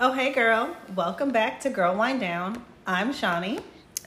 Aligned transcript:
Oh, 0.00 0.12
hey, 0.12 0.32
girl. 0.32 0.76
Welcome 0.96 1.30
back 1.30 1.60
to 1.60 1.70
Girl 1.70 1.94
Wind 1.94 2.18
Down. 2.18 2.64
I'm 2.84 3.12
Shonnie. 3.12 3.60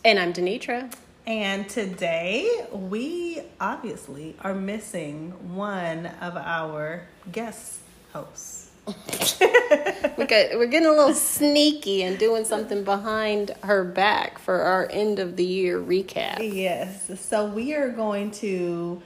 And 0.04 0.20
I'm 0.20 0.33
Denitra. 0.33 0.94
And 1.25 1.70
today 1.70 2.67
we 2.74 3.42
obviously 3.61 4.35
are 4.42 4.53
missing 4.53 5.31
one 5.55 6.08
of 6.19 6.35
our 6.35 7.08
guest 7.31 7.79
hosts. 8.11 8.70
we 8.86 10.25
got, 10.25 10.57
we're 10.57 10.68
getting 10.68 10.89
a 10.89 10.91
little 10.91 11.13
sneaky 11.13 12.04
and 12.04 12.19
doing 12.19 12.43
something 12.43 12.83
behind 12.83 13.51
her 13.63 13.85
back 13.85 14.39
for 14.39 14.59
our 14.59 14.89
end 14.91 15.19
of 15.19 15.38
the 15.38 15.45
year 15.45 15.79
recap. 15.79 16.39
Yes. 16.39 17.09
So 17.17 17.45
we 17.45 17.73
are 17.73 17.89
going 17.89 18.31
to 18.31 19.01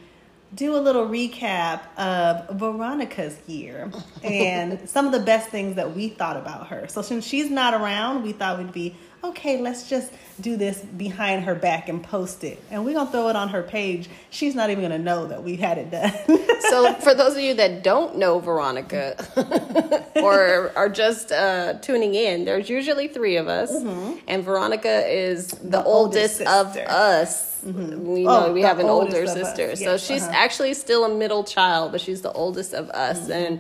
do 0.54 0.76
a 0.76 0.80
little 0.80 1.08
recap 1.08 1.82
of 1.98 2.60
Veronica's 2.60 3.38
year 3.48 3.90
and 4.24 4.90
some 4.90 5.06
of 5.06 5.12
the 5.12 5.20
best 5.20 5.50
things 5.50 5.76
that 5.76 5.96
we 5.96 6.10
thought 6.10 6.38
about 6.38 6.68
her. 6.68 6.88
So 6.88 7.02
since 7.02 7.26
she's 7.26 7.50
not 7.50 7.74
around, 7.74 8.24
we 8.24 8.34
thought 8.34 8.58
we'd 8.58 8.74
be 8.74 8.96
okay, 9.24 9.62
let's 9.62 9.88
just 9.88 10.12
do 10.40 10.58
this 10.58 10.80
behind 10.82 11.44
her 11.44 11.54
back 11.54 11.90
and 11.90 12.04
post 12.04 12.44
it. 12.44 12.62
And 12.72 12.84
we're 12.84 12.94
going 12.94 13.06
to 13.06 13.12
throw 13.12 13.30
it 13.30 13.36
on 13.36 13.50
her 13.50 13.62
page. 13.62 14.10
She's 14.30 14.56
not 14.56 14.70
even 14.70 14.82
going 14.82 14.98
to 14.98 15.04
know 15.04 15.28
that 15.28 15.44
we 15.44 15.58
had 15.58 15.78
it 15.78 15.92
done. 15.92 16.12
so, 16.62 16.94
for 16.96 17.14
those 17.14 17.34
of 17.34 17.42
you 17.42 17.54
that 17.56 17.84
don't 17.84 18.18
know 18.18 18.40
Veronica 18.40 19.16
or 20.24 20.72
are 20.76 20.90
just 20.90 21.32
uh, 21.32 21.74
tuning 21.82 22.16
in, 22.16 22.46
there's 22.46 22.70
usually 22.70 23.08
three 23.08 23.38
of 23.38 23.48
us. 23.48 23.72
Mm-hmm. 23.72 24.20
And 24.28 24.44
Veronica 24.44 25.08
is 25.08 25.50
the, 25.50 25.70
the 25.70 25.84
oldest, 25.84 26.42
oldest 26.42 26.78
of 26.78 26.78
us. 26.78 27.51
Mm-hmm. 27.66 28.08
We 28.08 28.24
know 28.24 28.48
oh, 28.48 28.54
we 28.54 28.62
have 28.62 28.80
an 28.80 28.88
older 28.88 29.28
sister. 29.28 29.68
Yes, 29.68 29.80
so 29.80 29.98
she's 29.98 30.24
uh-huh. 30.24 30.36
actually 30.36 30.74
still 30.74 31.06
a 31.06 31.14
middle 31.14 31.44
child, 31.44 31.92
but 31.92 32.02
she's 32.02 32.22
the 32.22 32.32
oldest 32.32 32.74
of 32.74 32.90
us. 32.90 33.20
Mm-hmm. 33.20 33.32
And 33.32 33.60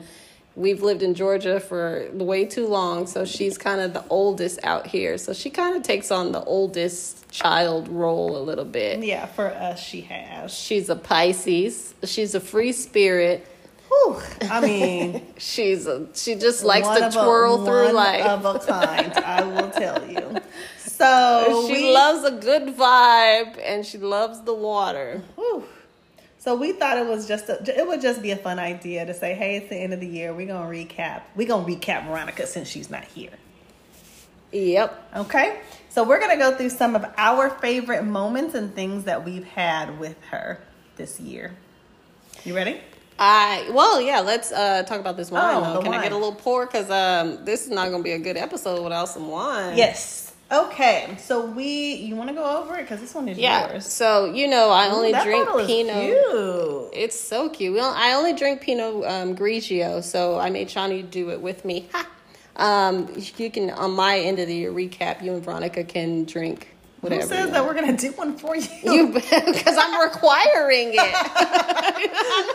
we've 0.55 0.81
lived 0.81 1.03
in 1.03 1.13
Georgia 1.13 1.59
for 1.59 2.09
way 2.13 2.45
too 2.45 2.67
long, 2.67 3.07
so 3.07 3.25
she's 3.25 3.57
kind 3.57 3.81
of 3.81 3.93
the 3.93 4.03
oldest 4.09 4.59
out 4.63 4.87
here. 4.87 5.17
So 5.17 5.33
she 5.33 5.49
kind 5.49 5.75
of 5.75 5.83
takes 5.83 6.11
on 6.11 6.31
the 6.31 6.43
oldest 6.43 7.29
child 7.31 7.87
role 7.87 8.37
a 8.37 8.43
little 8.43 8.65
bit. 8.65 9.03
Yeah, 9.03 9.25
for 9.25 9.47
us, 9.47 9.81
she 9.81 10.01
has. 10.01 10.53
She's 10.53 10.89
a 10.89 10.95
Pisces. 10.95 11.93
She's 12.03 12.35
a 12.35 12.39
free 12.39 12.71
spirit. 12.71 13.47
Whew, 13.87 14.21
I 14.49 14.61
mean, 14.61 15.25
she's 15.37 15.85
a, 15.85 16.07
she 16.13 16.35
just 16.35 16.63
likes 16.63 16.87
to 16.87 17.11
twirl 17.11 17.61
a, 17.61 17.65
through 17.65 17.93
life 17.93 18.25
of 18.25 18.45
a 18.45 18.59
kind. 18.59 19.13
I 19.13 19.43
will 19.43 19.69
tell 19.69 20.09
you. 20.09 20.37
So 21.01 21.67
she 21.67 21.73
we, 21.73 21.93
loves 21.93 22.23
a 22.23 22.31
good 22.31 22.75
vibe 22.75 23.59
and 23.59 23.83
she 23.83 23.97
loves 23.97 24.41
the 24.41 24.53
water. 24.53 25.23
Whew. 25.35 25.63
So 26.37 26.55
we 26.55 26.73
thought 26.73 26.97
it 26.97 27.07
was 27.07 27.27
just 27.27 27.49
a, 27.49 27.59
it 27.75 27.87
would 27.87 28.01
just 28.01 28.21
be 28.21 28.31
a 28.31 28.35
fun 28.35 28.59
idea 28.59 29.05
to 29.05 29.13
say, 29.13 29.33
hey, 29.33 29.57
it's 29.57 29.69
the 29.69 29.77
end 29.77 29.93
of 29.93 29.99
the 29.99 30.07
year. 30.07 30.31
We're 30.33 30.47
gonna 30.47 30.69
recap. 30.69 31.23
We're 31.35 31.47
gonna 31.47 31.65
recap 31.65 32.07
Veronica 32.07 32.45
since 32.45 32.67
she's 32.67 32.89
not 32.91 33.03
here. 33.03 33.31
Yep. 34.51 35.09
Okay. 35.17 35.59
So 35.89 36.03
we're 36.03 36.19
gonna 36.19 36.37
go 36.37 36.55
through 36.55 36.69
some 36.69 36.95
of 36.95 37.05
our 37.17 37.49
favorite 37.49 38.03
moments 38.03 38.53
and 38.53 38.73
things 38.73 39.05
that 39.05 39.25
we've 39.25 39.45
had 39.45 39.99
with 39.99 40.21
her 40.25 40.59
this 40.97 41.19
year. 41.19 41.51
You 42.43 42.55
ready? 42.55 42.79
I 43.17 43.69
well, 43.71 43.99
yeah. 44.01 44.19
Let's 44.19 44.51
uh, 44.51 44.83
talk 44.83 44.99
about 44.99 45.17
this 45.17 45.31
wine. 45.31 45.63
Oh, 45.63 45.81
Can 45.81 45.91
wine. 45.91 45.99
I 45.99 46.03
get 46.03 46.11
a 46.11 46.15
little 46.15 46.33
pour? 46.35 46.65
Because 46.65 46.89
um, 46.89 47.43
this 47.45 47.65
is 47.65 47.69
not 47.69 47.89
going 47.89 48.01
to 48.01 48.03
be 48.03 48.13
a 48.13 48.19
good 48.19 48.37
episode 48.37 48.83
without 48.83 49.09
some 49.09 49.29
wine. 49.29 49.77
Yes. 49.77 50.30
Okay, 50.51 51.15
so 51.17 51.45
we 51.45 51.93
you 51.93 52.15
want 52.15 52.29
to 52.29 52.35
go 52.35 52.59
over 52.59 52.75
it 52.75 52.81
because 52.81 52.99
this 52.99 53.15
one 53.15 53.29
is 53.29 53.37
yeah. 53.37 53.71
yours. 53.71 53.85
So 53.85 54.25
you 54.25 54.49
know 54.49 54.69
I 54.69 54.89
only 54.89 55.13
Ooh, 55.13 55.23
drink 55.23 55.47
Pinot. 55.65 55.95
Cute. 55.95 56.89
It's 56.93 57.17
so 57.17 57.49
cute. 57.49 57.73
Well, 57.73 57.93
I 57.95 58.13
only 58.13 58.33
drink 58.33 58.61
Pinot 58.61 59.05
um, 59.05 59.35
Grigio, 59.35 60.03
so 60.03 60.37
I 60.37 60.49
made 60.49 60.69
Shawnee 60.69 61.03
do 61.03 61.29
it 61.31 61.41
with 61.41 61.63
me. 61.63 61.89
Um, 62.57 63.09
you 63.37 63.49
can 63.49 63.71
on 63.71 63.91
my 63.91 64.19
end 64.19 64.37
of 64.37 64.47
the 64.47 64.53
year 64.53 64.71
recap. 64.71 65.23
You 65.23 65.33
and 65.33 65.43
Veronica 65.43 65.83
can 65.85 66.25
drink 66.25 66.70
whatever. 67.01 67.21
Who 67.21 67.27
says 67.27 67.51
that 67.51 67.65
we're 67.65 67.73
gonna 67.73 67.97
do 67.97 68.11
one 68.13 68.37
for 68.37 68.55
you? 68.55 68.67
You 68.83 69.07
because 69.13 69.77
I'm 69.77 70.01
requiring 70.01 70.93
it. 70.93 71.13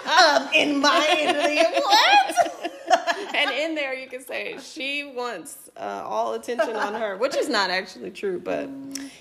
um, 0.06 0.48
in 0.54 0.80
my 0.80 1.72
what? 1.84 2.76
and 3.34 3.50
in 3.50 3.74
there 3.74 3.94
you 3.94 4.08
can 4.08 4.24
say 4.24 4.56
she 4.62 5.04
wants 5.04 5.70
uh, 5.76 6.02
all 6.04 6.34
attention 6.34 6.76
on 6.76 6.94
her, 6.94 7.16
which 7.16 7.36
is 7.36 7.48
not 7.48 7.70
actually 7.70 8.10
true. 8.10 8.40
But 8.40 8.68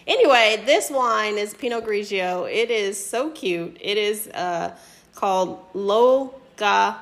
anyway, 0.07 0.61
this 0.65 0.89
wine 0.89 1.37
is 1.37 1.53
Pinot 1.53 1.85
Grigio. 1.85 2.51
It 2.51 2.71
is 2.71 3.03
so 3.03 3.31
cute. 3.31 3.77
It 3.81 3.97
is 3.97 4.27
uh, 4.29 4.75
called 5.15 5.65
Locator. 5.73 6.99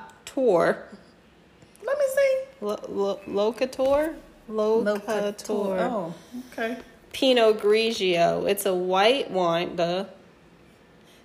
Let 1.85 1.97
me 1.97 2.05
see. 2.16 2.44
Locator. 2.61 4.16
Locator. 4.47 5.79
Oh, 5.79 6.13
okay. 6.51 6.78
Pinot 7.13 7.59
Grigio. 7.59 8.50
It's 8.50 8.66
a 8.66 8.74
white 8.74 9.31
wine. 9.31 9.78
The 9.78 10.07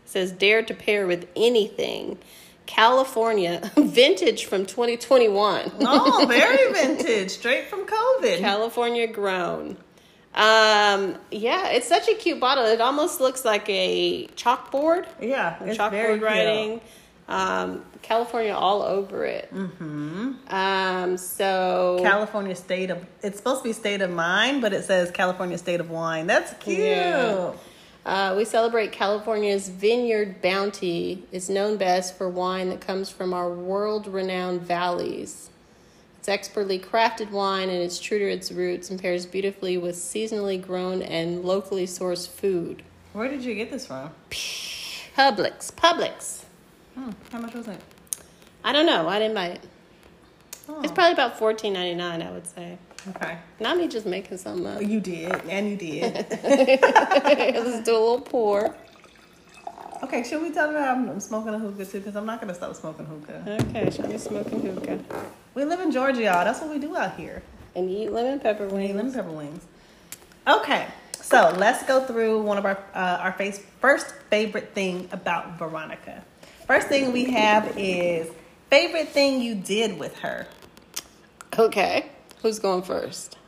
says 0.04 0.32
dare 0.32 0.62
to 0.62 0.74
pair 0.74 1.06
with 1.06 1.28
anything. 1.36 2.18
California 2.66 3.70
vintage 3.76 4.44
from 4.44 4.66
2021. 4.66 5.72
oh, 5.80 6.26
very 6.28 6.72
vintage, 6.72 7.30
straight 7.30 7.66
from 7.66 7.86
COVID. 7.86 8.38
California 8.38 9.06
grown. 9.06 9.78
Um, 10.34 11.16
yeah, 11.30 11.68
it's 11.70 11.88
such 11.88 12.08
a 12.08 12.14
cute 12.14 12.38
bottle. 12.38 12.66
It 12.66 12.80
almost 12.80 13.20
looks 13.20 13.44
like 13.44 13.68
a 13.68 14.28
chalkboard. 14.36 15.06
Yeah, 15.20 15.58
chalkboard 15.60 16.20
writing. 16.20 16.80
Um, 17.28 17.84
California 18.00 18.54
all 18.54 18.82
over 18.82 19.24
it. 19.24 19.52
Mm-hmm. 19.52 20.32
Um, 20.48 21.16
so 21.18 21.98
California 22.02 22.56
state 22.56 22.90
of 22.90 23.04
it's 23.22 23.36
supposed 23.36 23.62
to 23.62 23.68
be 23.68 23.72
state 23.74 24.00
of 24.00 24.10
mind, 24.10 24.62
but 24.62 24.72
it 24.72 24.84
says 24.84 25.10
California 25.10 25.58
state 25.58 25.80
of 25.80 25.90
wine. 25.90 26.26
That's 26.26 26.54
cute. 26.54 26.78
Yeah. 26.78 27.52
Uh, 28.06 28.34
we 28.34 28.46
celebrate 28.46 28.90
California's 28.90 29.68
vineyard 29.68 30.40
bounty. 30.40 31.24
It's 31.30 31.50
known 31.50 31.76
best 31.76 32.16
for 32.16 32.30
wine 32.30 32.70
that 32.70 32.80
comes 32.80 33.10
from 33.10 33.34
our 33.34 33.52
world 33.52 34.06
renowned 34.06 34.62
valleys. 34.62 35.50
It's 36.18 36.28
expertly 36.28 36.78
crafted 36.78 37.30
wine 37.30 37.68
and 37.68 37.82
it's 37.82 38.00
true 38.00 38.18
to 38.18 38.24
its 38.24 38.50
roots 38.50 38.88
and 38.88 38.98
pairs 39.00 39.26
beautifully 39.26 39.76
with 39.76 39.96
seasonally 39.96 40.60
grown 40.60 41.02
and 41.02 41.44
locally 41.44 41.86
sourced 41.86 42.28
food. 42.28 42.82
Where 43.12 43.28
did 43.28 43.44
you 43.44 43.54
get 43.54 43.70
this 43.70 43.86
from? 43.86 44.10
Publix. 44.30 45.70
Publix. 45.72 46.44
Hmm. 46.98 47.10
How 47.30 47.38
much 47.38 47.54
was 47.54 47.68
it? 47.68 47.80
I 48.64 48.72
don't 48.72 48.86
know. 48.86 49.08
I 49.08 49.20
didn't 49.20 49.36
buy 49.36 49.46
it. 49.46 49.60
Oh. 50.68 50.80
It's 50.82 50.92
probably 50.92 51.12
about 51.12 51.38
fourteen 51.38 51.72
ninety 51.74 51.94
nine. 51.94 52.22
I 52.22 52.32
would 52.32 52.46
say. 52.46 52.76
Okay. 53.10 53.38
Not 53.60 53.76
me 53.76 53.86
just 53.86 54.04
making 54.04 54.38
something 54.38 54.66
up. 54.66 54.82
You 54.82 54.98
did, 54.98 55.32
and 55.48 55.70
you 55.70 55.76
did. 55.76 56.26
Let's 56.42 57.84
do 57.84 57.92
a 57.92 58.00
little 58.00 58.20
pour. 58.20 58.74
Okay, 60.02 60.24
should 60.24 60.42
we 60.42 60.50
tell 60.50 60.72
them 60.72 61.08
I'm 61.08 61.20
smoking 61.20 61.54
a 61.54 61.58
hookah 61.58 61.84
too? 61.84 61.98
Because 61.98 62.16
I'm 62.16 62.26
not 62.26 62.40
going 62.40 62.48
to 62.48 62.54
stop 62.54 62.74
smoking 62.74 63.06
hookah. 63.06 63.58
Okay, 63.62 63.90
should 63.90 64.08
be 64.08 64.18
smoking 64.18 64.60
hookah. 64.60 64.98
We 65.54 65.64
live 65.64 65.80
in 65.80 65.92
Georgia, 65.92 66.22
y'all. 66.22 66.44
That's 66.44 66.60
what 66.60 66.70
we 66.70 66.78
do 66.80 66.96
out 66.96 67.16
here. 67.16 67.42
And 67.76 67.90
you 67.90 67.98
eat 68.04 68.12
lemon 68.12 68.40
pepper 68.40 68.66
wings. 68.66 68.74
We 68.74 68.84
eat 68.86 68.94
lemon 68.94 69.12
pepper 69.12 69.30
wings. 69.30 69.64
Okay, 70.48 70.88
so 71.12 71.54
let's 71.56 71.84
go 71.84 72.04
through 72.04 72.42
one 72.42 72.58
of 72.58 72.64
our 72.64 72.78
uh, 72.94 73.18
our 73.20 73.32
face, 73.32 73.64
first 73.80 74.12
favorite 74.30 74.74
thing 74.74 75.08
about 75.12 75.58
Veronica. 75.58 76.24
First 76.68 76.88
thing 76.88 77.12
we 77.12 77.24
have 77.30 77.78
is 77.78 78.30
favorite 78.68 79.08
thing 79.08 79.40
you 79.40 79.54
did 79.54 79.98
with 79.98 80.18
her. 80.18 80.46
Okay. 81.58 82.10
Who's 82.42 82.58
going 82.58 82.82
first? 82.82 83.38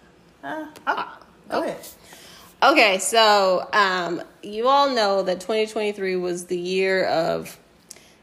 Uh, 0.43 0.65
oh, 0.87 1.19
go 1.51 1.63
ahead. 1.63 1.87
Okay, 2.63 2.97
so 2.99 3.69
um, 3.75 4.23
you 4.43 4.69
all 4.69 4.95
know 4.95 5.23
that 5.23 5.39
2023 5.39 6.17
was 6.17 6.47
the 6.47 6.59
year 6.59 7.05
of 7.09 7.59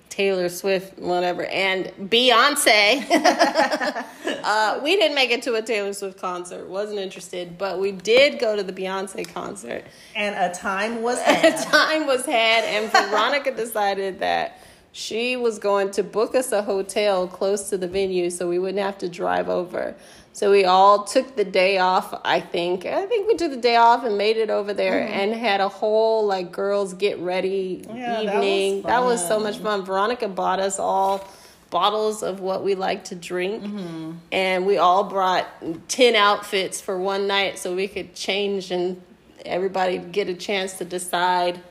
Taylor 0.10 0.50
Swift, 0.50 0.98
whatever, 0.98 1.46
and 1.46 1.94
Beyonce. 2.10 3.06
uh, 4.44 4.80
we 4.84 4.96
didn't 4.96 5.14
make 5.14 5.30
it 5.30 5.44
to 5.44 5.54
a 5.54 5.62
Taylor 5.62 5.94
Swift 5.94 6.20
concert, 6.20 6.68
wasn't 6.68 6.98
interested, 6.98 7.60
but 7.60 7.80
we 7.80 7.92
did 7.92 8.40
go 8.40 8.56
to 8.56 8.64
the 8.64 8.74
Beyonce 8.74 9.32
concert. 9.32 9.84
And 10.16 10.36
a 10.36 10.56
time 10.58 11.04
was 11.04 11.22
had. 11.22 11.54
a 11.54 11.64
time 11.66 12.08
was 12.08 12.26
had, 12.26 12.64
and 12.64 12.92
Veronica 12.92 13.52
decided 13.56 14.22
that 14.22 14.60
she 14.98 15.38
was 15.38 15.60
going 15.60 15.92
to 15.92 16.02
book 16.02 16.34
us 16.34 16.52
a 16.52 16.64
hotel 16.64 17.28
close 17.28 17.70
to 17.70 17.78
the 17.78 17.88
venue 17.88 18.32
so 18.32 18.50
we 18.50 18.58
wouldn't 18.58 18.84
have 18.84 18.98
to 18.98 19.08
drive 19.08 19.48
over. 19.48 19.96
So 20.34 20.50
we 20.50 20.66
all 20.66 21.04
took 21.04 21.36
the 21.36 21.46
day 21.46 21.78
off, 21.78 22.20
I 22.26 22.40
think. 22.40 22.84
I 22.88 23.06
think 23.06 23.28
we 23.28 23.36
took 23.36 23.52
the 23.52 23.58
day 23.58 23.76
off 23.76 24.04
and 24.04 24.18
made 24.18 24.38
it 24.38 24.50
over 24.50 24.74
there 24.74 25.00
mm-hmm. 25.00 25.14
and 25.14 25.34
had 25.36 25.62
a 25.62 25.70
whole 25.70 26.26
like 26.26 26.52
girls 26.52 26.96
get 26.96 27.20
ready 27.20 27.86
yeah, 27.94 28.22
evening. 28.22 28.82
That 28.82 29.04
was, 29.04 29.22
that 29.22 29.28
was, 29.28 29.28
so 29.28 29.40
much 29.40 29.60
fun. 29.60 29.86
Veronica 29.86 30.28
bought 30.28 30.60
us 30.60 30.80
all 30.80 31.30
bottles 31.70 32.24
of 32.24 32.40
what 32.40 32.64
we 32.64 32.74
like 32.74 33.04
to 33.04 33.16
drink 33.16 33.62
mm-hmm. 33.62 34.14
and 34.32 34.66
we 34.66 34.78
all 34.78 35.04
brought 35.04 35.48
10 35.90 36.16
outfits 36.16 36.82
for 36.82 36.98
one 36.98 37.28
night 37.28 37.60
so 37.60 37.76
we 37.76 37.88
could 37.88 38.16
change 38.16 38.72
and 38.72 39.00
everybody 39.46 40.00
get 40.00 40.28
a 40.28 40.34
chance 40.34 40.74
to 40.80 40.86
decide 40.86 41.62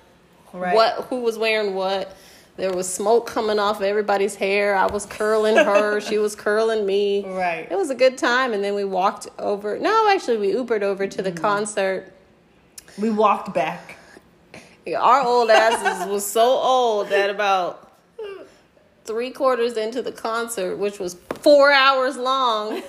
right. 0.52 0.76
what 0.76 1.06
who 1.06 1.22
was 1.22 1.38
wearing 1.38 1.75
what 1.75 2.14
There 2.56 2.73
was 2.73 2.93
smoke 2.93 3.26
coming 3.26 3.58
off 3.58 3.82
everybody's 3.82 4.35
hair. 4.35 4.75
I 4.76 4.87
was 4.87 5.05
curling 5.06 5.56
her. 5.56 6.00
she 6.08 6.17
was 6.19 6.35
curling 6.35 6.87
me. 6.87 7.25
Right. 7.26 7.69
It 7.70 7.76
was 7.76 7.91
a 7.91 7.94
good 7.94 8.17
time. 8.17 8.53
And 8.55 8.64
then 8.64 8.75
we 8.75 8.85
walked 8.85 9.29
over. 9.38 9.79
No, 9.79 10.08
actually, 10.11 10.38
we 10.38 10.53
Ubered 10.55 10.82
over 10.82 11.06
to 11.06 11.23
the 11.23 11.31
Mm-hmm. 11.32 11.43
concert. 11.43 12.12
We 12.99 13.11
walked 13.11 13.53
back. 13.53 13.97
Our 14.97 15.20
old 15.20 15.50
asses 15.50 16.06
was 16.08 16.25
so 16.25 16.43
old 16.43 17.08
that 17.11 17.29
about 17.29 17.93
three 19.05 19.31
quarters 19.31 19.76
into 19.76 20.00
the 20.00 20.12
concert, 20.12 20.76
which 20.76 20.99
was 20.99 21.14
four 21.41 21.73
hours 21.73 22.17
long, 22.17 22.75
we, 22.75 22.81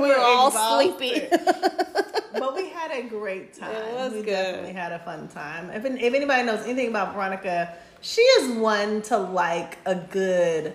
were, 0.00 0.16
all 0.18 0.48
exhausted. 0.48 0.96
sleepy. 0.98 1.28
but 2.32 2.54
we 2.56 2.68
had 2.70 2.90
a 2.90 3.02
great 3.02 3.54
time. 3.54 3.70
It 3.74 3.94
was 3.94 4.12
we 4.14 4.22
good. 4.22 4.26
definitely 4.32 4.72
had 4.72 4.92
a 4.92 4.98
fun 5.00 5.28
time. 5.28 5.70
If 5.70 5.84
if 5.84 6.12
anybody 6.14 6.42
knows 6.42 6.64
anything 6.64 6.88
about 6.88 7.14
Veronica, 7.14 7.74
she 8.06 8.20
is 8.20 8.56
one 8.56 9.02
to 9.02 9.18
like 9.18 9.78
a 9.84 9.96
good 9.96 10.74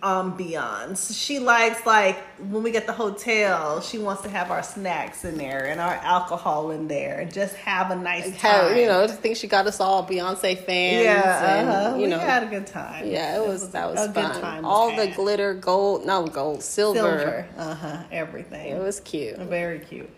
ambiance. 0.00 1.18
She 1.18 1.40
likes 1.40 1.84
like 1.84 2.18
when 2.38 2.62
we 2.62 2.70
get 2.70 2.86
the 2.86 2.92
hotel, 2.92 3.80
she 3.80 3.98
wants 3.98 4.22
to 4.22 4.28
have 4.28 4.52
our 4.52 4.62
snacks 4.62 5.24
in 5.24 5.38
there 5.38 5.66
and 5.66 5.80
our 5.80 5.94
alcohol 5.94 6.70
in 6.70 6.86
there 6.86 7.18
and 7.18 7.32
just 7.32 7.56
have 7.56 7.90
a 7.90 7.96
nice 7.96 8.38
time. 8.38 8.76
you 8.76 8.86
know, 8.86 9.02
I 9.02 9.08
think 9.08 9.36
she 9.36 9.48
got 9.48 9.66
us 9.66 9.80
all 9.80 10.06
Beyonce 10.06 10.56
fans. 10.56 11.04
yeah, 11.04 11.58
and, 11.58 11.68
uh-huh. 11.68 11.96
you 11.96 12.02
we 12.02 12.08
know, 12.10 12.18
had 12.20 12.44
a 12.44 12.46
good 12.46 12.68
time. 12.68 13.08
yeah, 13.08 13.42
it 13.42 13.44
was 13.44 13.70
that 13.70 13.90
was 13.90 14.04
a 14.04 14.06
good 14.06 14.22
fun. 14.22 14.40
time 14.40 14.64
all 14.64 14.94
the 14.94 15.06
had. 15.06 15.16
glitter, 15.16 15.52
gold, 15.52 16.06
no 16.06 16.28
gold, 16.28 16.62
silver. 16.62 17.00
silver, 17.00 17.48
uh 17.56 17.74
huh, 17.74 18.02
everything. 18.12 18.70
It 18.70 18.80
was 18.80 19.00
cute. 19.00 19.36
Very 19.38 19.80
cute. 19.80 20.10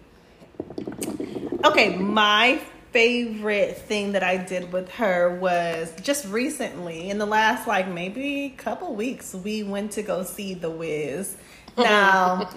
Okay, 1.64 1.96
my 1.96 2.60
favorite 2.92 3.76
thing 3.76 4.12
that 4.12 4.22
I 4.22 4.36
did 4.36 4.72
with 4.72 4.90
her 4.92 5.36
was 5.36 5.92
just 6.02 6.26
recently, 6.26 7.10
in 7.10 7.18
the 7.18 7.26
last 7.26 7.66
like 7.66 7.88
maybe 7.88 8.54
couple 8.56 8.94
weeks, 8.94 9.34
we 9.34 9.62
went 9.62 9.92
to 9.92 10.02
go 10.02 10.22
see 10.22 10.54
The 10.54 10.70
Wiz. 10.70 11.36
Now, 11.78 12.50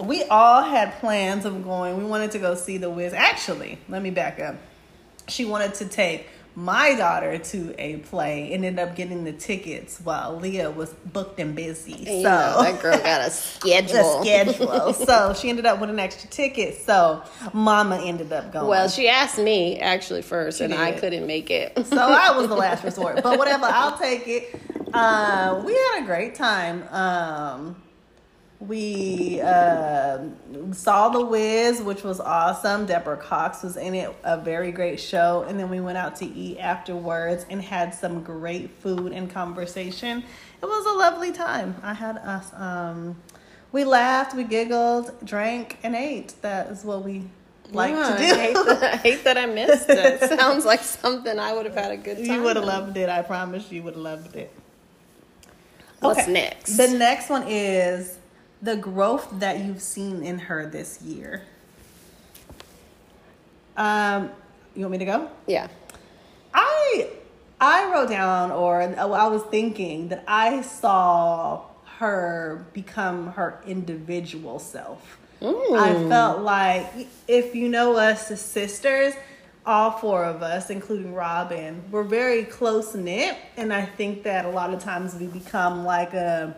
we 0.00 0.24
all 0.24 0.64
had 0.64 0.98
plans 0.98 1.44
of 1.44 1.62
going. 1.62 1.98
We 1.98 2.04
wanted 2.04 2.32
to 2.32 2.40
go 2.40 2.56
see 2.56 2.76
The 2.76 2.90
Wiz. 2.90 3.12
Actually, 3.12 3.78
let 3.88 4.02
me 4.02 4.10
back 4.10 4.40
up. 4.40 4.56
She 5.28 5.44
wanted 5.44 5.74
to 5.74 5.86
take 5.86 6.26
my 6.58 6.92
daughter 6.96 7.38
to 7.38 7.72
a 7.78 7.98
play 7.98 8.52
and 8.52 8.64
ended 8.64 8.84
up 8.84 8.96
getting 8.96 9.22
the 9.22 9.32
tickets 9.32 10.00
while 10.00 10.36
Leah 10.40 10.72
was 10.72 10.92
booked 11.12 11.38
and 11.38 11.54
busy. 11.54 12.04
So 12.04 12.22
that 12.24 12.82
girl 12.82 12.98
got 12.98 13.20
a 13.28 13.30
schedule. 13.30 14.24
the 14.24 14.52
schedule. 14.52 14.92
so 14.92 15.34
she 15.34 15.50
ended 15.50 15.66
up 15.66 15.80
with 15.80 15.88
an 15.88 16.00
extra 16.00 16.28
ticket. 16.28 16.74
So 16.74 17.22
Mama 17.52 17.98
ended 18.04 18.32
up 18.32 18.52
going. 18.52 18.66
Well, 18.66 18.88
she 18.88 19.08
asked 19.08 19.38
me 19.38 19.78
actually 19.78 20.22
first, 20.22 20.58
She 20.58 20.64
and 20.64 20.74
I 20.74 20.90
couldn't 20.90 21.28
make 21.28 21.48
it. 21.50 21.86
so 21.86 21.96
I 21.96 22.36
was 22.36 22.48
the 22.48 22.56
last 22.66 22.82
resort. 22.82 23.22
But 23.22 23.38
whatever, 23.38 23.66
I'll 23.66 23.96
take 23.96 24.26
it. 24.26 24.60
Uh, 24.92 25.62
we 25.64 25.72
had 25.74 26.02
a 26.02 26.06
great 26.06 26.34
time. 26.34 26.82
Um, 26.90 27.76
we 28.60 29.40
uh, 29.40 30.18
saw 30.72 31.08
The 31.10 31.24
Wiz, 31.24 31.80
which 31.80 32.02
was 32.02 32.18
awesome. 32.18 32.86
Deborah 32.86 33.16
Cox 33.16 33.62
was 33.62 33.76
in 33.76 33.94
it, 33.94 34.14
a 34.24 34.36
very 34.36 34.72
great 34.72 34.98
show. 34.98 35.44
And 35.48 35.58
then 35.60 35.70
we 35.70 35.80
went 35.80 35.96
out 35.96 36.16
to 36.16 36.26
eat 36.26 36.58
afterwards 36.58 37.46
and 37.48 37.62
had 37.62 37.94
some 37.94 38.22
great 38.22 38.70
food 38.70 39.12
and 39.12 39.30
conversation. 39.30 40.24
It 40.60 40.66
was 40.66 40.86
a 40.86 40.98
lovely 40.98 41.30
time. 41.30 41.76
I 41.84 41.94
had 41.94 42.16
us. 42.18 42.52
Um, 42.52 43.16
we 43.70 43.84
laughed, 43.84 44.34
we 44.34 44.42
giggled, 44.44 45.12
drank, 45.24 45.78
and 45.84 45.94
ate. 45.94 46.34
That 46.42 46.68
is 46.68 46.84
what 46.84 47.04
we 47.04 47.22
like 47.70 47.92
Yeah, 47.94 48.16
to 48.16 48.18
do. 48.18 48.24
I 48.24 48.36
hate, 48.38 48.54
that, 48.54 48.82
I 48.82 48.96
hate 48.96 49.24
that 49.24 49.38
I 49.38 49.46
missed 49.46 49.88
it. 49.88 50.20
Sounds 50.40 50.64
like 50.64 50.80
something 50.80 51.38
I 51.38 51.52
would 51.52 51.66
have 51.66 51.74
had 51.76 51.92
a 51.92 51.96
good 51.96 52.16
time. 52.16 52.26
You 52.26 52.42
would 52.42 52.56
have 52.56 52.64
loved 52.64 52.96
it. 52.96 53.08
I 53.08 53.22
promise 53.22 53.70
you 53.70 53.84
would 53.84 53.94
have 53.94 54.02
loved 54.02 54.34
it. 54.34 54.52
What's 56.00 56.20
Okay. 56.22 56.32
next? 56.32 56.76
The 56.76 56.88
next 56.88 57.28
one 57.28 57.44
is 57.46 58.17
the 58.62 58.76
growth 58.76 59.28
that 59.40 59.64
you've 59.64 59.82
seen 59.82 60.22
in 60.22 60.38
her 60.38 60.66
this 60.66 61.00
year. 61.02 61.42
Um, 63.76 64.30
you 64.74 64.82
want 64.82 64.92
me 64.92 64.98
to 64.98 65.04
go? 65.04 65.30
yeah. 65.46 65.68
I 66.52 67.08
I 67.60 67.92
wrote 67.92 68.08
down, 68.08 68.50
or 68.50 68.80
I 68.82 69.04
was 69.04 69.42
thinking 69.44 70.08
that 70.08 70.24
I 70.26 70.62
saw 70.62 71.62
her 71.98 72.66
become 72.72 73.32
her 73.32 73.60
individual 73.66 74.58
self. 74.58 75.18
I 75.40 76.06
felt 76.08 76.40
like 76.40 76.86
if 77.28 77.54
you 77.54 77.68
know 77.68 77.96
us 77.96 78.30
as 78.30 78.40
sisters, 78.40 79.14
all 79.64 79.92
four 79.92 80.24
of 80.24 80.42
us, 80.42 80.70
including 80.70 81.14
Robin, 81.14 81.82
we're 81.90 82.02
very 82.02 82.44
close 82.44 82.94
knit, 82.94 83.36
and 83.56 83.72
I 83.72 83.84
think 83.84 84.22
that 84.24 84.44
a 84.44 84.50
lot 84.50 84.72
of 84.72 84.82
times 84.82 85.14
we 85.14 85.26
become 85.26 85.84
like 85.84 86.14
a 86.14 86.56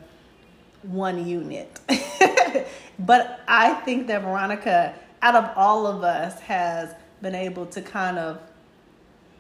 one 0.83 1.27
unit. 1.27 1.79
but 2.99 3.41
I 3.49 3.75
think 3.85 4.07
that 4.09 4.23
Veronica, 4.23 4.95
out 5.23 5.35
of 5.35 5.51
all 5.57 5.87
of 5.87 6.03
us, 6.03 6.39
has 6.41 6.95
been 7.23 7.35
able 7.35 7.67
to 7.67 7.83
kind 7.83 8.19
of 8.19 8.41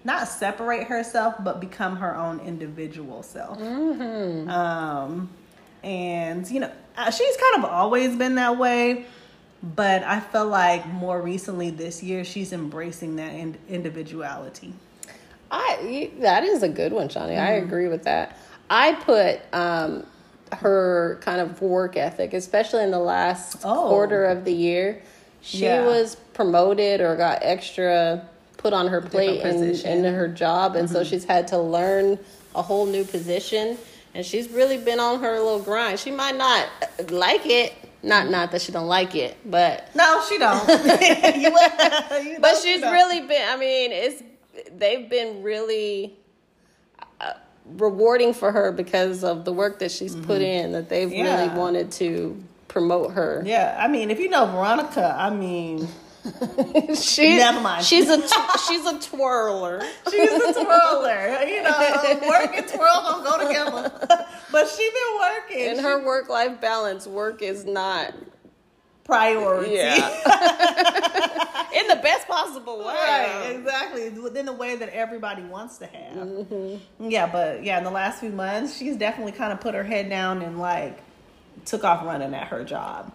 not 0.05 0.29
separate 0.29 0.87
herself, 0.87 1.35
but 1.41 1.61
become 1.61 1.97
her 1.97 2.17
own 2.17 2.41
individual 2.41 3.23
self. 3.23 3.59
Um, 3.61 5.29
and 5.83 6.51
you 6.51 6.61
know, 6.61 6.71
uh, 6.97 7.11
she's 7.11 7.37
kind 7.37 7.65
of 7.65 7.71
always 7.71 8.17
been 8.17 8.35
that 8.37 8.59
way, 8.59 9.07
but 9.63 10.03
I 10.03 10.21
feel 10.21 10.47
like 10.47 10.87
more 10.87 11.21
recently 11.21 11.71
this 11.71 12.03
year 12.03 12.25
she's 12.25 12.53
embracing 12.53 13.17
that 13.17 13.33
in- 13.35 13.59
individuality. 13.69 14.75
I 15.51 16.11
that 16.21 16.45
is 16.45 16.63
a 16.63 16.69
good 16.69 16.93
one, 16.93 17.09
Shonnie. 17.09 17.37
I 17.39 17.53
Mm-hmm. 17.57 17.67
agree 17.67 17.89
with 17.89 18.05
that. 18.05 18.39
I 18.69 18.93
put 18.95 19.41
um, 19.53 20.07
her 20.53 21.19
kind 21.23 21.41
of 21.41 21.61
work 21.63 21.97
ethic, 21.97 22.33
especially 22.35 22.83
in 22.83 22.91
the 22.91 22.99
last 22.99 23.57
Oh. 23.65 23.89
quarter 23.89 24.25
of 24.25 24.45
the 24.45 24.53
year. 24.53 25.03
She 25.43 25.65
Yeah. 25.65 25.87
was 25.87 26.17
promoted 26.35 27.01
or 27.01 27.17
got 27.17 27.39
extra 27.43 28.23
put 28.57 28.73
on 28.73 28.89
her 28.89 29.01
plate. 29.01 29.43
Mm-hmm. 29.43 29.87
in 29.89 30.05
her 30.15 30.29
job, 30.29 30.77
and 30.77 30.89
so 30.91 31.03
she's 31.05 31.25
had 31.25 31.49
to 31.49 31.59
learn 31.59 32.19
a 32.55 32.61
whole 32.63 32.85
new 32.87 33.05
position. 33.05 33.79
And 34.15 34.27
she's 34.27 34.49
really 34.51 34.77
been 34.77 34.99
on 35.01 35.21
her 35.21 35.35
little 35.39 35.61
grind. 35.61 35.99
She 36.01 36.11
might 36.11 36.37
not 36.37 36.67
like 37.11 37.47
it, 37.47 37.73
not 38.03 38.29
not 38.29 38.51
that 38.51 38.61
she 38.61 38.73
don't 38.73 38.89
like 38.89 39.15
it, 39.15 39.37
but 39.47 39.85
No, 39.95 40.21
she 40.29 40.37
don't. 40.37 40.67
You- 40.69 42.39
but 42.41 42.57
she 42.57 42.73
she's 42.75 42.81
don't. 42.81 42.93
really 42.93 43.21
been 43.21 43.49
i 43.49 43.57
mean 43.57 43.93
it's 43.93 44.23
they've 44.77 45.09
been 45.09 45.43
really 45.43 46.19
rewarding 47.67 48.33
for 48.35 48.51
her 48.53 48.73
because 48.73 49.23
of 49.25 49.45
the 49.45 49.53
work 49.53 49.79
that 49.81 49.91
she's 49.91 50.15
put 50.17 50.43
in 50.43 50.73
that 50.73 50.89
they've 50.89 51.11
really 51.11 51.25
Mm-hmm. 51.49 51.57
Wanted 51.57 51.93
to 51.93 52.43
promote 52.69 53.13
her 53.13 53.43
Yeah, 53.45 53.77
I 53.79 53.89
mean, 53.89 54.11
if 54.11 54.19
you 54.19 54.29
know 54.29 54.47
Veronica, 54.47 55.15
I 55.19 55.31
mean, 55.31 55.89
she's 56.95 57.39
Never 57.39 57.61
mind. 57.61 57.85
she's 57.85 58.09
a 58.09 58.21
tw- 58.21 58.61
she's 58.69 58.85
a 58.87 58.99
twirler 59.01 59.83
she's 60.11 60.31
a 60.31 60.53
twirler. 60.53 61.43
You 61.47 61.63
know, 61.63 61.71
work 62.29 62.55
and 62.57 62.69
twirl 62.69 63.03
don't 63.03 63.25
go 63.25 63.47
together. 63.49 64.27
but 64.53 64.69
she 64.69 64.91
been 64.91 65.19
working. 65.21 65.59
in 65.71 65.77
She- 65.77 65.83
her 65.83 66.05
work 66.05 66.29
life 66.29 66.61
balance 66.61 67.07
work 67.07 67.41
is 67.43 67.65
not 67.65 68.13
priority. 69.11 69.73
yeah 69.75 69.97
in 71.81 71.87
the 71.89 71.97
best 71.97 72.27
possible 72.27 72.79
way 72.79 72.85
Right, 72.95 73.53
exactly. 73.57 74.09
Within 74.11 74.47
the 74.47 74.53
way 74.53 74.77
that 74.77 74.89
everybody 74.91 75.43
wants 75.43 75.79
to 75.79 75.87
have. 75.87 76.17
Mm-hmm. 76.17 77.11
Yeah, 77.11 77.27
but 77.27 77.65
yeah, 77.65 77.79
in 77.79 77.85
the 77.85 77.91
last 77.91 78.21
few 78.21 78.31
months, 78.31 78.77
she's 78.77 78.97
definitely 78.97 79.33
kind 79.33 79.53
of 79.53 79.61
put 79.61 79.75
her 79.75 79.85
head 79.85 80.09
down 80.09 80.43
and 80.43 80.59
like 80.59 80.99
took 81.65 81.85
off 81.85 82.05
running 82.05 82.35
at 82.35 82.49
her 82.49 82.65
job. 82.65 83.13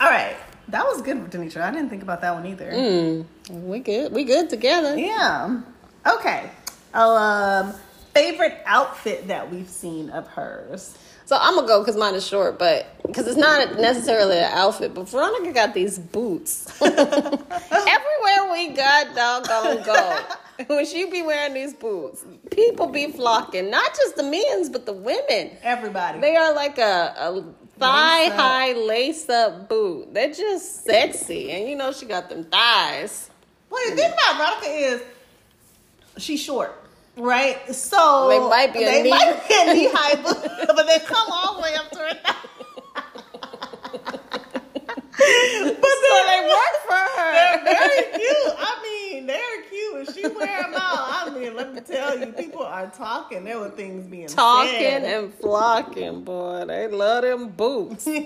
All 0.00 0.08
right, 0.10 0.36
that 0.68 0.84
was 0.84 1.02
good, 1.02 1.16
Denisha. 1.30 1.60
I 1.60 1.70
didn't 1.70 1.90
think 1.90 2.02
about 2.02 2.20
that 2.22 2.34
one 2.34 2.46
either. 2.46 2.70
Mm. 2.72 3.24
we 3.50 3.78
good 3.78 4.12
we 4.12 4.24
good 4.24 4.50
together 4.50 4.96
Yeah. 4.98 5.60
Okay. 6.06 6.50
Um, 6.94 7.72
favorite 8.12 8.58
outfit 8.66 9.28
that 9.28 9.50
we've 9.50 9.68
seen 9.68 10.10
of 10.10 10.26
hers. 10.28 10.96
So 11.32 11.38
I'm 11.40 11.54
gonna 11.54 11.66
go 11.66 11.80
because 11.80 11.96
mine 11.96 12.14
is 12.14 12.26
short, 12.26 12.58
but 12.58 12.94
because 13.06 13.26
it's 13.26 13.38
not 13.38 13.80
necessarily 13.80 14.36
an 14.36 14.52
outfit. 14.52 14.92
But 14.92 15.08
Veronica 15.08 15.50
got 15.50 15.72
these 15.72 15.98
boots. 15.98 16.66
Everywhere 16.82 18.52
we 18.52 18.68
got, 18.76 19.14
doggone 19.14 19.82
go. 19.82 20.20
When 20.66 20.84
she 20.84 21.06
be 21.06 21.22
wearing 21.22 21.54
these 21.54 21.72
boots, 21.72 22.22
people 22.50 22.86
be 22.88 23.10
flocking. 23.10 23.70
Not 23.70 23.96
just 23.96 24.16
the 24.16 24.22
men's, 24.24 24.68
but 24.68 24.84
the 24.84 24.92
women. 24.92 25.52
Everybody. 25.62 26.20
They 26.20 26.36
are 26.36 26.54
like 26.54 26.76
a, 26.76 27.14
a 27.16 27.42
thigh 27.78 28.24
Lace 28.24 28.32
high 28.34 28.72
lace 28.74 29.28
up 29.30 29.70
boot. 29.70 30.12
They're 30.12 30.34
just 30.34 30.84
sexy, 30.84 31.50
and 31.50 31.66
you 31.66 31.76
know 31.76 31.92
she 31.92 32.04
got 32.04 32.28
them 32.28 32.44
thighs. 32.44 33.30
Well, 33.70 33.88
the 33.88 33.96
thing 33.96 34.12
about 34.12 34.36
Veronica 34.36 34.66
is 34.66 35.02
she's 36.18 36.42
short, 36.42 36.78
right? 37.16 37.74
So 37.74 38.28
They 38.28 38.38
might 38.38 38.72
be 38.72 38.82
a 38.82 38.86
they 38.86 39.02
knee- 39.02 39.10
might 39.10 39.42
be 39.48 39.54
a 39.70 39.74
knee 39.74 39.88
high 39.92 40.16
boot, 40.16 40.66
but 40.76 40.86
they 40.86 40.98
come 41.00 41.26
all 41.30 41.56
the 41.56 41.62
way 41.62 41.74
up 41.74 41.90
to 41.90 41.98
her. 41.98 42.18
but 45.72 45.92
So 46.02 46.10
they 46.26 46.40
work 46.48 46.76
for 46.88 46.94
her. 46.94 47.32
They're 47.32 47.64
very 47.64 48.02
cute. 48.18 48.54
I 48.58 48.80
mean, 48.82 49.26
they're 49.26 49.62
cute. 49.68 49.94
And 50.08 50.14
she 50.16 50.26
wear 50.26 50.62
them 50.62 50.74
out. 50.74 51.28
I 51.28 51.30
mean, 51.38 51.54
let 51.54 51.74
me 51.74 51.80
tell 51.80 52.18
you, 52.18 52.26
people 52.32 52.62
are 52.62 52.90
talking. 52.90 53.44
There 53.44 53.58
were 53.60 53.70
things 53.70 54.06
being 54.06 54.26
Talking 54.28 54.70
said. 54.72 55.02
and 55.04 55.32
flocking, 55.34 56.24
boy. 56.24 56.64
They 56.66 56.88
love 56.88 57.22
them 57.22 57.48
boots. 57.50 58.08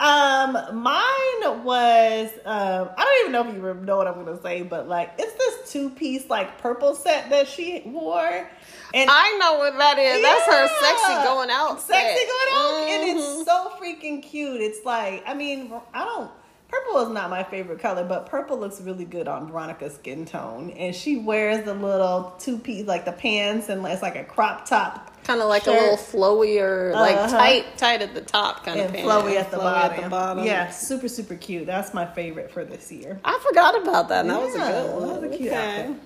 Um, 0.00 0.52
mine 0.82 1.62
was 1.62 2.30
um, 2.46 2.88
I 2.96 3.04
don't 3.04 3.20
even 3.20 3.32
know 3.32 3.46
if 3.46 3.54
you 3.54 3.84
know 3.84 3.98
what 3.98 4.06
I'm 4.08 4.24
gonna 4.24 4.40
say, 4.40 4.62
but 4.62 4.88
like 4.88 5.12
it's 5.18 5.34
this 5.34 5.70
two 5.70 5.90
piece 5.90 6.30
like 6.30 6.58
purple 6.58 6.94
set 6.94 7.28
that 7.28 7.46
she 7.46 7.82
wore, 7.84 8.48
and 8.94 9.10
I 9.12 9.36
know 9.38 9.58
what 9.58 9.76
that 9.76 9.98
is. 9.98 10.22
That's 10.22 10.46
her 10.46 10.68
sexy 10.80 11.28
going 11.28 11.50
out. 11.50 11.82
sexy 11.82 12.16
set. 12.18 12.28
going 12.28 12.48
out, 12.56 12.88
and 12.88 13.10
Mhm. 13.10 13.40
it's 13.40 13.44
so 13.44 13.72
freaking 13.78 14.22
cute. 14.22 14.62
It's 14.62 14.86
like 14.86 15.22
I 15.26 15.34
mean 15.34 15.70
I 15.92 16.04
don't. 16.06 16.30
Purple 16.68 17.00
is 17.00 17.08
not 17.08 17.28
my 17.30 17.42
favorite 17.42 17.80
color, 17.80 18.04
but 18.04 18.26
purple 18.26 18.56
looks 18.56 18.80
really 18.80 19.04
good 19.04 19.26
on 19.28 19.48
Veronica's 19.50 19.96
skin 19.96 20.24
tone. 20.24 20.70
And 20.70 20.94
she 20.94 21.18
wears 21.18 21.64
the 21.64 21.74
little 21.74 22.32
two 22.38 22.58
piece, 22.58 22.86
like 22.86 23.04
the 23.04 23.10
pants, 23.12 23.68
and 23.68 23.84
it's 23.86 24.02
like 24.02 24.14
a 24.16 24.22
crop 24.24 24.66
top 24.66 25.09
kind 25.30 25.40
of 25.42 25.48
like 25.48 25.64
shirt. 25.64 25.76
a 25.76 25.80
little 25.80 25.96
flowier, 25.96 26.92
like 26.92 27.16
Uh-huh. 27.16 27.36
tight, 27.38 27.78
tight 27.78 28.02
at 28.02 28.14
the 28.14 28.20
top 28.20 28.64
kind 28.64 28.80
and 28.80 28.88
of 28.90 28.94
pant. 28.94 29.06
flowy 29.08 29.36
at 29.36 29.50
the, 29.50 29.56
flowy 29.56 29.60
bottom. 29.62 29.96
at 29.98 30.04
the 30.04 30.10
bottom. 30.10 30.44
Yeah, 30.44 30.70
super 30.70 31.08
super 31.08 31.34
cute. 31.36 31.66
That's 31.66 31.94
my 31.94 32.06
favorite 32.06 32.50
for 32.50 32.64
this 32.64 32.90
year. 32.90 33.20
I 33.24 33.38
forgot 33.46 33.80
about 33.82 34.08
that. 34.08 34.20
and 34.20 34.30
That 34.30 34.40
was 34.42 34.54
a 34.54 34.58
good 34.58 34.94
one. 35.00 35.08
That 35.08 35.22
was 35.22 35.32
a 35.32 35.36
cute 35.36 35.52
Okay. 35.52 35.80
outfit. 35.82 35.96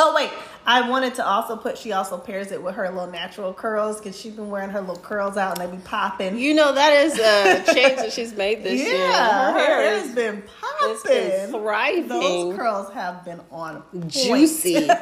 Oh 0.00 0.14
wait, 0.14 0.30
I 0.66 0.88
wanted 0.88 1.14
to 1.16 1.26
also 1.26 1.56
put. 1.56 1.76
She 1.78 1.90
also 1.92 2.18
pairs 2.18 2.52
it 2.52 2.62
with 2.62 2.74
her 2.76 2.88
little 2.90 3.08
natural 3.10 3.52
curls 3.54 3.98
because 3.98 4.16
she's 4.20 4.34
been 4.34 4.48
wearing 4.50 4.70
her 4.70 4.80
little 4.80 4.98
curls 5.02 5.36
out 5.36 5.58
and 5.58 5.68
they 5.68 5.76
be 5.76 5.82
popping. 5.82 6.38
You 6.38 6.54
know 6.54 6.72
that 6.72 6.92
is 6.92 7.18
a 7.18 7.64
change 7.74 7.96
that 7.96 8.12
she's 8.12 8.32
made 8.34 8.62
this 8.62 8.80
yeah, 8.80 8.86
year. 8.86 9.52
Her 9.54 9.58
hair 9.58 9.90
has 9.98 10.08
is 10.10 10.14
been 10.14 10.42
it's 10.82 11.02
been 11.02 11.50
popping. 11.50 11.62
thriving, 11.62 12.08
Those 12.08 12.56
curls 12.56 12.92
have 12.92 13.24
been 13.24 13.40
on 13.50 13.82
point. 13.82 14.08
juicy. 14.08 14.88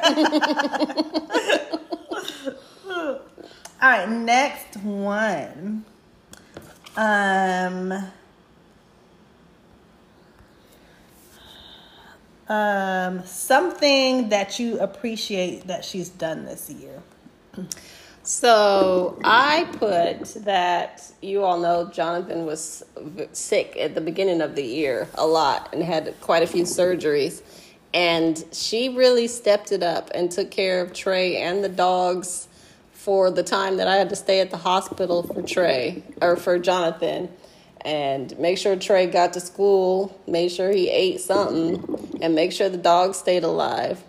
All 3.79 3.89
right, 3.89 4.09
next 4.09 4.77
one. 4.77 5.85
Um. 6.95 7.93
Um, 12.49 13.25
something 13.25 14.29
that 14.29 14.57
you 14.57 14.79
appreciate 14.79 15.67
that 15.67 15.83
she's 15.83 16.09
done 16.09 16.45
this 16.45 16.69
year. 16.69 17.03
So 18.23 19.19
I 19.23 19.67
put 19.73 20.43
that 20.45 21.11
you 21.21 21.43
all 21.43 21.59
know 21.59 21.89
Jonathan 21.89 22.45
was 22.45 22.83
sick 23.31 23.75
at 23.79 23.95
the 23.95 24.01
beginning 24.01 24.41
of 24.41 24.55
the 24.55 24.63
year 24.63 25.07
a 25.15 25.27
lot 25.27 25.69
and 25.73 25.83
had 25.83 26.13
quite 26.21 26.43
a 26.43 26.47
few 26.47 26.63
surgeries. 26.63 27.41
And 27.93 28.43
she 28.51 28.89
really 28.89 29.27
stepped 29.27 29.71
it 29.71 29.83
up 29.83 30.09
and 30.13 30.31
took 30.31 30.51
care 30.51 30.81
of 30.81 30.93
Trey 30.93 31.37
and 31.37 31.63
the 31.63 31.69
dogs 31.69 32.47
for 32.97 33.29
the 33.31 33.43
time 33.43 33.77
that 33.77 33.87
I 33.87 33.95
had 33.95 34.09
to 34.09 34.15
stay 34.15 34.39
at 34.41 34.49
the 34.49 34.57
hospital 34.57 35.21
for 35.23 35.41
Trey 35.43 36.03
or 36.21 36.35
for 36.35 36.57
Jonathan 36.57 37.29
and 37.81 38.37
make 38.39 38.57
sure 38.57 38.75
Trey 38.75 39.05
got 39.05 39.33
to 39.33 39.39
school, 39.39 40.19
made 40.27 40.49
sure 40.49 40.71
he 40.71 40.89
ate 40.89 41.21
something, 41.21 42.17
and 42.21 42.33
make 42.35 42.51
sure 42.51 42.69
the 42.69 42.77
dog 42.77 43.13
stayed 43.15 43.43
alive. 43.43 44.03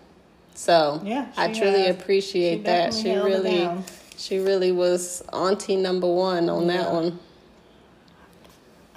So 0.54 1.00
Yeah, 1.04 1.26
I 1.36 1.52
truly 1.52 1.82
has. 1.82 1.94
appreciate 1.96 2.56
She 2.58 2.62
that. 2.64 2.94
She 2.94 3.14
really 3.14 3.68
she 4.16 4.38
really 4.38 4.72
was 4.72 5.22
auntie 5.32 5.76
number 5.76 6.08
one 6.12 6.48
on 6.48 6.66
that 6.68 6.90
one. 6.90 7.20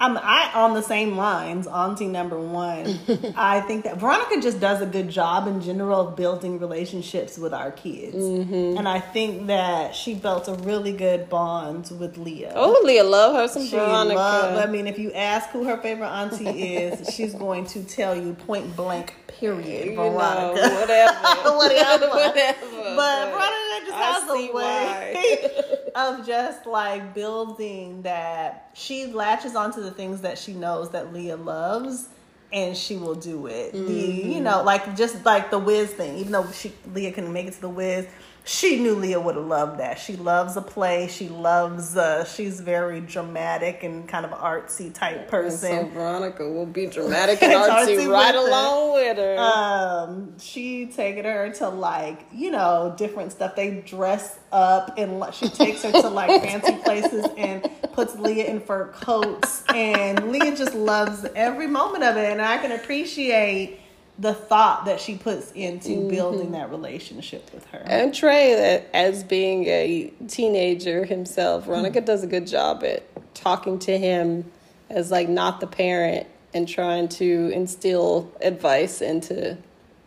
I'm 0.02 0.18
I 0.18 0.50
on 0.54 0.74
the 0.74 0.82
same 0.82 1.16
lines, 1.16 1.66
auntie 1.68 2.08
number 2.08 2.38
one. 2.38 2.98
I 3.36 3.60
think 3.60 3.84
that 3.84 3.98
Veronica 3.98 4.40
just 4.42 4.58
does 4.58 4.80
a 4.82 4.86
good 4.86 5.08
job 5.08 5.46
in 5.46 5.60
general 5.62 6.00
of 6.08 6.16
building 6.16 6.58
relationships 6.58 7.38
with 7.38 7.54
our 7.54 7.70
kids, 7.70 8.16
Mm-hmm. 8.16 8.78
and 8.78 8.88
I 8.88 8.98
think 8.98 9.46
that 9.46 9.94
she 9.94 10.14
built 10.14 10.48
a 10.48 10.54
really 10.54 10.92
good 10.92 11.28
bond 11.28 11.90
with 12.00 12.18
Leah. 12.18 12.52
Oh, 12.56 12.80
Leah, 12.84 13.04
love 13.04 13.36
her 13.36 13.46
some 13.46 13.64
She 13.64 13.70
Veronica. 13.76 14.60
I 14.62 14.66
mean, 14.66 14.86
if 14.88 14.98
you 14.98 15.12
ask 15.12 15.48
who 15.50 15.64
her 15.64 15.76
favorite 15.76 16.08
auntie 16.08 16.76
is, 16.76 17.08
she's 17.14 17.34
going 17.34 17.66
to 17.66 17.84
tell 17.84 18.16
you 18.16 18.32
point 18.34 18.74
blank, 18.74 19.14
period, 19.28 19.86
you 19.90 19.94
know, 19.96 20.10
Veronica. 20.10 20.74
whatever, 20.74 21.18
Whatever. 21.56 22.08
whatever. 22.08 22.58
But 22.96 23.30
Veronica 23.30 23.86
just 23.86 23.92
I 23.92 24.02
has 24.02 24.30
a 24.30 24.52
way 24.52 25.90
of 25.94 26.26
just 26.26 26.66
like 26.66 27.14
building 27.14 28.02
that 28.02 28.70
she 28.74 29.06
latches 29.06 29.54
onto 29.54 29.80
the 29.82 29.91
things 29.92 30.20
that 30.22 30.38
she 30.38 30.52
knows 30.52 30.90
that 30.90 31.12
Leah 31.12 31.36
loves 31.36 32.08
and 32.52 32.76
she 32.76 32.96
will 32.96 33.14
do 33.14 33.46
it. 33.46 33.72
The 33.72 33.78
you 33.78 34.40
mm. 34.40 34.42
know, 34.42 34.62
like 34.62 34.96
just 34.96 35.24
like 35.24 35.50
the 35.50 35.58
Wiz 35.58 35.90
thing, 35.90 36.18
even 36.18 36.32
though 36.32 36.50
she 36.52 36.72
Leah 36.94 37.12
couldn't 37.12 37.32
make 37.32 37.46
it 37.46 37.54
to 37.54 37.60
the 37.62 37.68
Wiz, 37.68 38.06
she 38.44 38.80
knew 38.80 38.94
Leah 38.96 39.20
would 39.20 39.36
have 39.36 39.44
loved 39.46 39.78
that. 39.78 39.98
She 40.00 40.16
loves 40.16 40.56
a 40.56 40.62
play. 40.62 41.06
She 41.08 41.28
loves. 41.28 41.96
Uh, 41.96 42.24
she's 42.24 42.60
very 42.60 43.00
dramatic 43.00 43.84
and 43.84 44.08
kind 44.08 44.24
of 44.26 44.32
artsy 44.32 44.92
type 44.92 45.16
And 45.20 45.28
person. 45.28 45.70
so 45.70 45.86
Veronica 45.94 46.48
will 46.48 46.66
be 46.66 46.86
dramatic 46.98 47.40
and 47.42 47.52
Artsy 47.52 47.96
artsy 47.96 48.10
right 48.10 48.34
with 48.34 48.44
it. 48.44 48.48
along 48.48 48.92
with 48.94 49.16
her. 49.16 49.38
um 49.38 50.38
she 50.40 50.86
taking 50.86 51.24
her 51.24 51.50
to 51.50 51.68
like 51.68 52.26
you 52.32 52.50
know 52.50 52.94
different 52.96 53.30
stuff 53.32 53.54
they 53.54 53.80
dress 53.86 54.38
up 54.50 54.98
and 54.98 55.22
she 55.32 55.48
takes 55.48 55.82
her 55.82 55.92
to 55.92 56.08
like 56.08 56.42
fancy 56.44 56.76
places 56.84 57.26
and 57.36 57.68
puts 57.92 58.16
leah 58.16 58.46
in 58.46 58.60
fur 58.60 58.88
coats 58.88 59.62
and 59.74 60.30
leah 60.32 60.54
just 60.56 60.74
loves 60.74 61.24
every 61.36 61.66
moment 61.66 62.02
of 62.04 62.16
it 62.16 62.30
and 62.30 62.42
i 62.42 62.58
can 62.58 62.72
appreciate 62.72 63.78
the 64.18 64.34
thought 64.34 64.84
that 64.84 65.00
she 65.00 65.16
puts 65.16 65.50
into 65.52 65.88
mm-hmm. 65.88 66.08
building 66.08 66.50
that 66.52 66.70
relationship 66.70 67.52
with 67.52 67.64
her 67.66 67.82
and 67.86 68.14
Trey, 68.14 68.84
as 68.92 69.24
being 69.24 69.64
a 69.66 70.12
teenager 70.28 71.04
himself, 71.04 71.64
Veronica 71.64 72.00
hmm. 72.00 72.06
does 72.06 72.22
a 72.22 72.26
good 72.26 72.46
job 72.46 72.84
at 72.84 73.02
talking 73.34 73.78
to 73.80 73.98
him 73.98 74.50
as 74.90 75.10
like 75.10 75.28
not 75.28 75.60
the 75.60 75.66
parent 75.66 76.26
and 76.54 76.68
trying 76.68 77.08
to 77.08 77.50
instill 77.54 78.30
advice 78.40 79.00
into 79.00 79.56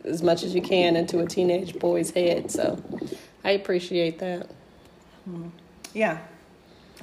as 0.04 0.22
much 0.22 0.42
as 0.42 0.54
you 0.54 0.62
can 0.62 0.96
into 0.96 1.18
a 1.18 1.26
teenage 1.26 1.78
boy's 1.78 2.10
head. 2.10 2.50
So 2.50 2.80
I 3.44 3.50
appreciate 3.50 4.20
that. 4.20 4.48
Hmm. 5.24 5.48
Yeah. 5.92 6.18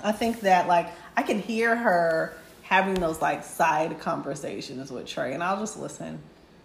I 0.02 0.12
think 0.12 0.42
that 0.42 0.68
like 0.68 0.90
I 1.16 1.24
can 1.24 1.40
hear 1.40 1.76
her 1.76 2.34
having 2.64 2.96
those 2.96 3.22
like 3.22 3.44
side 3.44 4.00
conversations 4.00 4.90
with 4.90 5.06
Trey 5.06 5.34
and 5.34 5.44
I'll 5.44 5.60
just 5.60 5.78
listen, 5.78 6.20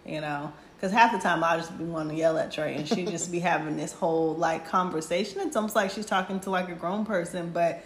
you 0.09 0.21
know. 0.21 0.51
Because 0.75 0.93
half 0.93 1.11
the 1.11 1.19
time 1.19 1.43
I'll 1.43 1.57
just 1.57 1.77
be 1.77 1.83
wanting 1.83 2.15
to 2.15 2.15
yell 2.15 2.37
at 2.37 2.53
Trey 2.53 2.75
and 2.75 2.87
she 2.87 3.05
just 3.05 3.31
be 3.31 3.39
having 3.51 3.75
this 3.75 3.91
whole 3.91 4.35
like 4.35 4.67
conversation. 4.67 5.41
It's 5.41 5.55
almost 5.55 5.75
like 5.75 5.91
she's 5.91 6.05
talking 6.05 6.39
to 6.41 6.49
like 6.49 6.69
a 6.69 6.75
grown 6.75 7.05
person, 7.05 7.51
but 7.51 7.83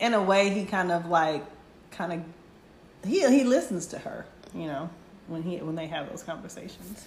in 0.00 0.14
a 0.14 0.22
way 0.22 0.50
he 0.50 0.64
kind 0.64 0.90
of 0.90 1.06
like 1.06 1.44
kind 1.92 2.12
of 2.12 2.22
he 3.08 3.26
he 3.28 3.44
listens 3.44 3.86
to 3.86 3.98
her, 3.98 4.26
you 4.54 4.66
know, 4.66 4.90
when 5.28 5.42
he 5.42 5.58
when 5.58 5.76
they 5.76 5.86
have 5.86 6.08
those 6.08 6.22
conversations. 6.22 7.06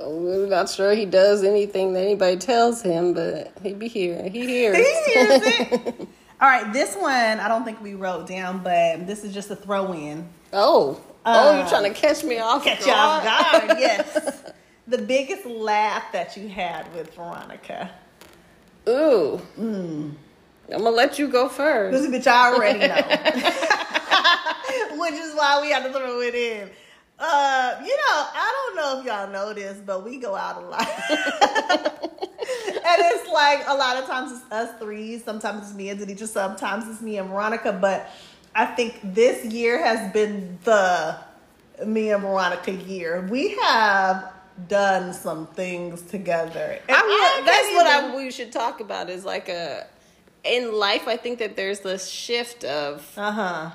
I'm 0.00 0.48
not 0.48 0.68
sure 0.68 0.92
he 0.92 1.06
does 1.06 1.44
anything 1.44 1.92
that 1.92 2.00
anybody 2.00 2.36
tells 2.36 2.82
him, 2.82 3.14
but 3.14 3.52
he'd 3.62 3.78
be 3.78 3.86
here. 3.86 4.28
He 4.28 4.44
hears. 4.44 4.76
He 4.76 5.12
hears 5.12 5.42
it. 5.44 6.08
All 6.40 6.48
right, 6.48 6.72
this 6.72 6.94
one 6.96 7.40
I 7.40 7.48
don't 7.48 7.64
think 7.64 7.80
we 7.80 7.94
wrote 7.94 8.26
down, 8.26 8.62
but 8.62 9.06
this 9.06 9.24
is 9.24 9.32
just 9.32 9.50
a 9.50 9.56
throw 9.56 9.92
in. 9.92 10.28
oh, 10.52 11.00
oh, 11.36 11.50
Uh, 11.50 11.58
you're 11.58 11.68
trying 11.68 11.92
to 11.92 11.98
catch 11.98 12.24
me 12.24 12.38
off 12.38 12.64
Catch 12.64 12.86
you 12.86 12.92
off 12.92 13.24
guard. 13.24 13.68
guard, 13.68 13.78
yes. 13.80 14.42
the 14.86 14.98
biggest 14.98 15.44
laugh 15.46 16.12
that 16.12 16.36
you 16.36 16.48
had 16.48 16.92
with 16.94 17.14
Veronica. 17.14 17.90
Ooh. 18.88 19.40
I'm 19.58 20.16
gonna 20.70 20.90
let 20.90 21.18
you 21.18 21.28
go 21.28 21.48
first. 21.48 21.92
This 21.92 22.06
is 22.06 22.12
what 22.12 22.24
y'all 22.24 22.54
already 22.54 22.78
know. 22.80 22.94
Which 25.00 25.14
is 25.14 25.34
why 25.34 25.60
we 25.62 25.70
had 25.70 25.84
to 25.84 25.92
throw 25.92 26.20
it 26.20 26.34
in. 26.34 26.70
Uh, 27.18 27.74
you 27.84 27.96
know, 27.96 28.26
I 28.34 28.52
don't 28.66 28.76
know 28.76 29.00
if 29.00 29.06
y'all 29.06 29.28
know 29.30 29.52
this, 29.52 29.76
but 29.84 30.04
we 30.04 30.18
go 30.18 30.34
out 30.36 30.62
a 30.62 30.66
lot. 30.66 30.80
and 30.80 30.88
it's 33.00 33.28
like 33.30 33.64
a 33.66 33.74
lot 33.74 33.96
of 33.96 34.06
times 34.06 34.32
it's 34.32 34.52
us 34.52 34.70
three, 34.78 35.18
sometimes 35.18 35.66
it's 35.68 35.74
me 35.76 35.90
and 35.90 36.00
Denitra, 36.00 36.28
sometimes 36.28 36.88
it's 36.88 37.02
me 37.02 37.18
and 37.18 37.28
Veronica, 37.28 37.72
but 37.72 38.08
I 38.58 38.66
think 38.66 38.98
this 39.04 39.44
year 39.44 39.74
has 39.84 40.12
been 40.12 40.58
the 40.64 41.16
me 41.86 42.10
and 42.10 42.22
Veronica 42.22 42.72
year. 42.72 43.24
We 43.30 43.56
have 43.62 44.32
done 44.68 45.12
some 45.14 45.46
things 45.60 46.02
together. 46.02 46.68
And 46.88 46.96
I 46.96 47.00
I 47.00 47.42
that's 47.46 47.70
what 47.76 47.86
I 47.86 48.16
we 48.16 48.32
should 48.32 48.50
talk 48.50 48.80
about 48.80 49.08
is 49.10 49.24
like 49.24 49.48
a 49.48 49.86
in 50.42 50.72
life. 50.72 51.06
I 51.06 51.16
think 51.16 51.38
that 51.38 51.54
there's 51.54 51.80
this 51.80 52.08
shift 52.08 52.64
of 52.64 53.06
Uh-huh. 53.16 53.70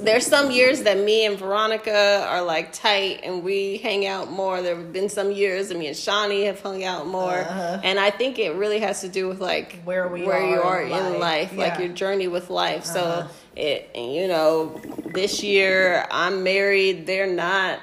there's 0.00 0.26
some 0.26 0.50
years 0.50 0.82
that 0.82 0.98
me 0.98 1.24
and 1.26 1.38
Veronica 1.38 2.26
are 2.28 2.42
like 2.42 2.72
tight 2.72 3.20
and 3.22 3.44
we 3.44 3.76
hang 3.78 4.06
out 4.06 4.30
more. 4.30 4.62
There 4.62 4.76
have 4.76 4.92
been 4.92 5.08
some 5.10 5.30
years 5.30 5.68
that 5.68 5.78
me 5.78 5.86
and 5.88 5.96
Shonnie 5.96 6.44
have 6.46 6.60
hung 6.60 6.82
out 6.84 7.06
more, 7.06 7.40
Uh-huh. 7.40 7.80
and 7.84 8.00
I 8.00 8.10
think 8.10 8.38
it 8.38 8.54
really 8.54 8.80
has 8.80 9.02
to 9.02 9.08
do 9.08 9.28
with 9.28 9.40
like 9.40 9.68
Where 9.84 10.08
we 10.08 10.24
where 10.24 10.44
you 10.52 10.60
are 10.62 10.78
are 10.78 10.82
in 10.82 10.92
in 10.92 11.20
life. 11.20 11.52
life, 11.52 11.58
like 11.64 11.78
your 11.78 11.88
journey 12.02 12.28
with 12.28 12.48
life. 12.50 12.84
Uh-huh. 12.86 12.94
So 13.26 13.28
it, 13.58 13.90
and 13.94 14.14
you 14.14 14.28
know, 14.28 14.80
this 15.12 15.42
year 15.42 16.06
I'm 16.10 16.42
married. 16.42 17.06
They're 17.06 17.26
not. 17.32 17.80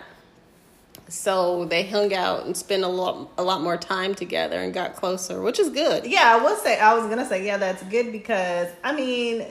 so 1.08 1.66
they 1.66 1.84
hung 1.86 2.14
out 2.14 2.46
and 2.46 2.56
spent 2.58 2.84
a 2.84 2.88
lot 2.88 3.30
a 3.38 3.44
lot 3.44 3.62
more 3.62 3.78
time 3.78 4.16
together 4.16 4.58
and 4.60 4.74
got 4.74 4.96
closer, 4.96 5.42
which 5.42 5.60
is 5.60 5.70
good. 5.70 6.06
Yeah, 6.06 6.36
I 6.40 6.44
would 6.44 6.58
say 6.60 6.80
I 6.80 6.94
was 6.96 7.08
gonna 7.08 7.28
say 7.28 7.46
yeah, 7.46 7.58
that's 7.58 7.84
good 7.84 8.12
because 8.12 8.70
I 8.84 8.96
mean, 8.96 9.46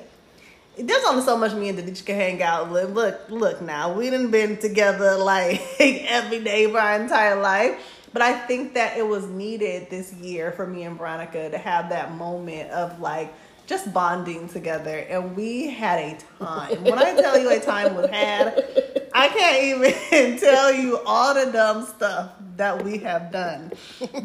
there's 0.79 1.05
only 1.05 1.23
so 1.23 1.37
much 1.37 1.53
me 1.55 1.69
and 1.69 1.79
Denisha 1.79 2.05
can 2.07 2.17
hang 2.17 2.43
out. 2.43 2.73
Look, 2.73 2.91
look, 2.95 3.21
look. 3.31 3.63
Now 3.63 3.93
we 3.95 4.11
done 4.11 4.31
been 4.31 4.57
together 4.57 5.17
like 5.17 5.63
every 5.81 6.43
day 6.43 6.71
for 6.71 6.79
our 6.81 7.01
entire 7.01 7.41
life, 7.41 7.79
but 8.15 8.23
I 8.23 8.33
think 8.33 8.73
that 8.75 8.97
it 8.97 9.07
was 9.07 9.27
needed 9.27 9.91
this 9.91 10.15
year 10.15 10.53
for 10.53 10.67
me 10.67 10.85
and 10.85 10.97
Veronica 10.97 11.51
to 11.51 11.59
have 11.59 11.91
that 11.91 12.15
moment 12.15 12.71
of 12.71 12.99
like 13.01 13.35
just 13.67 13.93
bonding 13.93 14.49
together, 14.49 14.99
and 15.11 15.37
we 15.37 15.69
had 15.69 15.99
a 15.99 16.19
time. 16.39 16.85
When 16.85 16.99
I 16.99 17.15
tell 17.15 17.39
you 17.39 17.51
a 17.51 17.61
time 17.61 17.95
was 17.95 18.09
had, 18.11 19.04
I 19.17 19.29
can't 19.29 19.63
even 19.63 20.39
tell 20.39 20.73
you 20.73 20.99
all 21.07 21.35
the 21.35 21.51
dumb 21.53 21.87
stuff 21.87 22.33
that 22.57 22.85
we 22.85 22.99
have 22.99 23.31
done. 23.31 23.73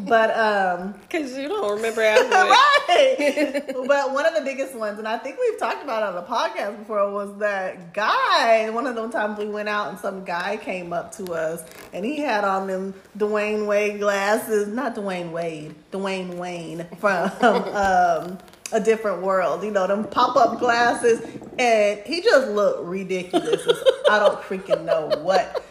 But 0.00 0.36
um 0.36 0.94
Because 1.02 1.36
you 1.36 1.48
don't 1.48 1.76
remember 1.76 2.02
after 2.02 2.28
right. 2.28 3.64
but 3.86 4.12
one 4.12 4.26
of 4.26 4.34
the 4.34 4.42
biggest 4.44 4.74
ones, 4.74 4.98
and 4.98 5.06
I 5.06 5.16
think 5.18 5.36
we've 5.38 5.58
talked 5.58 5.82
about 5.82 6.02
it 6.02 6.08
on 6.08 6.14
the 6.16 6.28
podcast 6.28 6.78
before, 6.78 7.10
was 7.12 7.38
that 7.38 7.94
guy. 7.94 8.68
One 8.70 8.86
of 8.86 8.96
those 8.96 9.12
times 9.12 9.38
we 9.38 9.46
went 9.46 9.68
out 9.68 9.90
and 9.90 9.98
some 9.98 10.24
guy 10.24 10.56
came 10.56 10.92
up 10.92 11.12
to 11.16 11.32
us 11.32 11.64
and 11.92 12.04
he 12.04 12.18
had 12.18 12.44
on 12.44 12.66
them 12.66 12.94
Dwayne 13.16 13.66
Wade 13.66 14.00
glasses, 14.00 14.68
not 14.68 14.96
Dwayne 14.96 15.30
Wade, 15.30 15.74
Dwayne 15.92 16.34
Wayne 16.34 16.86
from 16.98 17.30
um, 17.40 18.38
a 18.72 18.80
different 18.80 19.22
world. 19.22 19.62
You 19.64 19.70
know, 19.70 19.86
them 19.86 20.04
pop 20.04 20.36
up 20.36 20.58
glasses, 20.58 21.20
and 21.58 22.00
he 22.06 22.20
just 22.22 22.48
looked 22.48 22.84
ridiculous. 22.84 23.66
I 24.10 24.18
don't 24.18 24.40
freaking 24.42 24.84
know 24.84 25.10
what. 25.22 25.64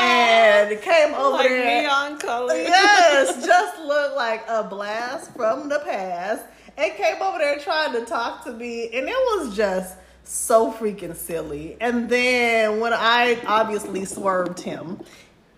And 0.00 0.80
came 0.80 1.14
over 1.14 1.36
like 1.36 1.48
there. 1.48 1.82
neon 1.82 2.18
color. 2.18 2.54
Yes, 2.54 3.44
just 3.44 3.78
looked 3.80 4.16
like 4.16 4.44
a 4.48 4.64
blast 4.64 5.32
from 5.34 5.68
the 5.68 5.78
past. 5.80 6.44
And 6.76 6.92
came 6.94 7.20
over 7.20 7.38
there 7.38 7.58
trying 7.58 7.92
to 7.92 8.04
talk 8.06 8.44
to 8.44 8.52
me, 8.52 8.88
and 8.94 9.06
it 9.06 9.12
was 9.12 9.54
just 9.54 9.96
so 10.24 10.72
freaking 10.72 11.14
silly. 11.14 11.76
And 11.80 12.08
then 12.08 12.80
when 12.80 12.92
I 12.94 13.38
obviously 13.46 14.04
swerved 14.04 14.60
him, 14.60 15.00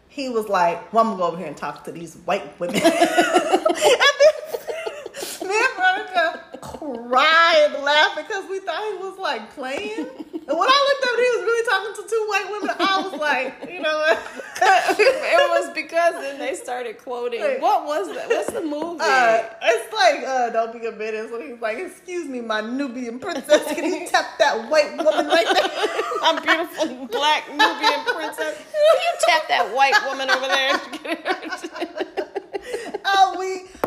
he 0.08 0.28
was 0.28 0.48
like, 0.48 0.92
"Well, 0.92 1.04
I'm 1.04 1.10
gonna 1.10 1.20
go 1.20 1.26
over 1.28 1.36
here 1.38 1.46
and 1.46 1.56
talk 1.56 1.84
to 1.84 1.92
these 1.92 2.16
white 2.24 2.58
women." 2.58 2.76
and 2.82 2.92
then 2.92 4.60
and 5.50 5.76
Veronica 5.76 6.44
cried 6.60 7.82
laughing 7.82 8.24
because 8.26 8.48
we 8.48 8.60
thought 8.60 8.82
he 8.92 8.98
was 8.98 9.18
like 9.18 9.54
playing. 9.54 10.06
And 10.46 10.58
when 10.58 10.68
I 10.68 10.78
looked 10.86 11.04
up, 11.08 11.16
he 11.16 11.28
was 11.32 11.42
really 11.44 11.64
talking 11.68 11.94
to 12.02 12.10
two 12.10 12.24
white 12.28 12.48
women. 12.50 12.76
I 12.78 13.00
was 13.00 13.20
like, 13.20 13.72
you 13.72 13.80
know 13.80 13.96
what? 13.96 14.18
it 14.60 15.50
was 15.50 15.74
because 15.74 16.14
then 16.14 16.38
they 16.38 16.54
started 16.54 16.98
quoting. 16.98 17.40
Wait. 17.40 17.60
What 17.60 17.86
was 17.86 18.14
that? 18.14 18.28
What's 18.28 18.52
the 18.52 18.60
movie? 18.60 19.00
Uh, 19.00 19.42
it's 19.62 19.92
like, 19.92 20.22
uh, 20.26 20.50
don't 20.50 20.72
be 20.78 20.86
a 20.86 20.92
menace. 20.92 21.30
When 21.30 21.48
he's 21.48 21.60
like, 21.60 21.78
excuse 21.78 22.28
me, 22.28 22.40
my 22.40 22.60
Nubian 22.60 23.18
princess, 23.18 23.64
can 23.72 23.84
you 23.84 24.06
tap 24.06 24.38
that 24.38 24.68
white 24.70 24.96
woman 24.96 25.26
right 25.26 25.46
there? 25.52 25.70
My 26.24 26.40
beautiful 26.40 27.06
black 27.08 27.48
Nubian 27.50 28.04
princess. 28.06 28.56
Can 28.56 28.80
you 28.80 29.12
tap 29.20 29.48
that 29.48 29.74
white 29.74 29.94
woman 30.06 30.30
over 30.30 30.46
there? 30.46 30.72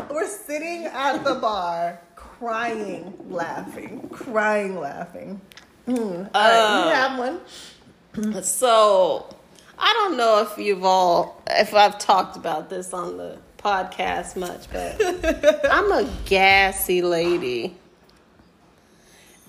we 0.08 0.14
were 0.14 0.26
sitting 0.26 0.86
at 0.86 1.24
the 1.24 1.34
bar, 1.34 2.00
crying, 2.16 3.14
laughing, 3.28 4.08
crying, 4.10 4.78
laughing. 4.78 5.40
Mm. 5.86 6.30
All 6.34 6.50
right, 6.50 6.84
you 6.84 6.94
have 6.94 7.18
one. 7.18 8.42
so, 8.42 9.34
I 9.78 9.92
don't 9.94 10.16
know 10.16 10.40
if 10.42 10.58
you've 10.58 10.84
all, 10.84 11.42
if 11.48 11.74
I've 11.74 11.98
talked 11.98 12.36
about 12.36 12.68
this 12.68 12.92
on 12.92 13.16
the 13.16 13.38
podcast 13.58 14.36
much, 14.36 14.70
but 14.70 15.66
I'm 15.70 15.90
a 15.92 16.10
gassy 16.24 17.02
lady. 17.02 17.76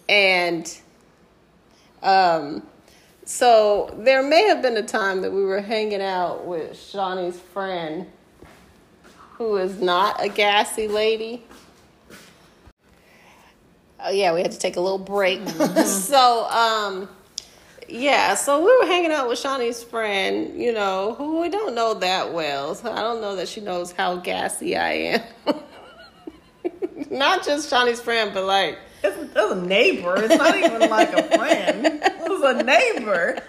And 0.08 0.76
um, 2.02 2.64
so 3.26 3.96
there 4.00 4.24
may 4.24 4.48
have 4.48 4.62
been 4.62 4.78
a 4.78 4.84
time 4.84 5.22
that 5.22 5.32
we 5.32 5.44
were 5.44 5.62
hanging 5.62 6.02
out 6.02 6.46
with 6.46 6.78
Shonnie's 6.78 7.40
friend 7.40 8.08
who 9.40 9.56
is 9.56 9.82
not 9.82 10.22
a 10.24 10.28
gassy 10.28 10.90
lady. 10.90 11.42
Oh 14.02 14.12
yeah, 14.12 14.34
we 14.34 14.42
had 14.42 14.52
to 14.52 14.60
take 14.60 14.76
a 14.76 14.82
little 14.82 15.00
break. 15.00 15.48
so 15.86 16.44
um 16.50 17.10
yeah, 17.88 18.36
so 18.36 18.60
we 18.60 18.78
were 18.78 18.86
hanging 18.86 19.12
out 19.12 19.30
with 19.30 19.40
Shonnie's 19.40 19.82
friend, 19.82 20.62
you 20.62 20.74
know, 20.74 21.16
who 21.18 21.40
we 21.40 21.50
don't 21.50 21.74
know 21.74 21.96
that 21.96 22.34
well. 22.34 22.76
So 22.76 22.92
I 22.92 23.00
don't 23.00 23.22
know 23.22 23.38
that 23.38 23.48
she 23.48 23.62
knows 23.62 23.94
how 23.94 24.18
gassy 24.18 24.76
I 24.76 24.92
am. 24.92 25.22
Not 27.10 27.46
just 27.46 27.70
Shonnie's 27.70 28.02
friend, 28.02 28.32
but 28.34 28.44
like 28.44 28.78
It's, 29.04 29.18
it's 29.18 29.36
a 29.36 29.56
neighbor. 29.56 30.16
It's 30.18 30.36
not 30.36 30.58
even 30.58 30.90
like 30.90 31.14
a 31.14 31.24
friend. 31.38 31.86
It 31.86 32.30
was 32.30 32.42
a 32.44 32.62
neighbor. 32.62 33.40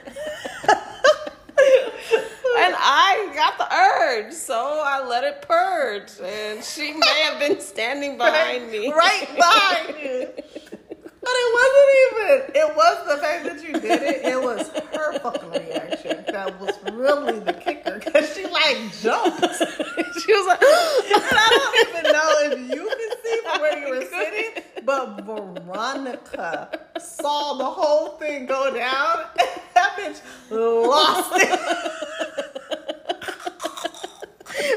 and 2.59 2.75
I 2.79 3.31
got 3.35 3.59
the 3.59 3.75
urge, 3.75 4.33
so 4.33 4.83
I 4.85 5.05
let 5.07 5.25
it 5.25 5.43
purge. 5.43 6.11
And 6.23 6.63
she 6.65 6.93
may 6.93 7.21
have 7.23 7.39
been 7.39 7.61
standing 7.61 8.17
behind 8.19 8.71
me. 8.71 8.93
right 8.93 9.29
behind 9.37 9.97
you. 10.03 10.29
But 11.23 11.33
it 11.37 11.55
wasn't 11.55 11.91
even. 12.07 12.63
It 12.63 12.77
was 12.77 13.07
the 13.07 13.17
fact 13.23 13.45
that 13.45 13.63
you 13.63 13.73
did 13.75 14.03
it. 14.03 14.25
It 14.25 14.43
was 14.43 14.69
her 14.95 15.19
fucking 15.19 15.51
reaction 15.51 16.25
that 16.33 16.59
was 16.59 16.75
really 16.93 17.39
the 17.41 17.53
kicker 17.53 18.01
because 18.03 18.35
she 18.35 18.47
like 18.47 18.79
jumped. 19.01 19.41
She 20.21 20.33
was 20.35 20.47
like, 20.47 20.61
And 20.63 21.37
I 21.39 21.49
don't 21.51 21.89
even 21.89 22.13
know 22.13 22.31
if 22.43 22.75
you 22.75 22.89
can 22.89 23.11
see 23.25 23.41
from 23.43 23.61
where 23.61 23.79
you 23.79 23.89
were 23.95 24.05
sitting, 24.07 24.63
but 24.85 25.21
Veronica 25.23 26.79
saw 26.99 27.55
the 27.55 27.65
whole 27.65 28.19
thing 28.19 28.47
go 28.47 28.75
down. 28.75 29.25
And 29.39 29.49
that 29.75 29.97
bitch 29.97 30.21
lost 30.51 31.33
it. 31.37 31.61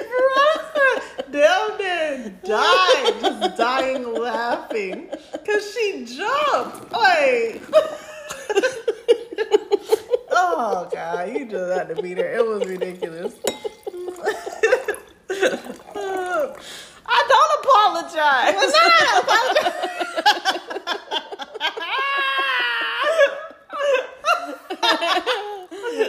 Veronica 0.10 1.32
down 1.32 1.78
there 1.78 2.34
died, 2.54 3.14
just 3.20 3.58
dying 3.58 4.14
laughing. 4.14 5.10
Cause 5.46 5.74
she 5.74 6.06
jumped. 6.06 6.92
Like 6.92 7.62
Oh 10.36 10.88
god, 10.92 11.30
you 11.34 11.46
just 11.48 11.72
had 11.78 11.90
to 11.96 12.02
beat 12.02 12.18
her. 12.20 12.32
It 12.32 12.46
was 12.46 12.66
ridiculous. 12.68 13.34
I 17.06 17.28
don't 17.32 17.54
apologize. 17.60 18.74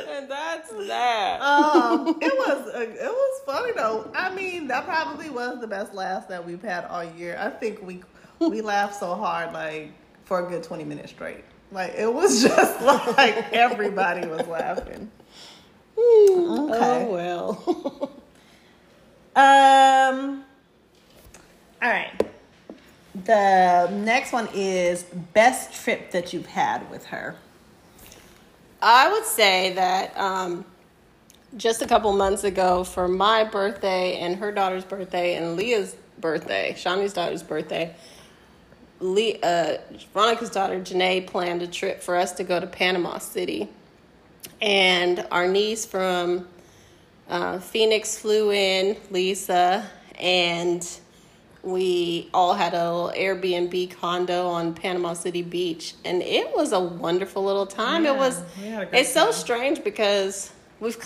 and 0.08 0.30
that's 0.30 0.70
that. 0.88 1.40
um, 1.40 2.08
it 2.20 2.32
was 2.34 2.74
uh, 2.74 2.80
it 2.80 2.98
was 3.00 3.40
funny 3.46 3.72
though. 3.76 4.10
I 4.14 4.34
mean, 4.34 4.68
that 4.84 5.04
probably 5.04 5.30
was 5.30 5.60
the 5.60 5.66
best 5.66 5.94
laugh 5.94 6.28
that 6.28 6.44
we've 6.44 6.62
had 6.62 6.84
all 6.86 7.04
year. 7.04 7.36
I 7.40 7.50
think 7.50 7.82
we 7.82 8.02
we 8.38 8.60
laughed 8.62 8.98
so 8.98 9.14
hard, 9.14 9.52
like 9.52 9.92
for 10.24 10.46
a 10.46 10.48
good 10.48 10.62
twenty 10.62 10.84
minutes 10.84 11.12
straight. 11.12 11.44
Like 11.72 11.94
it 11.96 12.12
was 12.12 12.42
just 12.48 12.80
like 12.82 13.52
everybody 13.52 14.26
was 14.26 14.46
laughing. 14.46 15.10
Oh 15.96 17.08
well. 17.10 18.10
Um. 19.36 20.44
All 21.82 21.90
right. 21.90 22.12
The 23.24 23.88
next 23.90 24.32
one 24.32 24.48
is 24.54 25.02
best 25.32 25.82
trip 25.82 26.12
that 26.12 26.32
you've 26.32 26.46
had 26.46 26.88
with 26.88 27.06
her. 27.06 27.34
I 28.80 29.10
would 29.10 29.24
say 29.24 29.72
that 29.72 30.16
um, 30.16 30.64
just 31.56 31.82
a 31.82 31.86
couple 31.86 32.12
months 32.12 32.44
ago, 32.44 32.84
for 32.84 33.08
my 33.08 33.44
birthday 33.44 34.18
and 34.18 34.36
her 34.36 34.52
daughter's 34.52 34.84
birthday 34.84 35.36
and 35.36 35.56
Leah's 35.56 35.96
birthday, 36.18 36.74
Shonnie's 36.76 37.12
daughter's 37.12 37.42
birthday, 37.42 37.94
Le- 39.00 39.38
uh, 39.42 39.76
Veronica's 40.12 40.50
daughter 40.50 40.80
Janae 40.80 41.26
planned 41.26 41.62
a 41.62 41.66
trip 41.66 42.02
for 42.02 42.16
us 42.16 42.32
to 42.32 42.44
go 42.44 42.60
to 42.60 42.66
Panama 42.66 43.18
City, 43.18 43.68
and 44.60 45.26
our 45.30 45.46
niece 45.48 45.84
from 45.84 46.48
uh, 47.28 47.58
Phoenix 47.58 48.18
flew 48.18 48.52
in, 48.52 48.96
Lisa, 49.10 49.84
and 50.18 50.88
we 51.62 52.28
all 52.34 52.54
had 52.54 52.74
a 52.74 52.92
little 52.92 53.12
Airbnb 53.16 53.96
condo 53.98 54.46
on 54.48 54.74
Panama 54.74 55.14
City 55.14 55.42
Beach, 55.42 55.94
and 56.04 56.22
it 56.22 56.54
was 56.54 56.72
a 56.72 56.80
wonderful 56.80 57.42
little 57.44 57.66
time. 57.66 58.06
it 58.06 58.16
was. 58.16 58.42
we 58.60 58.66
had 58.68 58.82
a 58.82 58.86
great 58.86 59.00
It's 59.00 59.12
so 59.12 59.30
strange 59.30 59.82
because 59.82 60.52
we've. 60.80 60.96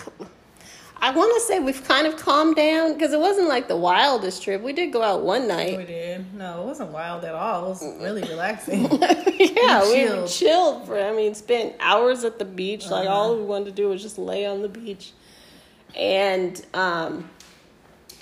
I 1.01 1.11
want 1.13 1.33
to 1.35 1.41
say 1.41 1.61
we've 1.61 1.87
kind 1.87 2.07
of 2.07 2.17
calmed 2.17 2.57
down 2.57 2.95
because 2.95 3.13
it 3.13 3.21
wasn't 3.21 3.49
like 3.49 3.69
the 3.69 3.77
wildest 3.77 4.43
trip. 4.43 4.63
We 4.63 4.73
did 4.73 4.93
go 4.93 5.03
out 5.03 5.23
one 5.23 5.47
night. 5.47 5.79
We 5.79 5.85
did. 5.85 6.35
No, 6.35 6.63
it 6.63 6.67
wasn't 6.67 6.91
wild 6.91 7.25
at 7.25 7.35
all. 7.35 7.67
It 7.67 7.69
was 7.69 7.83
really 8.01 8.23
relaxing. 8.23 8.83
yeah, 9.39 9.83
we 9.83 9.95
chilled. 9.95 10.29
chilled 10.29 10.87
for. 10.87 11.01
I 11.01 11.13
mean, 11.15 11.35
spent 11.35 11.77
hours 11.79 12.25
at 12.25 12.39
the 12.41 12.45
beach. 12.45 12.89
Like 12.91 13.09
all 13.09 13.37
we 13.37 13.43
wanted 13.43 13.67
to 13.67 13.71
do 13.73 13.89
was 13.89 14.03
just 14.03 14.19
lay 14.19 14.45
on 14.45 14.61
the 14.63 14.69
beach, 14.69 15.13
and 15.95 16.61
um, 16.75 17.29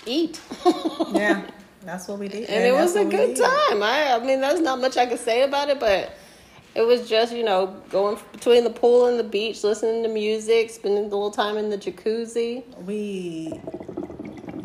eat. 0.05 0.39
Yeah, 1.13 1.49
that's 1.83 2.07
what 2.07 2.19
we 2.19 2.27
did. 2.27 2.49
and 2.49 2.63
it 2.63 2.73
was 2.73 2.95
a 2.95 3.05
good 3.05 3.35
did. 3.35 3.37
time. 3.37 3.81
I, 3.81 4.13
I 4.13 4.23
mean, 4.23 4.41
there's 4.41 4.59
not 4.59 4.79
much 4.79 4.97
I 4.97 5.05
could 5.07 5.19
say 5.19 5.43
about 5.43 5.69
it, 5.69 5.79
but 5.79 6.11
it 6.77 6.85
was 6.85 7.09
just 7.09 7.35
you 7.35 7.43
know 7.43 7.75
going 7.89 8.17
between 8.31 8.63
the 8.63 8.69
pool 8.69 9.07
and 9.07 9.19
the 9.19 9.23
beach, 9.23 9.63
listening 9.63 10.03
to 10.03 10.09
music, 10.09 10.69
spending 10.69 11.05
a 11.05 11.07
little 11.07 11.31
time 11.31 11.57
in 11.57 11.69
the 11.69 11.77
jacuzzi. 11.77 12.63
We 12.85 13.59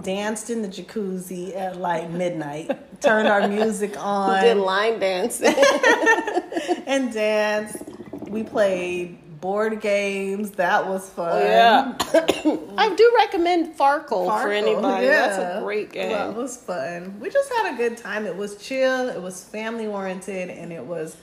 danced 0.02 0.50
in 0.50 0.62
the 0.62 0.68
jacuzzi 0.68 1.56
at 1.56 1.76
like 1.76 2.10
midnight, 2.10 3.00
turned 3.00 3.28
our 3.28 3.48
music 3.48 3.96
on. 3.98 4.34
We 4.34 4.48
did 4.48 4.56
line 4.58 4.98
dancing. 5.00 5.54
and 6.86 7.12
danced. 7.12 7.82
We 8.28 8.42
played 8.42 9.40
board 9.40 9.80
games. 9.80 10.52
That 10.52 10.86
was 10.86 11.08
fun. 11.10 11.30
Oh, 11.32 11.38
yeah, 11.38 11.94
I 12.78 12.94
do 12.94 13.12
recommend 13.18 13.76
Farkle, 13.76 14.26
for 14.26 14.48
Farkle, 14.48 14.56
anybody. 14.56 15.06
That's 15.06 15.38
a 15.38 15.60
great 15.62 15.92
game. 15.92 16.12
Well, 16.12 16.30
it 16.30 16.36
was 16.36 16.56
fun. 16.56 17.20
We 17.20 17.28
just 17.30 17.52
had 17.52 17.74
a 17.74 17.76
good 17.76 17.96
time. 17.98 18.26
It 18.26 18.36
was 18.36 18.56
chill. 18.56 19.08
It 19.08 19.20
was 19.20 19.44
family 19.44 19.86
oriented, 19.86 20.50
and 20.50 20.72
it 20.72 20.84
was, 20.84 21.16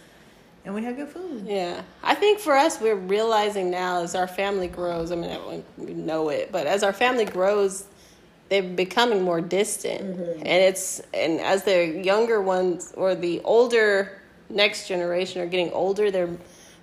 and 0.66 0.74
we 0.76 0.84
had 0.84 0.96
good 0.98 1.10
food. 1.10 1.46
Yeah, 1.48 1.82
I 2.04 2.16
think 2.16 2.40
for 2.40 2.56
us, 2.56 2.80
we're 2.82 2.96
realizing 2.96 3.70
now 3.72 4.02
as 4.04 4.16
our 4.16 4.28
family 4.28 4.68
grows. 4.68 5.12
I 5.12 5.16
mean, 5.16 5.30
everyone- 5.30 5.64
we 5.78 5.94
know 5.94 6.30
it, 6.30 6.52
but 6.52 6.68
as 6.68 6.84
our 6.84 6.94
family 6.94 7.26
grows, 7.26 7.86
they're 8.50 8.64
becoming 8.64 9.22
more 9.22 9.42
distant, 9.42 10.02
Mm-hmm. 10.02 10.40
and 10.40 10.48
it's 10.64 11.02
and 11.14 11.40
as 11.40 11.64
the 11.64 11.86
younger 12.04 12.42
ones 12.42 12.94
or 12.98 13.16
the 13.16 13.42
older 13.44 14.22
next 14.50 14.88
generation 14.88 15.42
are 15.42 15.46
getting 15.46 15.72
older, 15.72 16.10
they're 16.10 16.36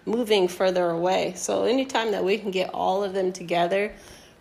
moving 0.04 0.46
further 0.46 0.90
away. 0.90 1.32
So 1.36 1.64
anytime 1.64 2.12
that 2.12 2.22
we 2.24 2.38
can 2.38 2.52
get 2.52 2.70
all 2.72 3.02
of 3.02 3.12
them 3.12 3.32
together, 3.32 3.92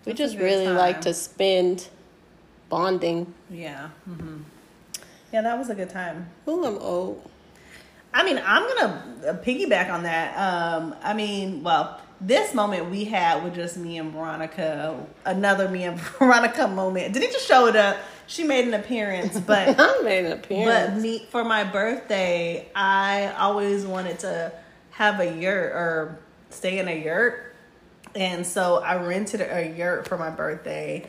we 0.05 0.11
That's 0.11 0.19
just 0.19 0.37
really 0.37 0.67
like 0.67 1.01
to 1.01 1.13
spend 1.15 1.87
bonding. 2.69 3.33
Yeah. 3.49 3.89
Mm-hmm. 4.07 4.43
Yeah, 5.33 5.41
that 5.41 5.57
was 5.57 5.69
a 5.71 5.75
good 5.75 5.89
time. 5.89 6.29
Ooh, 6.47 6.63
I'm 6.63 6.77
old. 6.77 7.27
I 8.15 8.23
mean, 8.23 8.41
I'm 8.43 8.63
gonna 8.63 9.39
piggyback 9.43 9.91
on 9.91 10.03
that. 10.03 10.37
Um, 10.37 10.95
I 11.03 11.13
mean, 11.13 11.63
well, 11.63 11.99
this 12.21 12.53
moment 12.53 12.89
we 12.89 13.03
had 13.03 13.43
with 13.43 13.55
just 13.55 13.75
me 13.75 13.97
and 13.97 14.13
Veronica, 14.13 15.05
another 15.25 15.67
me 15.67 15.83
and 15.83 15.99
Veronica 16.19 16.69
moment. 16.69 17.13
Denisha 17.13 17.39
showed 17.45 17.75
up. 17.75 17.97
She 18.27 18.45
made 18.45 18.67
an 18.67 18.73
appearance, 18.73 19.37
but 19.45 19.77
I 19.77 20.01
made 20.01 20.25
an 20.25 20.31
appearance. 20.31 20.93
but 20.93 21.01
me 21.01 21.27
for 21.29 21.43
my 21.43 21.65
birthday, 21.65 22.69
I 22.73 23.33
always 23.37 23.85
wanted 23.85 24.19
to 24.19 24.53
have 24.91 25.19
a 25.19 25.35
yurt 25.37 25.73
or 25.73 26.17
stay 26.51 26.79
in 26.79 26.87
a 26.87 26.97
yurt, 26.97 27.53
and 28.15 28.47
so 28.47 28.81
I 28.81 28.95
rented 29.05 29.41
a 29.41 29.75
yurt 29.75 30.07
for 30.07 30.17
my 30.17 30.29
birthday. 30.29 31.05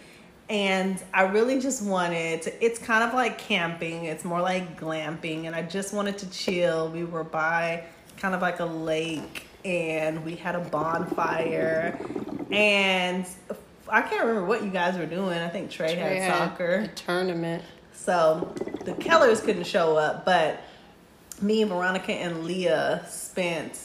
And 0.48 1.02
I 1.12 1.22
really 1.22 1.60
just 1.60 1.82
wanted 1.82 2.42
to, 2.42 2.64
it's 2.64 2.78
kind 2.78 3.02
of 3.02 3.14
like 3.14 3.36
camping, 3.36 4.04
it's 4.04 4.24
more 4.24 4.40
like 4.40 4.78
glamping, 4.80 5.46
and 5.46 5.56
I 5.56 5.62
just 5.62 5.92
wanted 5.92 6.18
to 6.18 6.30
chill. 6.30 6.88
We 6.88 7.04
were 7.04 7.24
by 7.24 7.84
kind 8.16 8.34
of 8.34 8.42
like 8.42 8.60
a 8.60 8.64
lake, 8.64 9.48
and 9.64 10.24
we 10.24 10.36
had 10.36 10.54
a 10.54 10.60
bonfire, 10.60 11.98
and 12.52 13.26
I 13.88 14.02
can't 14.02 14.24
remember 14.24 14.44
what 14.46 14.62
you 14.62 14.70
guys 14.70 14.96
were 14.96 15.06
doing. 15.06 15.36
I 15.36 15.48
think 15.48 15.70
Trey, 15.70 15.94
Trey 15.94 16.20
had 16.20 16.32
soccer. 16.32 16.74
a 16.74 16.88
tournament. 16.88 17.64
So 17.92 18.54
the 18.84 18.92
Kellers 18.92 19.40
couldn't 19.40 19.66
show 19.66 19.96
up, 19.96 20.24
but 20.24 20.60
me, 21.42 21.64
Veronica, 21.64 22.12
and 22.12 22.44
Leah 22.44 23.04
spent 23.08 23.80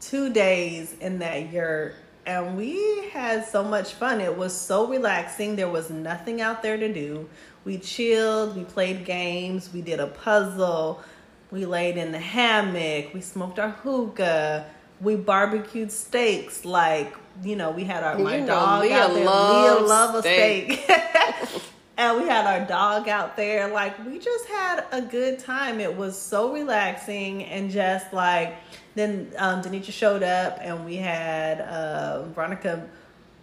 two 0.00 0.32
days 0.32 0.94
in 1.00 1.20
that 1.20 1.52
yurt 1.52 1.94
and 2.26 2.56
we 2.56 3.08
had 3.08 3.46
so 3.46 3.64
much 3.64 3.94
fun. 3.94 4.20
It 4.20 4.36
was 4.36 4.54
so 4.54 4.86
relaxing. 4.86 5.56
There 5.56 5.68
was 5.68 5.90
nothing 5.90 6.40
out 6.40 6.62
there 6.62 6.76
to 6.76 6.92
do. 6.92 7.28
We 7.64 7.78
chilled, 7.78 8.56
we 8.56 8.64
played 8.64 9.04
games, 9.04 9.70
we 9.72 9.82
did 9.82 10.00
a 10.00 10.06
puzzle, 10.06 11.02
we 11.50 11.66
laid 11.66 11.96
in 11.96 12.12
the 12.12 12.18
hammock, 12.18 13.12
we 13.12 13.20
smoked 13.20 13.58
our 13.58 13.70
hookah, 13.70 14.66
we 15.00 15.16
barbecued 15.16 15.92
steaks 15.92 16.64
like 16.64 17.14
you 17.42 17.56
know, 17.56 17.70
we 17.70 17.84
had 17.84 18.02
our 18.02 18.18
my 18.18 18.36
You 18.36 18.40
know, 18.42 18.46
dog 18.48 18.82
Leah 18.82 18.96
out 18.96 19.14
there. 19.14 19.24
Leah 19.24 19.86
love 19.86 20.14
a 20.14 20.20
steak. 20.22 20.90
and 21.96 22.20
we 22.20 22.28
had 22.28 22.46
our 22.46 22.66
dog 22.66 23.08
out 23.08 23.36
there. 23.36 23.68
Like 23.68 24.04
we 24.04 24.18
just 24.18 24.46
had 24.46 24.84
a 24.92 25.00
good 25.00 25.38
time. 25.38 25.80
It 25.80 25.96
was 25.96 26.18
so 26.20 26.52
relaxing 26.52 27.44
and 27.44 27.70
just 27.70 28.12
like 28.12 28.56
then 28.94 29.32
um 29.38 29.62
Denisha 29.62 29.92
showed 29.92 30.22
up 30.22 30.58
and 30.60 30.84
we 30.84 30.96
had 30.96 31.60
uh 31.60 32.24
Veronica 32.34 32.86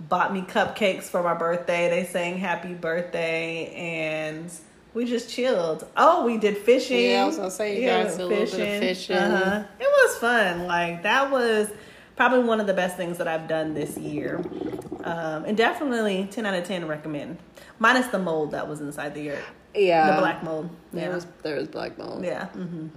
bought 0.10 0.32
me 0.34 0.42
cupcakes 0.42 1.04
for 1.04 1.24
my 1.24 1.34
birthday. 1.34 1.90
They 1.90 2.06
sang 2.06 2.38
happy 2.38 2.74
birthday 2.74 3.72
and 3.74 4.52
we 4.94 5.06
just 5.06 5.30
chilled. 5.30 5.88
Oh, 5.96 6.26
we 6.26 6.38
did 6.38 6.58
fishing. 6.58 7.12
Yeah, 7.12 7.24
I 7.24 7.26
was 7.26 7.38
gonna 7.38 7.52
say, 7.52 7.80
you 7.82 7.88
guys 7.88 8.12
did 8.18 8.22
a 8.22 8.28
little 8.28 8.46
bit 8.46 8.54
of 8.54 8.80
fishing. 8.80 9.16
Uh-huh. 9.16 9.64
It 9.80 9.84
was 9.88 10.18
fun. 10.18 10.68
Like 10.68 11.04
that 11.04 11.32
was 11.32 11.70
probably 12.16 12.40
one 12.40 12.60
of 12.60 12.68
the 12.68 12.74
best 12.74 12.98
things 12.98 13.18
that 13.20 13.28
I've 13.28 13.48
done 13.48 13.74
this 13.74 13.98
year. 13.98 14.38
Um, 15.04 15.46
and 15.46 15.56
definitely 15.56 16.28
10 16.32 16.46
out 16.46 16.56
of 16.56 16.64
10 16.66 16.88
recommend. 16.88 17.38
Minus 17.80 18.08
the 18.08 18.18
mold 18.20 18.52
that 18.52 18.68
was 18.68 18.82
inside 18.82 19.14
the 19.14 19.22
yurt. 19.22 19.44
Yeah, 19.76 20.16
The 20.16 20.22
black 20.22 20.44
mold. 20.44 20.70
There 20.92 21.12
was 21.12 21.28
there 21.44 21.56
was 21.58 21.68
black 21.68 21.98
mold. 21.98 22.24
yeah. 22.26 22.48
hmm 22.48 22.88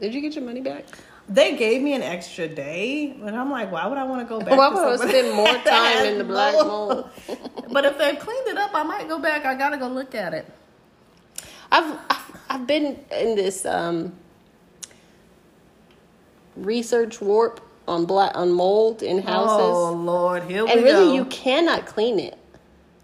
Did 0.00 0.14
you 0.14 0.20
get 0.20 0.34
your 0.34 0.44
money 0.44 0.60
back? 0.60 0.84
They 1.28 1.56
gave 1.56 1.82
me 1.82 1.92
an 1.92 2.02
extra 2.02 2.48
day, 2.48 3.10
and 3.22 3.36
I'm 3.36 3.50
like, 3.50 3.70
why 3.70 3.86
would 3.86 3.98
I 3.98 4.04
want 4.04 4.26
to 4.26 4.28
go 4.28 4.40
back? 4.40 4.56
Why 4.56 4.70
to 4.70 4.74
would 4.74 5.00
I 5.00 5.08
spend 5.08 5.34
more 5.36 5.46
time 5.58 6.06
in 6.06 6.18
the 6.18 6.24
black 6.24 6.54
mold? 6.54 7.10
but 7.70 7.84
if 7.84 7.98
they've 7.98 8.18
cleaned 8.18 8.48
it 8.48 8.56
up, 8.56 8.70
I 8.74 8.82
might 8.82 9.08
go 9.08 9.18
back. 9.18 9.44
I 9.44 9.54
gotta 9.54 9.76
go 9.76 9.88
look 9.88 10.14
at 10.14 10.32
it. 10.32 10.46
I've 11.70 11.98
I've, 12.08 12.36
I've 12.48 12.66
been 12.66 12.98
in 13.12 13.36
this 13.36 13.66
um, 13.66 14.14
research 16.56 17.20
warp 17.20 17.60
on 17.86 18.04
black 18.06 18.32
on 18.34 18.52
mold 18.52 19.02
in 19.02 19.18
houses, 19.22 19.58
Oh 19.60 19.92
Lord, 19.92 20.44
here 20.44 20.64
we 20.64 20.72
and 20.72 20.82
really 20.82 21.06
go. 21.08 21.14
you 21.14 21.24
cannot 21.26 21.86
clean 21.86 22.18
it. 22.18 22.38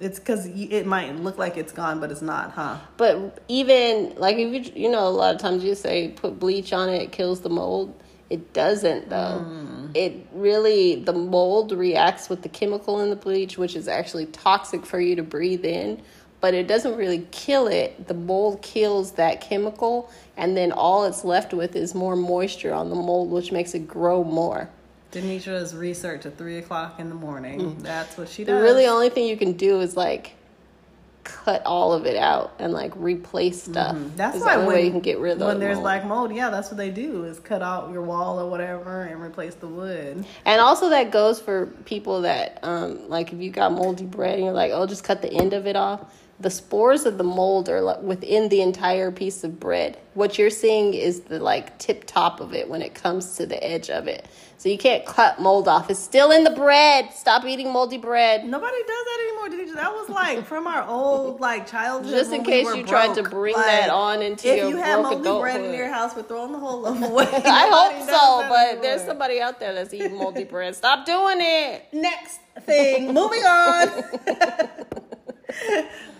it's 0.01 0.19
because 0.19 0.47
it 0.47 0.87
might 0.87 1.15
look 1.17 1.39
like 1.39 1.57
it's 1.57 1.73
gone, 1.73 2.01
but 2.01 2.11
it's 2.11 2.23
not, 2.23 2.53
huh? 2.53 2.79
But 2.97 3.43
even 3.49 4.15
like 4.17 4.37
if 4.37 4.53
you 4.67 4.73
you 4.83 4.91
know 4.91 5.07
a 5.07 5.11
lot 5.11 5.35
of 5.35 5.41
times 5.41 5.63
you 5.65 5.75
say 5.75 6.09
put 6.09 6.39
bleach 6.39 6.73
on 6.73 6.89
it, 6.89 7.03
it 7.03 7.13
kills 7.13 7.41
the 7.41 7.51
mold. 7.51 7.95
It 8.31 8.53
doesn't 8.53 9.11
though. 9.11 9.41
Hmm. 9.41 9.87
It 9.95 10.27
really 10.33 10.97
the 10.97 11.13
mold 11.13 11.73
reacts 11.73 12.29
with 12.29 12.43
the 12.43 12.49
chemical 12.49 13.01
in 13.01 13.11
the 13.11 13.17
bleach, 13.17 13.59
which 13.59 13.77
is 13.77 13.87
actually 13.89 14.27
toxic 14.27 14.85
for 14.87 15.01
you 15.01 15.15
to 15.17 15.23
breathe 15.23 15.65
in. 15.65 16.01
But 16.41 16.53
it 16.53 16.67
doesn't 16.69 16.97
really 16.97 17.27
kill 17.31 17.69
it. 17.69 18.07
The 18.07 18.13
mold 18.15 18.61
kills 18.61 19.13
that 19.13 19.41
chemical, 19.41 20.11
and 20.37 20.55
then 20.57 20.73
all 20.73 21.05
it's 21.05 21.25
left 21.25 21.55
with 21.55 21.75
is 21.75 21.95
more 21.95 22.17
moisture 22.17 22.75
on 22.75 22.91
the 22.91 22.97
mold, 22.97 23.31
which 23.31 23.51
makes 23.51 23.75
it 23.75 23.89
grow 23.89 24.23
more. 24.25 24.69
Denisha's 25.11 25.75
research 25.75 26.27
at 26.27 26.37
three 26.37 26.59
o'clock 26.59 26.99
in 27.01 27.09
the 27.09 27.15
morning. 27.15 27.61
Mm. 27.61 27.83
That's 27.83 28.19
what 28.19 28.29
she 28.29 28.45
The 28.45 28.53
does. 28.53 28.63
really 28.63 28.87
only 28.87 29.09
thing 29.09 29.27
you 29.27 29.37
can 29.37 29.53
do 29.53 29.81
is 29.81 29.97
like 29.97 30.33
cut 31.25 31.63
all 31.65 31.93
of 31.93 32.07
it 32.07 32.17
out 32.17 32.55
and 32.59 32.73
like 32.73 32.93
replace 32.97 33.63
stuff. 33.63 33.97
Mm-hmm. 33.97 34.17
That's 34.17 34.39
why 34.39 34.55
the 34.57 34.63
only 34.63 34.67
when, 34.67 34.77
way 34.77 34.85
you 34.85 34.91
can 34.91 35.01
get 35.01 35.19
rid 35.19 35.33
of 35.33 35.47
when 35.47 35.59
there's 35.59 35.77
mold. 35.77 35.85
black 35.85 36.05
mold, 36.07 36.35
yeah, 36.35 36.51
that's 36.51 36.69
what 36.69 36.77
they 36.77 36.91
do 36.91 37.25
is 37.25 37.41
cut 37.41 37.63
out 37.63 37.91
your 37.93 38.03
wall 38.03 38.39
or 38.39 38.49
whatever 38.49 39.03
and 39.03 39.21
replace 39.21 39.55
the 39.55 39.67
wood. 39.67 40.25
And 40.45 40.61
also 40.61 40.91
that 40.91 41.11
goes 41.11 41.41
for 41.41 41.67
people 41.85 42.23
that 42.23 42.61
um 42.63 43.09
like 43.09 43.33
if 43.33 43.41
you 43.41 43.51
got 43.51 43.73
moldy 43.73 44.05
bread 44.05 44.35
and 44.35 44.45
you're 44.45 44.53
like, 44.53 44.73
oh, 44.73 44.87
just 44.87 45.05
cut 45.05 45.23
the 45.23 45.33
end 45.33 45.53
of 45.53 45.67
it 45.67 45.77
off. 45.77 46.05
The 46.41 46.51
spores 46.51 47.07
of 47.07 47.17
the 47.17 47.25
mold 47.25 47.69
are 47.69 47.81
like 47.81 48.03
within 48.03 48.49
the 48.49 48.61
entire 48.61 49.11
piece 49.11 49.45
of 49.45 49.61
bread. 49.61 49.97
What 50.15 50.37
you're 50.37 50.51
seeing 50.51 50.93
is 50.93 51.21
the 51.21 51.39
like 51.39 51.79
tip 51.79 52.05
top 52.07 52.41
of 52.41 52.55
it 52.55 52.69
when 52.69 52.83
it 52.83 52.95
comes 52.95 53.37
to 53.37 53.47
the 53.47 53.63
edge 53.65 53.89
of 53.89 54.09
it. 54.09 54.27
So 54.57 54.69
you 54.69 54.79
can't 54.79 55.05
cut 55.05 55.41
mold 55.41 55.69
off. 55.69 55.91
It's 55.91 56.01
still 56.01 56.31
in 56.31 56.45
the 56.45 56.51
bread. 56.51 57.13
Stop 57.13 57.45
eating 57.45 57.73
moldy 57.73 57.99
bread. 57.99 58.45
Nobody 58.45 58.79
does 58.87 59.05
that 59.05 59.19
anymore. 59.21 59.49
Denisha. 59.49 59.75
That 59.75 59.93
was 59.93 60.09
like 60.09 60.47
from 60.47 60.67
our 60.67 60.87
old 60.87 61.41
like 61.41 61.67
childhood. 61.67 62.11
Just 62.11 62.33
in 62.33 62.43
we 62.43 62.47
case 62.47 62.67
were 62.67 62.77
you 62.77 62.85
tried 62.85 63.15
to 63.15 63.23
bring 63.23 63.55
Like, 63.55 63.67
that 63.67 63.91
on 63.91 64.23
into 64.23 64.49
if 64.49 64.59
your 64.59 64.69
you 64.71 64.77
have 64.77 65.03
broke 65.03 65.23
moldy 65.23 65.41
bread 65.41 65.61
in 65.65 65.75
your 65.75 65.93
house, 65.93 66.15
we're 66.17 66.23
throwing 66.23 66.53
the 66.53 66.59
whole 66.59 66.83
them 66.83 67.03
away. 67.03 67.25
I 67.45 67.69
hope 67.71 68.09
so, 68.09 68.49
but 68.49 68.83
there's 68.83 69.03
somebody 69.03 69.41
out 69.41 69.61
there 69.61 69.75
that's 69.75 69.93
eating 69.93 70.17
moldy 70.17 70.45
bread. 70.45 70.75
Stop 70.75 71.05
doing 71.05 71.39
it. 71.41 71.87
Next 71.93 72.41
thing, 72.63 73.13
moving 73.13 73.43
on. 73.43 73.89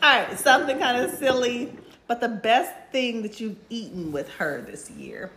All 0.03 0.19
right, 0.21 0.39
something 0.39 0.79
kind 0.79 1.03
of 1.03 1.11
silly, 1.13 1.73
but 2.07 2.21
the 2.21 2.29
best 2.29 2.73
thing 2.93 3.23
that 3.23 3.41
you've 3.41 3.57
eaten 3.71 4.13
with 4.13 4.29
her 4.35 4.61
this 4.61 4.91
year. 4.91 5.31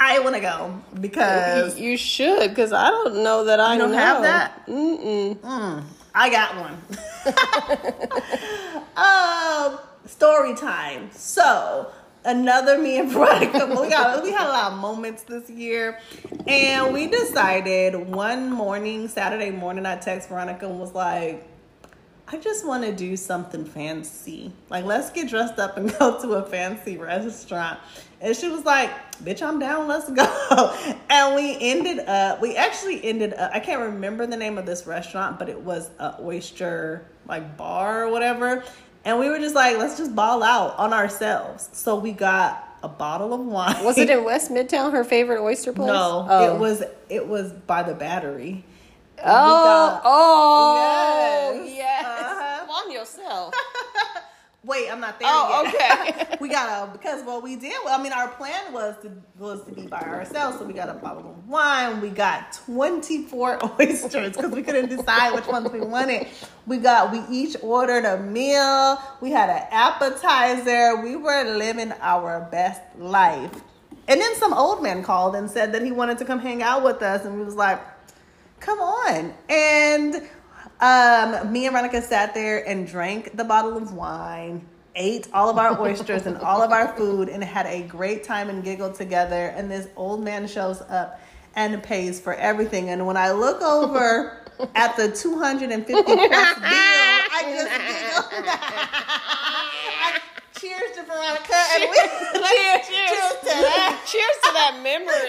I 0.00 0.18
want 0.20 0.34
to 0.34 0.40
go 0.40 0.80
because 1.00 1.78
You 1.78 1.96
should, 1.96 2.50
because 2.50 2.72
I 2.72 2.88
don't 2.90 3.22
know 3.22 3.44
that 3.44 3.60
I 3.60 3.76
don't 3.78 3.92
know. 3.92 3.96
have 3.96 4.22
that? 4.22 4.66
Mm-mm. 4.66 5.82
I 6.14 6.30
got 6.30 6.56
one. 6.60 6.78
um, 8.96 9.78
story 10.06 10.54
time. 10.54 11.10
So 11.12 11.90
another 12.24 12.78
me 12.78 12.98
and 12.98 13.10
Veronica. 13.10 13.66
We 13.66 13.88
got 13.88 14.22
we 14.22 14.30
had 14.30 14.46
a 14.46 14.50
lot 14.50 14.72
of 14.72 14.78
moments 14.78 15.22
this 15.24 15.48
year, 15.50 15.98
and 16.46 16.92
we 16.92 17.06
decided 17.06 17.94
one 17.94 18.50
morning, 18.50 19.08
Saturday 19.08 19.50
morning, 19.50 19.86
I 19.86 19.96
text 19.96 20.28
Veronica 20.28 20.66
and 20.68 20.78
was 20.78 20.94
like, 20.94 21.46
I 22.28 22.38
just 22.38 22.66
want 22.66 22.84
to 22.84 22.92
do 22.92 23.16
something 23.16 23.64
fancy. 23.64 24.52
Like, 24.70 24.84
let's 24.84 25.10
get 25.10 25.28
dressed 25.28 25.58
up 25.58 25.76
and 25.76 25.92
go 25.98 26.20
to 26.20 26.34
a 26.34 26.42
fancy 26.44 26.96
restaurant. 26.96 27.78
And 28.24 28.34
she 28.34 28.48
was 28.48 28.64
like, 28.64 28.90
bitch, 29.22 29.42
I'm 29.42 29.58
down, 29.58 29.86
let's 29.86 30.10
go. 30.10 30.74
and 31.10 31.34
we 31.36 31.58
ended 31.60 31.98
up, 32.08 32.40
we 32.40 32.56
actually 32.56 33.04
ended 33.04 33.34
up, 33.34 33.50
I 33.52 33.60
can't 33.60 33.82
remember 33.82 34.26
the 34.26 34.36
name 34.38 34.56
of 34.56 34.64
this 34.64 34.86
restaurant, 34.86 35.38
but 35.38 35.50
it 35.50 35.60
was 35.60 35.90
a 35.98 36.16
oyster 36.22 37.04
like 37.28 37.58
bar 37.58 38.04
or 38.04 38.10
whatever. 38.10 38.64
And 39.04 39.18
we 39.18 39.28
were 39.28 39.38
just 39.38 39.54
like, 39.54 39.76
let's 39.76 39.98
just 39.98 40.14
ball 40.16 40.42
out 40.42 40.74
on 40.78 40.94
ourselves. 40.94 41.68
So 41.72 41.96
we 41.96 42.12
got 42.12 42.66
a 42.82 42.88
bottle 42.88 43.34
of 43.34 43.40
wine. 43.40 43.84
Was 43.84 43.98
it 43.98 44.08
in 44.08 44.24
West 44.30 44.50
Midtown, 44.50 44.92
her 44.92 45.04
favorite 45.04 45.42
oyster 45.42 45.74
place? 45.74 45.88
No, 45.88 46.26
Oh. 46.28 46.54
it 46.54 46.58
was 46.58 46.82
it 47.10 47.28
was 47.28 47.52
by 47.52 47.82
the 47.82 47.92
battery. 47.94 48.64
Oh, 49.18 49.22
got- 49.24 50.02
oh, 50.04 51.52
Yes. 51.66 51.76
yes. 51.76 52.04
Uh-huh. 52.06 52.58
Come 52.60 52.70
on 52.70 52.90
yourself. 52.90 53.54
Wait, 54.64 54.90
I'm 54.90 54.98
not 55.00 55.18
there 55.20 55.28
Oh, 55.30 55.62
yet. 55.64 56.16
okay. 56.26 56.36
we 56.40 56.48
got 56.48 56.88
a 56.88 56.92
because 56.92 57.22
what 57.24 57.42
we 57.42 57.54
did. 57.56 57.74
I 57.86 58.02
mean, 58.02 58.12
our 58.12 58.28
plan 58.28 58.72
was 58.72 58.94
to 59.02 59.12
was 59.38 59.62
to 59.64 59.72
be 59.72 59.86
by 59.86 60.00
ourselves, 60.00 60.58
so 60.58 60.64
we 60.64 60.72
got 60.72 60.88
a 60.88 60.94
bottle 60.94 61.30
of 61.30 61.48
wine. 61.48 62.00
We 62.00 62.08
got 62.08 62.52
24 62.66 63.58
oysters 63.80 64.34
because 64.36 64.52
we 64.52 64.62
couldn't 64.62 64.88
decide 64.88 65.34
which 65.34 65.46
ones 65.46 65.70
we 65.70 65.80
wanted. 65.80 66.28
We 66.66 66.78
got 66.78 67.12
we 67.12 67.22
each 67.30 67.56
ordered 67.62 68.06
a 68.06 68.18
meal. 68.20 68.98
We 69.20 69.30
had 69.30 69.50
an 69.50 69.66
appetizer. 69.70 71.02
We 71.02 71.16
were 71.16 71.44
living 71.56 71.92
our 72.00 72.48
best 72.50 72.80
life. 72.98 73.62
And 74.08 74.20
then 74.20 74.34
some 74.36 74.52
old 74.52 74.82
man 74.82 75.02
called 75.02 75.34
and 75.34 75.50
said 75.50 75.72
that 75.72 75.82
he 75.82 75.90
wanted 75.92 76.18
to 76.18 76.24
come 76.24 76.38
hang 76.38 76.62
out 76.62 76.82
with 76.84 77.02
us, 77.02 77.24
and 77.24 77.38
we 77.38 77.44
was 77.44 77.54
like, 77.54 77.80
come 78.60 78.78
on. 78.78 79.32
And 79.48 80.22
um, 80.80 81.52
me 81.52 81.66
and 81.66 81.72
Veronica 81.72 82.02
sat 82.02 82.34
there 82.34 82.66
and 82.68 82.86
drank 82.86 83.36
the 83.36 83.44
bottle 83.44 83.76
of 83.76 83.92
wine, 83.92 84.66
ate 84.94 85.28
all 85.32 85.48
of 85.48 85.58
our 85.58 85.80
oysters 85.80 86.26
and 86.26 86.36
all 86.38 86.62
of 86.62 86.70
our 86.72 86.96
food, 86.96 87.28
and 87.28 87.42
had 87.42 87.66
a 87.66 87.82
great 87.82 88.24
time 88.24 88.48
and 88.50 88.62
giggled 88.64 88.94
together. 88.94 89.46
And 89.56 89.70
this 89.70 89.88
old 89.96 90.22
man 90.22 90.46
shows 90.46 90.80
up 90.82 91.20
and 91.56 91.82
pays 91.82 92.20
for 92.20 92.34
everything. 92.34 92.90
And 92.90 93.06
when 93.06 93.16
I 93.16 93.30
look 93.32 93.62
over 93.62 94.38
at 94.74 94.96
the 94.96 95.10
250 95.12 95.92
course 95.92 96.04
bill, 96.06 96.18
I 96.66 97.42
just 97.50 97.70
cheers 100.60 100.90
to 100.96 101.02
Veronica. 101.02 101.54
And 101.74 101.82
we, 101.90 101.96
Cheers, 101.96 102.86
cheers 102.88 103.08
cheers. 103.08 103.32
to 103.40 103.46
that. 103.46 104.02
Cheers 104.06 104.38
to 104.42 104.50
that 104.52 104.80
memory. 104.82 105.28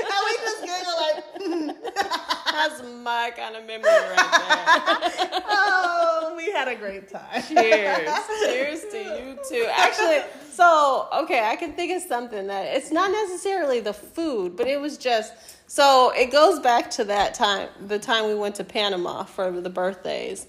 And 0.00 0.20
we 0.26 0.32
just 0.44 0.60
giggle 0.64 0.96
like, 1.00 2.43
That's 2.54 2.82
my 3.02 3.32
kind 3.36 3.56
of 3.56 3.66
memory 3.66 3.90
right 3.90 5.18
there. 5.20 5.42
oh, 5.48 6.34
we 6.36 6.52
had 6.52 6.68
a 6.68 6.76
great 6.76 7.08
time. 7.08 7.42
Cheers. 7.48 8.08
Cheers 8.44 8.80
to 8.92 8.98
you 8.98 9.38
too. 9.48 9.66
Actually, 9.72 10.20
so 10.52 11.08
okay, 11.12 11.48
I 11.48 11.56
can 11.56 11.72
think 11.72 11.90
of 11.96 12.02
something 12.08 12.46
that 12.46 12.76
it's 12.76 12.92
not 12.92 13.10
necessarily 13.10 13.80
the 13.80 13.92
food, 13.92 14.56
but 14.56 14.68
it 14.68 14.80
was 14.80 14.96
just 14.96 15.32
so 15.66 16.12
it 16.16 16.30
goes 16.30 16.60
back 16.60 16.92
to 16.92 17.04
that 17.06 17.34
time, 17.34 17.70
the 17.88 17.98
time 17.98 18.28
we 18.28 18.36
went 18.36 18.54
to 18.54 18.64
Panama 18.64 19.24
for 19.24 19.50
the 19.50 19.70
birthdays. 19.70 20.46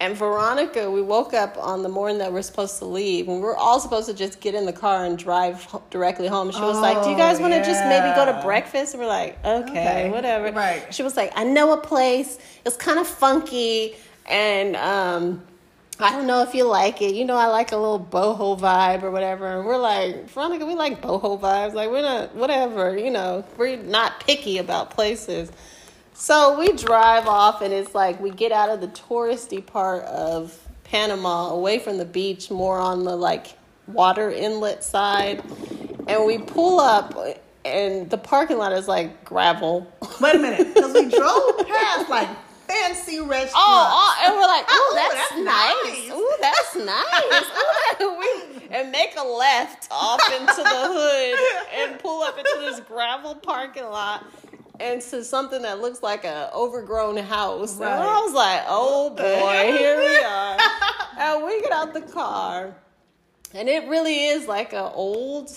And 0.00 0.16
Veronica, 0.16 0.90
we 0.90 1.02
woke 1.02 1.34
up 1.34 1.58
on 1.58 1.82
the 1.82 1.90
morning 1.90 2.16
that 2.18 2.32
we're 2.32 2.40
supposed 2.40 2.78
to 2.78 2.86
leave, 2.86 3.28
and 3.28 3.42
we 3.42 3.46
are 3.46 3.56
all 3.56 3.78
supposed 3.80 4.08
to 4.08 4.14
just 4.14 4.40
get 4.40 4.54
in 4.54 4.64
the 4.64 4.72
car 4.72 5.04
and 5.04 5.18
drive 5.18 5.68
directly 5.90 6.26
home. 6.26 6.50
She 6.52 6.60
was 6.62 6.78
like, 6.78 7.04
"Do 7.04 7.10
you 7.10 7.16
guys 7.18 7.38
Oh, 7.38 7.42
want 7.42 7.52
to 7.52 7.62
just 7.62 7.84
maybe 7.84 8.14
go 8.14 8.24
to 8.24 8.40
breakfast?" 8.42 8.94
And 8.94 9.02
we're 9.02 9.08
like, 9.08 9.36
"Okay, 9.44 9.70
Okay, 9.70 10.10
whatever." 10.10 10.50
right. 10.52 10.92
She 10.94 11.02
was 11.02 11.18
like, 11.18 11.32
"I 11.36 11.44
know 11.44 11.74
a 11.74 11.76
place. 11.76 12.38
It's 12.64 12.76
kind 12.78 12.98
of 12.98 13.06
funky, 13.06 13.94
and 14.24 14.74
um, 14.76 15.42
I 15.98 16.12
don't 16.12 16.26
know 16.26 16.42
if 16.44 16.54
you 16.54 16.64
like 16.64 17.02
it. 17.02 17.14
You 17.14 17.26
know, 17.26 17.36
I 17.36 17.48
like 17.48 17.72
a 17.72 17.76
little 17.76 18.00
boho 18.00 18.58
vibe 18.58 19.02
or 19.02 19.10
whatever." 19.10 19.46
And 19.58 19.66
we're 19.66 19.76
like, 19.76 20.30
"Veronica, 20.30 20.64
we 20.64 20.74
like 20.76 21.02
boho 21.02 21.38
vibes. 21.38 21.74
Like, 21.74 21.90
we're 21.90 22.00
not 22.00 22.34
whatever. 22.34 22.96
You 22.96 23.10
know, 23.10 23.44
we're 23.58 23.76
not 23.76 24.20
picky 24.26 24.56
about 24.56 24.92
places." 24.92 25.52
So 26.20 26.58
we 26.58 26.72
drive 26.72 27.26
off, 27.26 27.62
and 27.62 27.72
it's 27.72 27.94
like 27.94 28.20
we 28.20 28.30
get 28.30 28.52
out 28.52 28.68
of 28.68 28.82
the 28.82 28.88
touristy 28.88 29.64
part 29.64 30.04
of 30.04 30.54
Panama, 30.84 31.48
away 31.48 31.78
from 31.78 31.96
the 31.96 32.04
beach, 32.04 32.50
more 32.50 32.78
on 32.78 33.04
the 33.04 33.16
like 33.16 33.56
water 33.86 34.30
inlet 34.30 34.84
side, 34.84 35.42
and 36.06 36.26
we 36.26 36.36
pull 36.36 36.78
up, 36.78 37.16
and 37.64 38.10
the 38.10 38.18
parking 38.18 38.58
lot 38.58 38.74
is 38.74 38.86
like 38.86 39.24
gravel. 39.24 39.90
Wait 40.20 40.36
a 40.36 40.38
minute, 40.38 40.74
because 40.74 40.92
we 40.92 41.08
drove 41.18 41.66
past 41.66 42.10
like 42.10 42.28
fancy 42.66 43.20
restaurants. 43.20 43.54
Oh, 43.56 43.88
oh, 43.90 44.22
and 44.26 44.34
we're 44.34 44.42
like, 44.42 44.66
oh, 44.68 44.90
Ooh, 44.92 44.96
that's, 44.96 45.14
that's 45.14 45.40
nice. 45.40 46.06
nice. 46.06 46.18
Ooh, 46.18 46.36
that's 46.42 46.76
nice. 46.76 48.00
Ooh, 48.02 48.18
we, 48.18 48.76
and 48.76 48.92
make 48.92 49.14
a 49.16 49.24
left 49.26 49.88
off 49.90 50.20
into 50.38 50.54
the 50.54 50.68
hood 50.68 51.88
and 51.88 51.98
pull 51.98 52.22
up 52.22 52.36
into 52.36 52.58
this 52.60 52.80
gravel 52.80 53.36
parking 53.36 53.84
lot 53.84 54.26
and 54.80 55.00
to 55.02 55.22
something 55.22 55.62
that 55.62 55.80
looks 55.80 56.02
like 56.02 56.24
an 56.24 56.50
overgrown 56.54 57.18
house. 57.18 57.76
And 57.76 57.84
I 57.84 58.20
was 58.20 58.32
like, 58.32 58.62
oh 58.66 59.10
boy, 59.10 59.76
here 59.76 59.98
we 59.98 60.16
are. 60.16 60.58
and 61.18 61.44
we 61.44 61.60
get 61.60 61.72
out 61.72 61.92
the 61.92 62.00
car, 62.00 62.74
and 63.54 63.68
it 63.68 63.88
really 63.88 64.26
is 64.26 64.48
like 64.48 64.72
an 64.72 64.90
old 64.94 65.52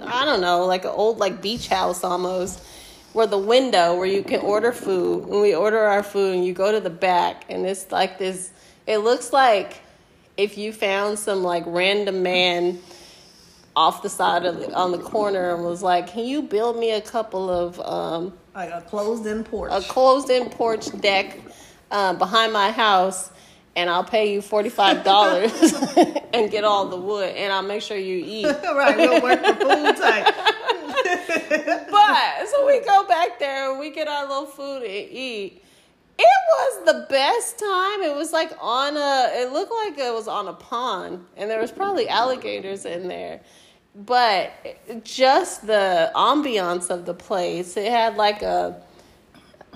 I 0.00 0.24
don't 0.24 0.40
know, 0.40 0.64
like 0.64 0.84
an 0.84 0.90
old 0.90 1.18
like 1.18 1.42
beach 1.42 1.68
house 1.68 2.04
almost, 2.04 2.62
where 3.12 3.26
the 3.26 3.38
window 3.38 3.96
where 3.96 4.06
you 4.06 4.22
can 4.22 4.40
order 4.40 4.72
food. 4.72 5.26
When 5.26 5.40
we 5.40 5.54
order 5.54 5.78
our 5.78 6.02
food, 6.02 6.36
and 6.36 6.44
you 6.44 6.52
go 6.52 6.72
to 6.72 6.80
the 6.80 6.90
back, 6.90 7.44
and 7.48 7.66
it's 7.66 7.90
like 7.90 8.18
this. 8.18 8.50
It 8.86 8.98
looks 8.98 9.32
like 9.32 9.80
if 10.36 10.56
you 10.56 10.72
found 10.72 11.18
some 11.18 11.42
like 11.42 11.64
random 11.66 12.22
man 12.22 12.78
off 13.78 14.02
the 14.02 14.08
side 14.08 14.44
of 14.44 14.58
the, 14.58 14.74
on 14.74 14.90
the 14.90 14.98
corner 14.98 15.54
and 15.54 15.64
was 15.64 15.84
like, 15.84 16.08
"Can 16.08 16.24
you 16.24 16.42
build 16.42 16.76
me 16.76 16.90
a 16.90 17.00
couple 17.00 17.48
of 17.48 17.78
um, 17.80 18.32
like 18.52 18.70
a 18.70 18.80
closed-in 18.80 19.44
porch. 19.44 19.70
a 19.72 19.80
closed-in 19.80 20.50
porch 20.50 20.86
deck 21.00 21.38
uh, 21.92 22.12
behind 22.14 22.52
my 22.52 22.72
house?" 22.72 23.30
And 23.76 23.88
I'll 23.88 24.02
pay 24.02 24.32
you 24.32 24.42
forty 24.42 24.68
five 24.68 25.04
dollars 25.04 25.52
and 26.34 26.50
get 26.50 26.64
all 26.64 26.86
the 26.86 26.96
wood, 26.96 27.36
and 27.36 27.52
I'll 27.52 27.62
make 27.62 27.82
sure 27.82 27.96
you 27.96 28.16
eat. 28.26 28.46
right, 28.64 28.96
we'll 28.96 29.22
work 29.22 29.44
for 29.44 29.54
food 29.54 29.96
type. 29.96 30.34
But 31.90 32.48
so 32.48 32.66
we 32.66 32.80
go 32.80 33.06
back 33.06 33.38
there 33.38 33.70
and 33.70 33.78
we 33.78 33.90
get 33.90 34.08
our 34.08 34.26
little 34.26 34.46
food 34.46 34.82
and 34.82 35.08
eat. 35.10 35.62
It 36.18 36.40
was 36.52 36.84
the 36.92 37.06
best 37.08 37.58
time. 37.58 38.02
It 38.02 38.14
was 38.14 38.32
like 38.32 38.52
on 38.60 38.96
a 38.96 39.30
it 39.40 39.52
looked 39.52 39.72
like 39.72 39.96
it 39.96 40.12
was 40.12 40.26
on 40.26 40.48
a 40.48 40.52
pond 40.52 41.24
and 41.36 41.48
there 41.48 41.60
was 41.60 41.70
probably 41.70 42.08
alligators 42.08 42.84
in 42.84 43.06
there. 43.06 43.40
But 43.94 44.52
just 45.04 45.66
the 45.66 46.10
ambiance 46.14 46.90
of 46.90 47.04
the 47.04 47.14
place, 47.14 47.76
it 47.76 47.90
had 47.90 48.16
like 48.16 48.42
a 48.42 48.80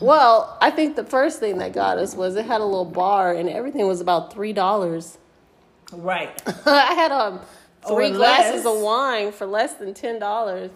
well, 0.00 0.58
I 0.60 0.70
think 0.70 0.96
the 0.96 1.04
first 1.04 1.38
thing 1.38 1.58
that 1.58 1.72
got 1.72 1.98
us 1.98 2.14
was 2.16 2.34
it 2.36 2.44
had 2.44 2.60
a 2.60 2.64
little 2.64 2.84
bar 2.84 3.32
and 3.32 3.48
everything 3.48 3.86
was 3.86 4.00
about 4.00 4.32
three 4.32 4.52
dollars. 4.52 5.18
Right. 5.92 6.40
I 6.66 6.94
had 6.94 7.12
um 7.12 7.40
three 7.86 8.10
Or 8.10 8.14
glasses 8.14 8.64
less. 8.64 8.76
of 8.76 8.80
wine 8.82 9.32
for 9.32 9.46
less 9.46 9.74
than 9.74 9.94
ten 9.94 10.18
dollars, 10.18 10.70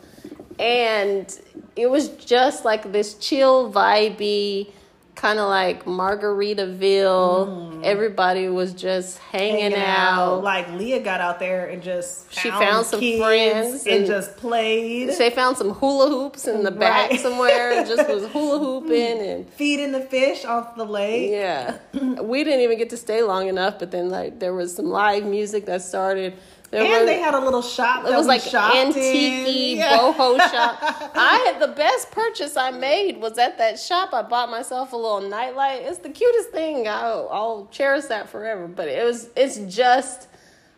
and 0.58 1.38
it 1.76 1.88
was 1.90 2.08
just 2.08 2.64
like 2.64 2.92
this 2.92 3.14
chill, 3.14 3.72
vibey, 3.72 4.70
kind 5.16 5.38
of 5.40 5.48
like 5.48 5.84
Margaritaville. 5.86 7.82
Everybody 7.84 8.48
was 8.48 8.72
just 8.74 9.18
hanging, 9.18 9.56
Mm. 9.56 9.60
Hanging 9.76 9.78
out. 9.78 10.18
out. 10.38 10.44
Like 10.44 10.70
Leah 10.72 11.00
got 11.00 11.20
out 11.20 11.38
there 11.38 11.66
and 11.68 11.82
just 11.82 12.32
She 12.32 12.50
found 12.50 12.86
some 12.86 13.00
friends 13.00 13.86
and, 13.86 13.96
and- 13.96 14.06
just 14.06 14.36
played. 14.36 15.14
She 15.14 15.30
found 15.30 15.56
some 15.56 15.70
hula 15.70 16.08
hoops 16.10 16.46
in 16.46 16.62
the 16.62 16.70
back 16.70 17.10
Right. 17.10 17.20
somewhere, 17.20 17.72
and 17.72 17.86
just 17.88 18.08
was 18.08 18.26
hula 18.32 18.58
hooping 18.58 19.18
and. 19.20 19.48
feeding 19.54 19.92
the 19.92 20.00
fish 20.00 20.44
off 20.44 20.76
the 20.76 20.84
lake. 20.84 21.30
Yeah, 21.30 21.78
we 22.22 22.44
didn't 22.44 22.60
even 22.60 22.78
get 22.78 22.90
to 22.90 22.96
stay 22.96 23.22
long 23.22 23.48
enough, 23.48 23.78
but 23.78 23.90
then 23.90 24.10
like 24.10 24.38
there 24.38 24.54
was 24.54 24.74
some 24.74 24.86
live 24.86 25.24
music 25.24 25.66
that 25.66 25.82
started. 25.82 26.34
There 26.70 26.82
And 26.82 26.90
were- 26.90 27.06
they 27.06 27.20
had 27.20 27.34
a 27.34 27.38
little 27.38 27.62
shop. 27.62 28.04
It 28.06 28.10
was 28.16 28.26
like 28.26 28.42
antique. 28.52 29.76
Yeah. 29.78 29.98
boho 29.98 30.36
shop. 30.50 30.78
I 30.82 31.50
had 31.52 31.60
the 31.60 31.68
best 31.74 32.10
purchase 32.10 32.56
I 32.56 32.70
made 32.72 33.20
was 33.20 33.38
at 33.38 33.58
that 33.58 33.78
shop. 33.78 34.12
I 34.12 34.22
bought 34.22 34.50
myself 34.50 34.92
a 34.92 34.96
little 34.96 35.20
nightlight. 35.20 35.82
It's 35.82 35.98
the 35.98 36.08
cutest 36.10 36.50
thing. 36.50 36.88
I'll, 36.88 37.28
I'll 37.30 37.68
cherish 37.70 38.06
that 38.06 38.28
forever. 38.28 38.66
But 38.66 38.88
it 38.88 39.04
was 39.04 39.28
it's 39.36 39.58
just 39.74 40.28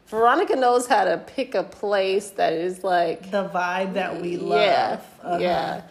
Veronica 0.08 0.56
knows 0.56 0.86
how 0.86 1.04
to 1.04 1.18
pick 1.18 1.54
a 1.54 1.62
place 1.64 2.30
that 2.30 2.52
is 2.52 2.84
like 2.84 3.30
The 3.30 3.48
vibe 3.48 3.94
that 3.94 4.20
we 4.20 4.36
love. 4.36 4.60
yeah 4.60 5.00
Uh-huh. 5.22 5.38
yeah 5.38 5.82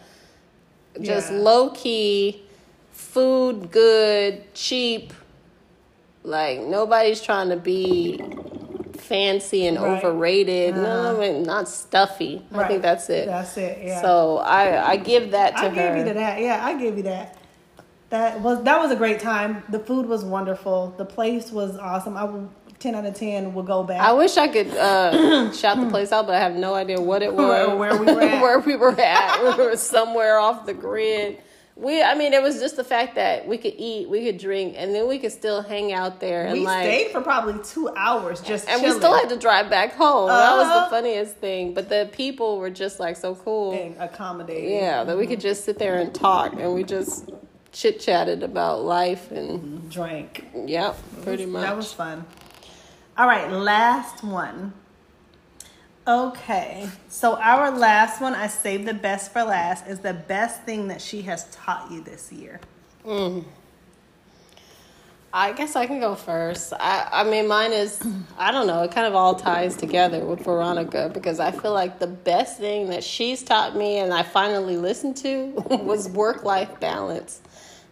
just 1.02 1.32
Yeah. 1.32 1.38
low 1.40 1.70
key 1.72 2.44
food 2.92 3.70
good 3.72 4.52
cheap 4.56 5.14
like 6.24 6.60
nobody's 6.62 7.22
trying 7.22 7.50
to 7.50 7.58
be 7.58 8.20
fancy 9.00 9.66
and 9.68 9.78
Right. 9.82 10.04
overrated 10.04 10.76
Uh-huh. 10.78 11.22
I 11.22 11.32
not 11.44 11.68
stuffy 11.68 12.42
i 12.54 12.68
think 12.68 12.82
that's 12.82 13.10
it 13.10 13.26
That's 13.28 13.56
it. 13.58 13.80
Yeah. 13.84 14.02
so 14.02 14.38
i 14.40 14.92
i 14.92 14.96
give 14.98 15.32
that 15.32 15.52
to 15.58 15.64
I 15.66 15.70
her 15.70 15.76
gave 15.76 16.08
you 16.08 16.14
that. 16.14 16.40
Yeah, 16.42 16.66
I 16.66 16.78
gave 16.78 16.98
you 16.98 17.04
that. 17.04 17.38
that 18.10 18.40
was 18.42 18.64
that 18.64 18.80
was 18.80 18.92
a 18.92 18.96
great 18.96 19.20
time. 19.20 19.64
The 19.70 19.80
food 19.80 20.06
was 20.08 20.24
wonderful. 20.24 20.94
The 20.98 21.06
place 21.06 21.52
was 21.52 21.78
awesome. 21.78 22.16
I 22.18 22.24
will 22.24 22.50
ten 22.80 22.96
out 22.96 23.06
of 23.06 23.16
ten 23.16 23.54
will 23.54 23.64
go 23.64 23.84
back. 23.84 24.00
I 24.00 24.14
wish 24.14 24.38
I 24.38 24.48
could 24.48 24.70
uh, 24.70 25.52
shout 25.62 25.80
the 25.80 25.90
place 25.96 26.12
out, 26.12 26.26
but 26.28 26.36
I 26.36 26.40
have 26.40 26.56
no 26.56 26.74
idea 26.76 27.02
what 27.02 27.22
it 27.22 27.34
was, 27.34 27.68
Or 27.70 27.76
where 27.76 27.98
we 27.98 28.06
were 28.14 28.22
at. 28.34 28.42
where 28.42 28.60
we 28.60 28.76
were 28.76 28.98
at. 29.00 29.44
we 29.44 29.64
were 29.66 29.76
somewhere 29.76 30.38
off 30.40 30.66
the 30.66 30.74
grid. 30.74 31.38
We, 31.80 32.02
I 32.02 32.16
mean, 32.16 32.34
it 32.34 32.42
was 32.42 32.60
just 32.60 32.76
the 32.76 32.84
fact 32.84 33.14
that 33.16 33.48
we 33.48 33.58
could 33.60 33.76
eat, 33.78 34.10
we 34.10 34.26
could 34.26 34.40
drink, 34.40 34.74
and 34.78 34.96
then 34.96 35.08
we 35.08 35.20
could 35.20 35.32
still 35.32 35.62
hang 35.62 35.94
out 35.94 36.20
there 36.20 36.46
and 36.48 36.54
we 36.54 36.66
like. 36.66 36.84
stayed 36.86 37.12
for 37.12 37.22
probably 37.22 37.64
two 37.64 37.88
hours 37.96 38.42
just 38.42 38.68
and 38.68 38.82
we 38.82 38.92
still 38.92 39.14
had 39.14 39.30
to 39.30 39.38
drive 39.38 39.70
back 39.70 39.94
home. 39.94 40.28
That 40.28 40.58
was 40.58 40.66
Uh-huh. 40.66 40.86
the 40.86 40.90
funniest 40.90 41.36
thing. 41.38 41.76
But 41.76 41.88
the 41.88 42.10
people 42.12 42.58
were 42.58 42.72
just 42.72 43.00
like 43.00 43.16
so 43.16 43.36
cool. 43.36 43.74
and 43.74 43.96
accommodating. 44.02 44.72
Yeah, 44.74 45.04
that 45.04 45.16
we 45.16 45.28
could 45.28 45.40
just 45.40 45.66
sit 45.66 45.78
there 45.78 45.98
and 46.00 46.12
talk, 46.16 46.54
and 46.54 46.74
we 46.74 46.84
just 46.84 47.30
chit 47.72 48.00
chatted 48.00 48.42
about 48.42 48.84
life, 48.84 49.30
and 49.32 49.88
drank. 49.92 50.46
yep, 50.56 50.98
pretty 51.22 51.46
much. 51.46 51.62
That 51.62 51.76
was 51.78 51.94
fun. 51.94 52.26
All 53.20 53.28
right, 53.28 53.52
last 53.52 54.24
one. 54.24 54.74
Okay, 56.08 56.90
so 57.10 57.36
our 57.36 57.70
last 57.70 58.22
one, 58.22 58.34
I 58.34 58.48
saved 58.48 58.86
the 58.86 58.94
best 58.94 59.34
for 59.34 59.44
last, 59.44 59.88
is 59.88 60.00
the 60.00 60.14
best 60.14 60.64
thing 60.64 60.88
that 60.88 61.02
she 61.02 61.24
has 61.24 61.44
taught 61.52 61.92
you 61.92 62.02
this 62.02 62.32
year. 62.32 62.62
Mm. 63.06 63.44
I 65.34 65.52
guess 65.52 65.76
I 65.76 65.86
can 65.86 66.00
go 66.00 66.16
first. 66.16 66.72
I, 66.80 67.10
I 67.12 67.24
mean, 67.26 67.50
mine 67.50 67.74
is, 67.74 68.02
I 68.38 68.52
don't 68.54 68.68
know, 68.68 68.84
it 68.84 68.92
kind 68.92 69.06
of 69.06 69.16
all 69.16 69.36
ties 69.36 69.76
together 69.76 70.24
with 70.24 70.46
Veronica 70.46 71.12
because 71.14 71.42
I 71.42 71.52
feel 71.52 71.74
like 71.74 72.00
the 72.00 72.08
best 72.08 72.58
thing 72.58 72.90
that 72.90 73.04
she's 73.04 73.44
taught 73.44 73.76
me 73.76 73.98
and 73.98 74.14
I 74.14 74.24
finally 74.24 74.78
listened 74.78 75.18
to 75.18 75.48
was 75.70 76.08
work 76.08 76.46
life 76.46 76.80
balance. 76.80 77.42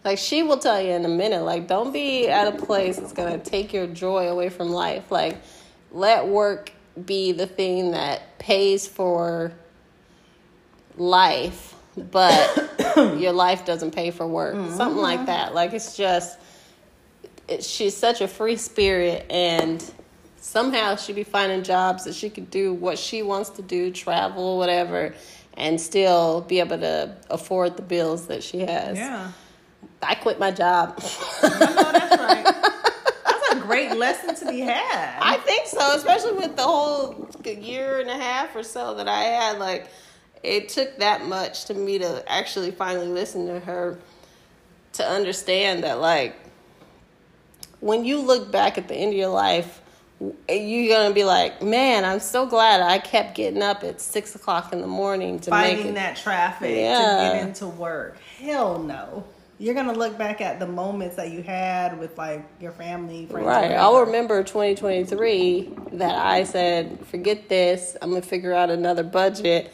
Like, 0.04 0.16
she 0.16 0.42
will 0.42 0.58
tell 0.58 0.80
you 0.80 0.92
in 0.92 1.04
a 1.04 1.08
minute, 1.08 1.42
like, 1.42 1.68
don't 1.68 1.92
be 1.92 2.28
at 2.28 2.48
a 2.48 2.64
place 2.64 2.96
that's 2.96 3.12
going 3.12 3.38
to 3.38 3.50
take 3.50 3.74
your 3.74 3.86
joy 3.86 4.28
away 4.28 4.48
from 4.48 4.70
life. 4.70 5.10
Like, 5.10 5.36
let 5.92 6.26
work 6.26 6.72
be 7.04 7.32
the 7.32 7.46
thing 7.46 7.90
that 7.92 8.38
pays 8.38 8.86
for 8.86 9.52
life, 10.96 11.74
but 11.96 12.96
your 13.18 13.32
life 13.32 13.64
doesn't 13.64 13.94
pay 13.94 14.10
for 14.10 14.26
work. 14.26 14.54
Mm-hmm. 14.54 14.76
Something 14.76 15.02
like 15.02 15.26
that. 15.26 15.54
Like, 15.54 15.72
it's 15.72 15.96
just 15.96 16.38
it, 17.48 17.62
she's 17.64 17.96
such 17.96 18.20
a 18.20 18.28
free 18.28 18.56
spirit 18.56 19.26
and 19.30 19.84
somehow 20.36 20.96
she'd 20.96 21.16
be 21.16 21.24
finding 21.24 21.62
jobs 21.62 22.04
that 22.04 22.14
she 22.14 22.30
could 22.30 22.50
do 22.50 22.72
what 22.72 22.98
she 22.98 23.22
wants 23.22 23.50
to 23.50 23.62
do 23.62 23.90
travel 23.90 24.58
whatever 24.58 25.14
and 25.54 25.80
still 25.80 26.40
be 26.42 26.60
able 26.60 26.78
to 26.78 27.16
afford 27.30 27.76
the 27.76 27.82
bills 27.82 28.26
that 28.26 28.42
she 28.42 28.60
has 28.60 28.96
Yeah. 28.96 29.30
i 30.02 30.14
quit 30.14 30.38
my 30.38 30.50
job 30.50 31.00
I 31.42 31.48
know 31.48 31.92
that's 31.92 32.22
right. 32.22 32.72
Great 33.66 33.96
lesson 33.96 34.34
to 34.34 34.50
be 34.50 34.60
had. 34.60 35.18
i 35.20 35.36
think 35.38 35.66
so 35.66 35.94
especially 35.94 36.32
with 36.32 36.56
the 36.56 36.62
whole 36.62 37.28
year 37.44 38.00
and 38.00 38.10
a 38.10 38.16
half 38.16 38.54
or 38.54 38.62
so 38.62 38.94
that 38.94 39.08
i 39.08 39.22
had 39.24 39.58
like 39.58 39.88
it 40.42 40.68
took 40.68 40.98
that 40.98 41.24
much 41.26 41.64
to 41.66 41.74
me 41.74 41.98
to 41.98 42.24
actually 42.30 42.70
finally 42.70 43.08
listen 43.08 43.46
to 43.46 43.60
her 43.60 43.98
to 44.92 45.04
understand 45.04 45.84
that 45.84 46.00
like 46.00 46.36
when 47.80 48.04
you 48.04 48.20
look 48.20 48.50
back 48.50 48.78
at 48.78 48.88
the 48.88 48.94
end 48.94 49.12
of 49.12 49.18
your 49.18 49.28
life, 49.28 49.80
you're 50.48 50.96
gonna 50.96 51.14
be 51.14 51.24
like, 51.24 51.62
man, 51.62 52.04
I'm 52.04 52.20
so 52.20 52.46
glad 52.46 52.80
I 52.80 52.98
kept 52.98 53.34
getting 53.34 53.62
up 53.62 53.84
at 53.84 54.00
six 54.00 54.34
o'clock 54.34 54.72
in 54.72 54.80
the 54.80 54.86
morning 54.86 55.38
to 55.40 55.50
make 55.50 55.76
Fighting 55.76 55.94
that 55.94 56.16
traffic 56.16 56.74
Yeah. 56.74 56.98
to 57.32 57.38
get 57.38 57.46
into 57.48 57.66
work. 57.66 58.16
Hell 58.38 58.78
no. 58.78 59.24
You're 59.58 59.74
gonna 59.74 59.94
look 59.94 60.18
back 60.18 60.40
at 60.42 60.60
the 60.60 60.66
moments 60.66 61.16
that 61.16 61.30
you 61.30 61.42
had 61.42 61.98
with 61.98 62.18
like 62.18 62.44
your 62.60 62.72
family, 62.72 63.26
friends. 63.26 63.46
Right. 63.46 63.72
I'll 63.72 64.00
remember 64.00 64.42
2023 64.42 65.72
that 65.92 66.14
I 66.14 66.44
said, 66.44 67.06
forget 67.06 67.48
this. 67.48 67.96
I'm 68.02 68.10
gonna 68.10 68.20
figure 68.22 68.52
out 68.52 68.68
another 68.68 69.02
budget 69.02 69.72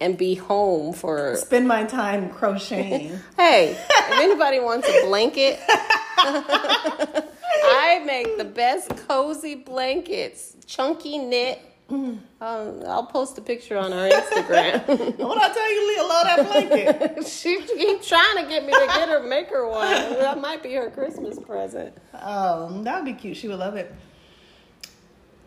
and 0.00 0.16
be 0.16 0.34
home 0.34 0.92
for. 0.92 1.34
Spend 1.36 1.66
my 1.66 1.84
time 1.84 2.30
crocheting. 2.30 3.18
Hey, 3.36 3.72
if 3.72 4.20
anybody 4.20 4.60
wants 4.60 4.88
a 4.88 5.06
blanket, 5.06 5.58
I 6.16 8.02
make 8.06 8.38
the 8.38 8.44
best 8.44 8.96
cozy 9.08 9.56
blankets, 9.56 10.56
chunky 10.66 11.18
knit. 11.18 11.60
Um, 11.90 12.22
I'll 12.40 13.06
post 13.06 13.36
a 13.36 13.42
picture 13.42 13.76
on 13.76 13.92
our 13.92 14.08
Instagram. 14.08 14.86
what 15.18 15.38
I 15.38 15.52
tell 15.52 15.72
you, 15.72 15.88
Leah, 15.88 16.02
love 16.02 16.24
that 16.24 16.46
blanket. 16.46 17.26
she 17.26 17.60
keeps 17.60 18.08
trying 18.08 18.42
to 18.42 18.48
get 18.48 18.64
me 18.64 18.72
to 18.72 18.86
get 18.86 19.08
her 19.08 19.22
make 19.22 19.48
her 19.48 19.68
one. 19.68 19.90
That 19.90 20.40
might 20.40 20.62
be 20.62 20.72
her 20.74 20.90
Christmas 20.90 21.38
present. 21.38 21.94
Um, 22.14 22.84
that 22.84 22.96
would 22.96 23.04
be 23.04 23.12
cute. 23.12 23.36
She 23.36 23.48
would 23.48 23.58
love 23.58 23.76
it. 23.76 23.94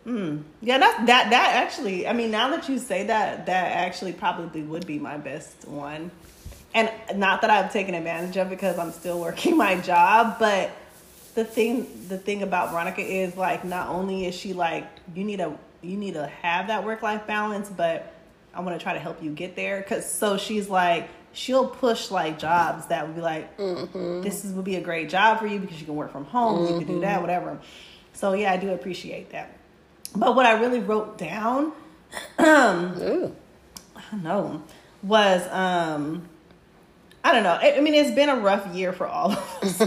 Mm. 0.06 0.44
Yeah, 0.62 0.78
that's 0.78 0.98
that. 1.08 1.30
That 1.32 1.56
actually, 1.56 2.08
I 2.08 2.14
mean, 2.14 2.32
now 2.32 2.50
that 2.52 2.70
you 2.70 2.80
say 2.80 3.08
that, 3.08 3.48
that 3.48 3.72
actually 3.74 4.14
probably 4.14 4.62
would 4.62 4.88
be 4.88 5.00
my 5.00 5.18
best 5.18 5.68
one. 5.68 6.12
And 6.74 6.92
not 7.16 7.42
that 7.42 7.50
I've 7.50 7.74
taken 7.74 7.96
advantage 7.96 8.38
of 8.38 8.50
because 8.50 8.78
I'm 8.78 8.92
still 8.92 9.20
working 9.20 9.58
my 9.58 9.76
job, 9.82 10.38
but 10.40 10.70
the 11.36 11.44
thing, 11.44 11.88
the 12.08 12.18
thing 12.18 12.42
about 12.42 12.72
Veronica 12.72 13.02
is 13.02 13.36
like, 13.36 13.66
not 13.66 13.90
only 13.90 14.26
is 14.26 14.36
she 14.36 14.54
like, 14.54 14.88
you 15.14 15.24
need 15.24 15.40
a, 15.40 15.58
you 15.82 15.98
need 15.98 16.14
to 16.16 16.28
have 16.28 16.68
that 16.68 16.84
work 16.86 17.02
life 17.02 17.28
balance, 17.28 17.70
but 17.70 18.14
I 18.54 18.62
want 18.62 18.78
to 18.78 18.84
try 18.84 18.94
to 18.94 19.00
help 19.00 19.22
you 19.22 19.32
get 19.32 19.56
there. 19.56 19.82
Cause 19.84 20.10
so 20.12 20.38
she's 20.38 20.68
like, 20.70 21.10
she'll 21.34 21.68
push 21.68 22.10
like 22.10 22.40
jobs 22.40 22.88
that 22.88 23.06
would 23.06 23.16
be 23.16 23.22
like, 23.22 23.56
this 23.58 24.44
is, 24.44 24.54
would 24.54 24.66
be 24.66 24.76
a 24.78 24.82
great 24.82 25.10
job 25.10 25.40
for 25.40 25.46
you 25.48 25.60
because 25.60 25.80
you 25.80 25.86
can 25.86 25.96
work 25.96 26.12
from 26.12 26.26
home, 26.26 26.68
you 26.74 26.80
can 26.80 26.88
do 26.88 27.02
that, 27.02 27.22
whatever. 27.22 27.60
So 28.14 28.34
yeah, 28.34 28.52
I 28.54 28.58
do 28.58 28.72
appreciate 28.72 29.30
that. 29.32 29.56
But 30.16 30.36
what 30.36 30.46
I 30.46 30.54
really 30.60 30.80
wrote 30.80 31.18
down. 31.18 31.74
I 32.40 33.32
don't 34.12 34.24
know, 34.24 34.64
was 35.04 35.46
um, 35.52 36.28
I 37.28 37.34
don't 37.34 37.44
know. 37.44 37.60
I, 37.62 37.76
I 37.76 37.82
mean, 37.82 37.94
it's 37.94 38.16
been 38.16 38.30
a 38.30 38.38
rough 38.38 38.74
year 38.74 38.94
for 38.94 39.06
all 39.06 39.34
of 39.34 39.38
us. 39.62 39.84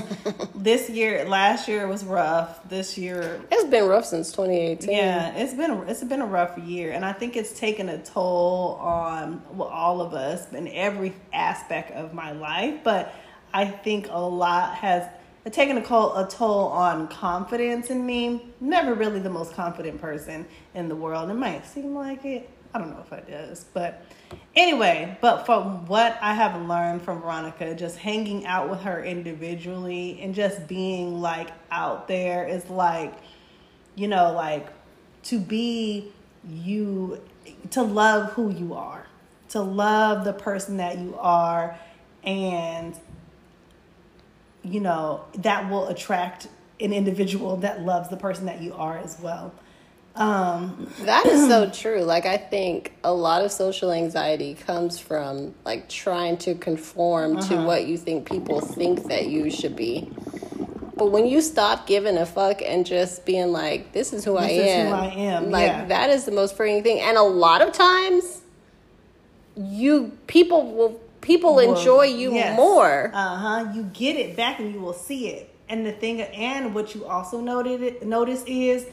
this 0.55 0.91
year, 0.91 1.25
last 1.25 1.69
year 1.69 1.89
was 1.89 2.05
rough. 2.05 2.69
This 2.69 2.99
year, 2.99 3.41
It's 3.51 3.65
been 3.71 3.89
rough 3.89 4.05
since 4.05 4.31
2018. 4.31 4.91
yeah, 4.95 5.35
it's 5.35 5.55
been 5.55 5.71
a, 5.71 5.83
it's 5.85 6.05
been 6.05 6.21
a 6.21 6.27
rough 6.27 6.59
year, 6.59 6.93
and 6.93 7.03
I 7.03 7.15
think 7.15 7.39
it's 7.39 7.59
taken 7.59 7.89
a 7.89 7.97
toll 7.97 8.75
on 8.83 9.41
well, 9.53 9.69
all 9.69 10.03
of 10.03 10.13
us 10.13 10.53
in 10.53 10.69
every 10.69 11.15
aspect 11.33 11.93
of 11.93 12.13
my 12.13 12.33
life. 12.33 12.85
But 12.85 13.15
I 13.55 13.65
think 13.65 14.09
a 14.11 14.21
lot 14.21 14.75
has 14.75 15.09
taken 15.51 15.79
a 15.79 15.83
toll, 15.83 16.15
a 16.17 16.29
toll 16.29 16.67
on 16.69 17.09
confidence 17.09 17.89
in 17.89 18.05
me. 18.05 18.53
Never 18.61 18.93
really 18.93 19.19
the 19.19 19.31
most 19.31 19.55
confident 19.55 19.99
person 19.99 20.45
in 20.75 20.91
the 20.91 20.97
world. 20.97 21.31
It 21.31 21.35
might 21.35 21.65
seem 21.65 21.95
like 21.95 22.23
it. 22.27 22.51
I 22.75 22.79
don't 22.79 22.91
know 22.91 23.01
if 23.01 23.11
it 23.15 23.31
does, 23.31 23.65
but 23.73 24.05
anyway. 24.55 25.19
But 25.21 25.47
from 25.47 25.87
what 25.87 26.19
I 26.21 26.35
have 26.35 26.61
learned 26.67 27.03
from 27.03 27.21
Veronica, 27.23 27.75
just 27.75 27.99
hanging 27.99 28.47
out 28.47 28.71
with 28.71 28.81
her 28.81 29.05
individually 29.05 30.21
and 30.23 30.35
just 30.35 30.67
being 30.67 31.21
like 31.21 31.51
out 31.71 32.09
there 32.09 32.47
is 32.47 32.69
like 32.71 33.15
you 33.95 34.09
know, 34.09 34.33
like 34.33 34.69
to 35.25 35.39
be 35.39 36.11
you, 36.49 37.21
to 37.71 37.83
love 37.83 38.33
who 38.33 38.51
you 38.51 38.75
are, 38.75 39.07
to 39.51 39.61
love 39.61 40.25
the 40.25 40.33
person 40.33 40.79
that 40.79 40.99
you 40.99 41.17
are, 41.19 41.79
and, 42.25 42.97
you 44.63 44.81
know, 44.81 45.25
that 45.35 45.71
will 45.71 45.89
attract 45.89 46.49
an 46.81 46.93
individual 46.93 47.57
that 47.59 47.83
loves 47.83 48.09
the 48.09 48.17
person 48.17 48.47
that 48.47 48.63
you 48.63 48.73
are 48.75 48.97
as 48.99 49.19
well. 49.21 49.53
Um, 50.21 50.87
That 51.01 51.27
is 51.27 51.49
so 51.49 51.69
true. 51.83 52.03
Like 52.03 52.27
I 52.27 52.37
think 52.37 52.93
a 53.03 53.13
lot 53.13 53.45
of 53.45 53.51
social 53.51 53.91
anxiety 53.91 54.55
comes 54.55 54.99
from 54.99 55.55
like 55.65 55.89
trying 55.89 56.37
to 56.39 56.55
conform 56.55 57.37
Uh-huh. 57.39 57.49
to 57.57 57.63
what 57.67 57.87
you 57.87 57.97
think 57.97 58.29
people 58.31 58.61
think 58.61 59.05
that 59.09 59.27
you 59.29 59.51
should 59.51 59.75
be. 59.77 60.11
But 60.97 61.07
when 61.13 61.25
you 61.27 61.41
stop 61.41 61.87
giving 61.87 62.19
a 62.19 62.27
fuck 62.27 62.61
and 62.61 62.85
just 62.85 63.25
being 63.25 63.53
like, 63.53 63.93
"This 63.93 64.13
is 64.13 64.23
who 64.23 64.37
I 64.37 64.49
This 64.49 64.59
is 64.59 64.65
who 64.65 64.71
am," 64.71 64.93
I 64.95 65.07
am, 65.15 65.51
like 65.51 65.67
yeah. 65.69 65.85
that 65.87 66.11
is 66.11 66.27
the 66.27 66.33
most 66.33 66.55
freeing 66.57 66.83
thing. 66.83 67.01
And 67.01 67.17
a 67.17 67.23
lot 67.23 67.63
of 67.63 67.73
times, 67.73 68.43
you 69.57 70.13
people 70.27 70.73
will 70.75 71.01
people 71.23 71.55
Well, 71.57 71.71
enjoy 71.77 72.05
you 72.05 72.35
yes. 72.35 72.55
more. 72.57 73.11
Uh 73.15 73.37
huh. 73.37 73.73
You 73.75 73.85
get 73.85 74.17
it 74.17 74.37
back 74.37 74.59
and 74.61 74.75
you 74.75 74.81
will 74.81 74.93
see 74.93 75.29
it. 75.29 75.49
And 75.71 75.87
the 75.87 75.93
thing, 75.93 76.21
and 76.21 76.75
what 76.75 76.95
you 76.95 77.07
also 77.07 77.41
noted 77.41 78.05
notice 78.05 78.43
is 78.47 78.85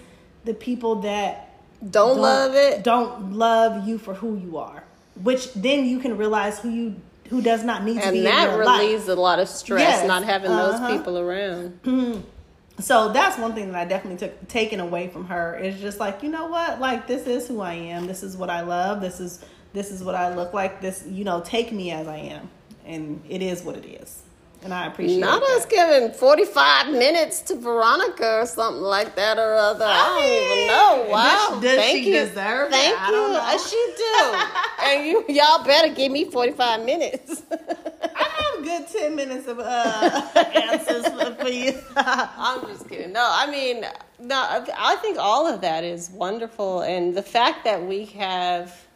the 0.48 0.56
people 0.56 0.96
that 1.02 1.52
Don't, 1.88 2.20
love 2.20 2.56
it. 2.56 2.84
Don't 2.84 3.34
love 3.34 3.88
you 3.88 4.00
for 4.00 4.16
who 4.16 4.36
you 4.36 4.58
are. 4.58 4.84
Which 5.22 5.54
then 5.54 5.86
you 5.86 6.00
can 6.00 6.18
realize 6.18 6.60
who 6.60 6.70
you 6.70 6.96
who 7.30 7.42
does 7.42 7.64
not 7.64 7.84
need 7.84 8.02
to 8.02 8.12
be 8.12 8.20
and 8.20 8.28
that 8.28 8.58
relieves 8.58 9.08
life. 9.08 9.18
a 9.18 9.20
lot 9.20 9.38
of 9.38 9.50
stress 9.50 9.82
Yes, 9.82 10.08
not 10.08 10.24
having 10.24 10.50
uh-huh. 10.50 10.78
those 10.78 10.98
people 10.98 11.20
around. 11.20 12.24
So 12.80 13.12
that's 13.12 13.40
one 13.40 13.56
thing 13.56 13.72
that 13.72 13.82
I 13.82 13.86
definitely 13.86 14.20
took 14.20 14.48
taken 14.48 14.80
away 14.80 15.08
from 15.08 15.26
her 15.26 15.58
is 15.58 15.82
just 15.82 16.00
like 16.00 16.22
you 16.22 16.30
know 16.30 16.46
what 16.46 16.80
like 16.80 17.08
this 17.08 17.26
is 17.26 17.48
who 17.48 17.60
I 17.60 17.74
am. 17.74 18.06
This 18.06 18.22
is 18.22 18.38
what 18.38 18.52
I 18.52 18.62
love. 18.62 19.02
This 19.02 19.20
is 19.20 19.44
this 19.74 19.90
is 19.90 20.04
what 20.04 20.14
I 20.14 20.36
look 20.36 20.54
like. 20.54 20.80
This 20.80 21.04
you 21.08 21.24
know 21.24 21.42
take 21.42 21.72
me 21.72 21.90
as 21.90 22.08
I 22.08 22.18
am, 22.18 22.50
and 22.86 23.24
it 23.28 23.42
is 23.42 23.64
what 23.64 23.78
it 23.78 23.86
is. 23.86 24.22
And 24.64 24.74
I 24.74 24.88
appreciate 24.88 25.20
Not 25.20 25.42
that. 25.42 25.50
us 25.58 25.66
giving 25.66 26.12
45 26.12 26.92
minutes 26.92 27.42
to 27.42 27.56
Veronica 27.56 28.42
or 28.42 28.46
something 28.46 28.82
like 28.82 29.16
that 29.16 29.38
or 29.38 29.54
other. 29.56 29.86
I, 29.88 30.08
don't 30.08 30.26
even 30.26 30.68
know. 30.68 31.12
Wow. 31.12 31.48
Does, 31.54 31.62
does 31.62 31.76
Thank 31.78 31.98
she 32.04 32.08
you. 32.14 32.20
deserve 32.20 32.72
Thank 32.72 32.94
it? 32.96 33.02
I 33.02 33.08
you. 33.08 33.12
don't 33.14 33.34
know. 33.34 33.40
Uh, 33.40 33.58
She 33.58 33.94
do. 33.98 34.86
and 34.86 35.08
you 35.08 35.26
y'all 35.36 35.64
better 35.64 35.94
give 35.94 36.12
me 36.12 36.26
45 36.26 36.86
minutes. 36.86 37.44
I 37.52 38.24
have 38.24 38.60
a 38.60 38.64
good 38.64 38.88
ten 38.88 39.16
minutes 39.16 39.48
of 39.48 39.60
uh, 39.60 40.28
answers 40.36 41.08
for, 41.08 41.48
you. 41.50 41.80
I'm 41.96 42.62
just 42.68 42.90
kidding. 42.90 43.14
No, 43.14 43.28
I 43.32 43.50
mean, 43.50 43.86
no, 44.20 44.36
I 44.78 44.96
think 45.02 45.18
all 45.20 45.48
of 45.48 45.62
that 45.62 45.84
is 45.84 46.10
wonderful. 46.10 46.82
And 46.82 47.16
the 47.16 47.22
fact 47.24 47.64
that 47.66 47.84
we 47.86 48.06
have 48.06 48.87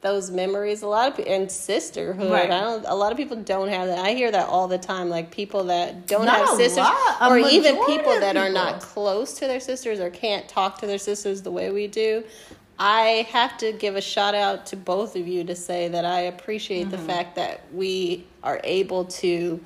those 0.00 0.30
memories, 0.30 0.82
a 0.82 0.86
lot 0.86 1.18
of 1.18 1.26
and 1.26 1.50
sisterhood. 1.50 2.30
Right. 2.30 2.50
I 2.50 2.60
don't. 2.60 2.84
A 2.86 2.94
lot 2.94 3.10
of 3.10 3.18
people 3.18 3.36
don't 3.36 3.68
have 3.68 3.88
that. 3.88 3.98
I 3.98 4.12
hear 4.14 4.30
that 4.30 4.48
all 4.48 4.68
the 4.68 4.78
time. 4.78 5.08
Like 5.08 5.30
people 5.30 5.64
that 5.64 6.06
don't 6.06 6.24
Not 6.26 6.46
have 6.46 6.56
sisters, 6.56 6.76
lot, 6.78 7.30
or 7.30 7.38
even 7.38 7.74
people 7.86 8.18
that 8.20 8.36
are 8.36 8.48
not 8.50 8.80
close 8.80 9.34
to 9.34 9.46
their 9.46 9.60
sisters 9.60 9.98
or 9.98 10.08
can't 10.10 10.48
talk 10.48 10.78
to 10.80 10.86
their 10.86 10.98
sisters 10.98 11.42
the 11.42 11.50
way 11.50 11.70
we 11.70 11.86
do. 11.88 12.22
I 12.78 13.26
have 13.32 13.58
to 13.58 13.72
give 13.72 13.96
a 13.96 14.00
shout 14.00 14.36
out 14.36 14.66
to 14.66 14.76
both 14.76 15.16
of 15.16 15.26
you 15.26 15.42
to 15.44 15.56
say 15.56 15.88
that 15.88 16.04
I 16.04 16.20
appreciate 16.22 16.82
Mm-hmm. 16.82 16.90
the 16.92 16.98
fact 16.98 17.34
that 17.34 17.62
we 17.74 18.24
are 18.44 18.60
able 18.62 19.06
to 19.06 19.60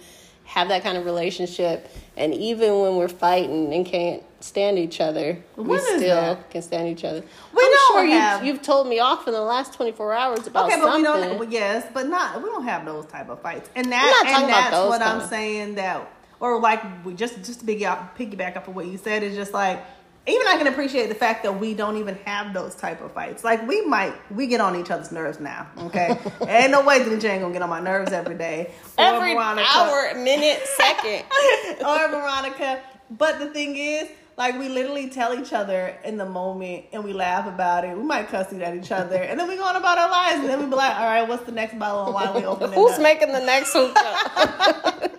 have 0.45 0.69
that 0.69 0.83
kind 0.83 0.97
of 0.99 1.05
relationship, 1.05 1.89
and 2.17 2.35
even 2.35 2.81
when 2.81 2.97
we're 2.97 3.09
fighting 3.09 3.73
and 3.73 3.85
can't 3.87 4.23
stand 4.41 4.79
each 4.79 5.01
other, 5.01 5.39
we 5.57 5.79
still 5.79 5.99
that? 6.01 6.51
can 6.51 6.61
stand 6.63 6.89
each 6.89 7.05
other. 7.05 7.23
We 7.91 7.99
I'm 8.01 8.09
don't 8.09 8.11
sure 8.11 8.21
have- 8.21 8.45
you, 8.45 8.53
you've 8.53 8.63
told 8.63 8.87
me 8.89 8.99
off 9.01 9.27
in 9.27 9.33
the 9.35 9.41
last 9.41 9.73
24 9.75 10.13
hours 10.13 10.47
about 10.47 10.67
Okay, 10.67 10.77
but 10.81 10.83
something. 10.93 11.03
we 11.03 11.29
don't. 11.29 11.39
Well, 11.39 11.49
yes, 11.49 11.87
but 11.93 12.09
not. 12.09 12.43
We 12.43 12.49
don't 12.49 12.65
have 12.65 12.85
those 12.85 13.07
type 13.07 13.29
of 13.29 13.41
fights, 13.43 13.69
and 13.75 13.91
that 13.93 14.03
not 14.25 14.31
talking 14.31 14.45
and 14.45 14.45
about 14.45 14.61
that's 14.63 14.71
those 14.77 14.89
what 14.91 15.03
I'm 15.03 15.19
kind. 15.21 15.31
saying. 15.31 15.75
That 15.77 16.13
or 16.41 16.61
like 16.61 16.83
we 17.05 17.15
just 17.15 17.37
just 17.45 17.61
to 17.61 17.67
piggyback 17.67 18.17
piggyback 18.17 18.57
up 18.57 18.69
of 18.69 18.75
what 18.75 18.87
you 18.87 18.99
said 18.99 19.23
is 19.23 19.35
just 19.37 19.53
like 19.53 19.81
even 20.25 20.47
I 20.47 20.57
can 20.57 20.69
appreciate 20.69 21.09
the 21.09 21.17
fact 21.17 21.43
that 21.43 21.59
we 21.59 21.75
don't 21.75 21.97
even 21.97 22.15
have 22.25 22.55
those 22.55 22.77
type 22.77 23.01
of 23.03 23.11
fights. 23.13 23.43
Like 23.43 23.67
we 23.67 23.85
might 23.87 24.15
we 24.31 24.47
get 24.47 24.61
on 24.61 24.77
each 24.77 24.91
other's 24.91 25.11
nerves 25.11 25.41
now. 25.41 25.67
Okay, 25.79 26.17
ain't 26.47 26.71
no 26.71 26.85
way 26.85 27.01
that 27.03 27.11
ain't 27.25 27.43
gonna 27.43 27.53
get 27.53 27.63
on 27.63 27.69
my 27.71 27.81
nerves 27.81 28.13
every 28.13 28.37
day. 28.37 28.71
Every 28.99 29.35
Veronica- 29.35 29.67
hour, 29.69 30.15
minute, 30.17 30.61
second. 30.67 31.25
or 31.87 32.09
Veronica. 32.09 32.81
But 33.11 33.41
the 33.41 33.49
thing 33.49 33.77
is, 33.77 34.09
like 34.37 34.59
we 34.59 34.69
literally 34.69 35.11
tell 35.11 35.39
each 35.39 35.53
other 35.53 35.97
in 36.05 36.17
the 36.17 36.25
moment 36.25 36.87
and 36.93 37.05
we 37.05 37.13
laugh 37.13 37.47
about 37.47 37.85
it. 37.85 37.97
We 37.97 38.03
might 38.03 38.29
cuss 38.29 38.53
at 38.53 38.77
each 38.77 38.91
other 38.91 39.17
and 39.17 39.39
then 39.39 39.49
we 39.49 39.57
go 39.57 39.65
on 39.65 39.77
about 39.77 39.99
our 39.99 40.11
lives 40.11 40.41
and 40.41 40.49
then 40.49 40.61
we 40.61 40.67
be 40.67 40.75
like, 40.75 40.97
all 40.97 41.05
right, 41.07 41.29
what's 41.29 41.45
the 41.45 41.53
next 41.53 41.79
bottle 41.79 42.07
of 42.07 42.15
wine 42.15 42.35
we 42.35 42.47
open 42.47 42.73
it 42.73 42.75
Who's 42.75 42.93
up? 42.93 43.03
making 43.03 43.33
the 43.33 43.45
next 43.45 43.73
hookah? 43.75 45.11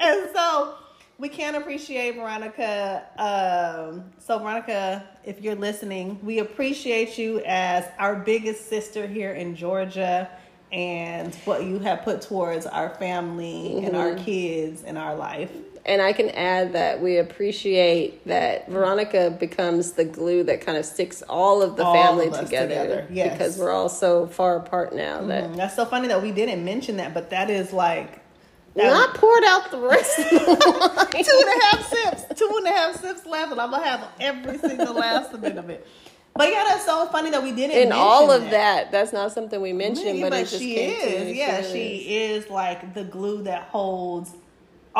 and 0.00 0.30
so 0.34 0.74
we 1.18 1.28
can't 1.28 1.56
appreciate 1.56 2.16
Veronica. 2.16 3.04
Um, 3.18 4.04
so 4.18 4.38
Veronica, 4.38 5.06
if 5.24 5.42
you're 5.42 5.54
listening, 5.54 6.18
we 6.22 6.38
appreciate 6.38 7.18
you 7.18 7.42
as 7.46 7.84
our 7.98 8.16
biggest 8.16 8.68
sister 8.68 9.06
here 9.06 9.32
in 9.32 9.54
Georgia 9.54 10.30
and 10.72 11.34
what 11.44 11.64
you 11.64 11.78
have 11.80 12.02
put 12.02 12.22
towards 12.22 12.64
our 12.64 12.90
family 12.90 13.84
and 13.84 13.96
our 13.96 14.14
kids 14.14 14.82
and 14.84 14.96
our 14.96 15.14
life. 15.14 15.50
And 15.86 16.02
I 16.02 16.12
can 16.12 16.28
add 16.30 16.72
that 16.74 17.00
we 17.00 17.16
appreciate 17.18 18.26
that 18.26 18.68
Veronica 18.68 19.30
becomes 19.38 19.92
the 19.92 20.04
glue 20.04 20.42
that 20.44 20.60
kind 20.60 20.76
of 20.78 20.84
sticks 20.84 21.22
all 21.22 21.62
of 21.62 21.76
the 21.76 21.84
All 21.84 21.94
family 21.94 22.26
of 22.26 22.38
together. 22.38 22.68
together, 22.68 23.06
yes. 23.10 23.32
Because 23.32 23.58
we're 23.58 23.70
all 23.72 23.88
so 23.88 24.26
far 24.26 24.56
apart 24.56 24.94
now 24.94 25.22
that 25.22 25.44
Mm, 25.44 25.56
That's 25.56 25.76
so 25.76 25.84
funny 25.86 26.08
that 26.08 26.22
we 26.22 26.32
didn't 26.32 26.64
mention 26.64 26.98
that, 26.98 27.14
but 27.14 27.30
that 27.30 27.48
is 27.50 27.72
like 27.72 28.20
that 28.76 28.84
not 28.84 29.14
poured 29.14 29.42
out 29.44 29.70
the 29.70 29.78
rest 29.78 30.18
of 30.18 30.30
the 30.30 30.36
wine. 31.12 31.24
two 31.24 31.44
and 31.46 31.62
a 31.62 31.64
half 31.66 31.88
sips, 31.88 32.38
two 32.38 32.52
and 32.58 32.66
a 32.66 32.70
half 32.70 33.00
sips 33.00 33.26
left, 33.26 33.50
and 33.52 33.60
I'm 33.60 33.70
gonna 33.70 33.84
have 33.84 34.08
every 34.20 34.58
single 34.58 34.94
last 34.94 35.38
bit 35.40 35.56
of 35.56 35.70
it. 35.70 35.86
But 36.36 36.52
yeah, 36.52 36.64
that's 36.68 36.84
so 36.86 37.06
funny 37.06 37.30
that 37.30 37.42
we 37.42 37.50
didn't. 37.50 37.74
Mention 37.74 37.92
all 37.92 38.30
of 38.30 38.50
that, 38.50 38.92
that's 38.92 39.12
not 39.12 39.32
something 39.32 39.60
we 39.60 39.72
mentioned, 39.72 40.18
Yeah, 40.18 40.28
but, 40.30 40.38
it 40.38 40.42
just 40.48 40.58
she 40.58 40.76
is. 40.76 41.36
Yeah, 41.36 41.62
she 41.62 41.96
is. 41.96 42.44
is 42.44 42.50
like 42.50 42.94
the 42.94 43.02
glue 43.02 43.42
that 43.42 43.62
holds 43.64 44.30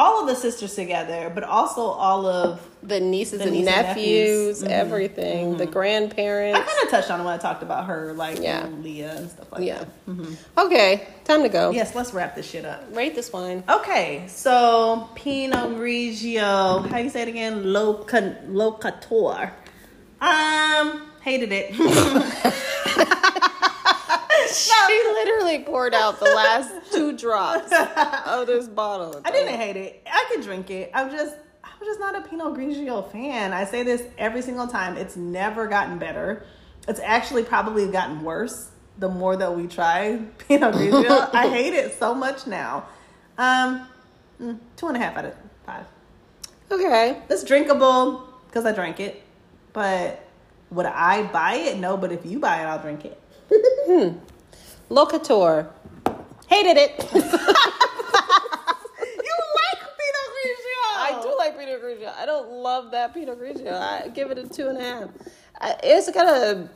all 0.01 0.23
of 0.23 0.27
the 0.27 0.35
sisters 0.35 0.75
together, 0.75 1.31
but 1.35 1.45
also 1.45 1.83
all 1.83 2.25
of. 2.27 2.67
the 2.83 2.99
nieces 2.99 3.41
The 3.41 3.49
and 3.49 3.65
nephews. 3.67 4.63
Mhm. 4.63 4.69
everything, 4.71 5.59
the 5.59 5.67
grandparents. 5.67 6.59
I 6.59 6.63
kind 6.63 6.79
of 6.85 6.91
touched 6.91 7.11
on 7.11 7.23
when 7.23 7.35
I 7.35 7.37
talked 7.37 7.63
about 7.63 7.85
her, 7.91 8.15
like 8.15 8.41
Yeah. 8.41 8.67
Leah 8.81 9.13
and 9.19 9.29
stuff 9.31 9.53
like 9.53 9.65
yeah. 9.67 9.85
that. 10.07 10.17
Okay, 10.65 11.07
time 11.25 11.43
to 11.43 11.51
go. 11.51 11.71
Yes, 11.73 11.95
let's 11.95 12.15
wrap 12.15 12.35
this 12.35 12.49
shit 12.49 12.65
up. 12.65 12.83
Rate 12.93 13.15
this 13.15 13.31
wine. 13.35 13.63
Okay, 13.69 14.25
so 14.29 15.09
Pinot 15.15 15.77
Grigio. 15.77 16.89
How 16.91 16.97
you 16.99 17.11
say 17.11 17.21
it 17.23 17.29
again? 17.29 17.71
Loca, 17.75 18.37
locator. 18.49 19.53
Um, 20.23 21.03
hated 21.21 21.51
it. 21.53 21.75
She 24.91 25.03
literally 25.13 25.61
poured 25.61 25.95
out 25.95 26.19
the 26.19 26.27
last 26.27 26.93
two 26.93 27.17
drops 27.17 27.73
of 28.27 28.47
this 28.47 28.67
bottle. 28.69 29.21
I 29.25 29.31
didn't 29.31 29.55
hate 29.55 29.77
it. 29.77 30.07
I 30.11 30.27
could 30.31 30.43
drink 30.43 30.71
it. 30.71 30.91
I'm 30.95 31.11
just, 31.11 31.37
I'm 31.63 31.79
just 31.85 32.01
not 32.01 32.17
a 32.17 32.23
Pinot 32.23 32.55
Grigio 32.55 33.11
fan. 33.11 33.53
I 33.53 33.65
say 33.65 33.83
this 33.83 34.03
every 34.19 34.43
single 34.43 34.67
time. 34.67 34.97
It's 34.97 35.17
never 35.17 35.67
gotten 35.67 35.99
better. 35.99 36.45
It's 36.89 37.01
actually 37.01 37.45
probably 37.45 37.87
gotten 37.91 38.23
worse 38.23 38.71
the 38.99 39.09
more 39.09 39.37
that 39.37 39.57
we 39.57 39.67
try 39.67 40.17
Pinot 40.39 40.75
Grigio. 40.75 41.33
I 41.33 41.49
hate 41.49 41.75
it 41.75 41.99
so 41.99 42.15
much 42.15 42.47
now. 42.47 42.87
Um, 43.39 43.87
mm, 44.41 44.59
two 44.77 44.89
and 44.89 44.97
a 44.97 45.01
half 45.01 45.17
out 45.17 45.27
of 45.27 45.35
five. 45.65 45.87
Okay. 46.71 47.23
It's 47.29 47.45
drinkable 47.45 48.29
because 48.47 48.65
I 48.67 48.73
drank 48.73 49.01
it, 49.01 49.23
but 49.73 50.27
would 50.71 50.87
I 50.87 51.25
buy 51.25 51.55
it? 51.55 51.79
No, 51.79 51.97
but 51.97 52.13
if 52.13 52.25
you 52.27 52.39
buy 52.39 52.63
it, 52.63 52.65
I'll 52.65 52.81
drink 52.81 53.05
it. 53.05 53.21
Locator. 54.91 55.71
Hated 56.49 56.77
it. 56.77 57.09
You 59.03 59.33
like 59.57 59.81
Pinot 59.97 60.29
Grigio? 60.37 60.81
I 60.97 61.21
do 61.23 61.39
like 61.39 61.59
Pinot 61.59 61.83
Grigio. 61.83 62.13
I 62.17 62.27
don't 62.27 62.51
love 62.51 62.91
that 62.91 63.15
Pinot 63.15 63.41
Grigio. 63.41 63.73
I 63.73 64.09
give 64.09 64.31
it 64.31 64.39
a 64.39 64.49
two 64.49 64.69
and 64.69 64.79
a 64.79 64.83
half. 64.83 65.09
I, 65.61 65.77
it's 65.83 66.11
got 66.11 66.27
a. 66.27 66.69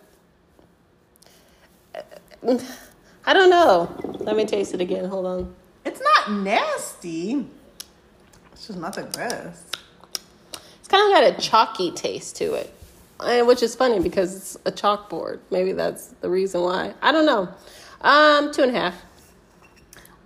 I 3.26 3.32
don't 3.32 3.50
know. 3.50 3.94
Let 4.20 4.36
me 4.36 4.44
taste 4.44 4.74
it 4.74 4.80
again. 4.80 5.06
Hold 5.06 5.26
on. 5.26 5.54
It's 5.84 6.00
not 6.00 6.32
nasty. 6.42 7.46
It's 8.52 8.68
just 8.68 8.78
not 8.78 8.94
the 8.94 9.02
best. 9.04 9.76
It's 10.78 10.88
kind 10.88 11.12
of 11.12 11.18
got 11.18 11.38
a 11.38 11.40
chalky 11.40 11.90
taste 11.90 12.36
to 12.36 12.54
it, 12.54 12.72
and 13.24 13.46
which 13.46 13.62
is 13.62 13.74
funny 13.74 13.98
because 14.00 14.36
it's 14.36 14.56
a 14.66 14.72
chalkboard. 14.72 15.40
Maybe 15.50 15.72
that's 15.72 16.08
the 16.20 16.30
reason 16.30 16.60
why. 16.62 16.94
I 17.02 17.10
don't 17.12 17.26
know. 17.26 17.48
Um, 18.04 18.52
two 18.52 18.62
and 18.62 18.76
a 18.76 18.80
half. 18.80 19.02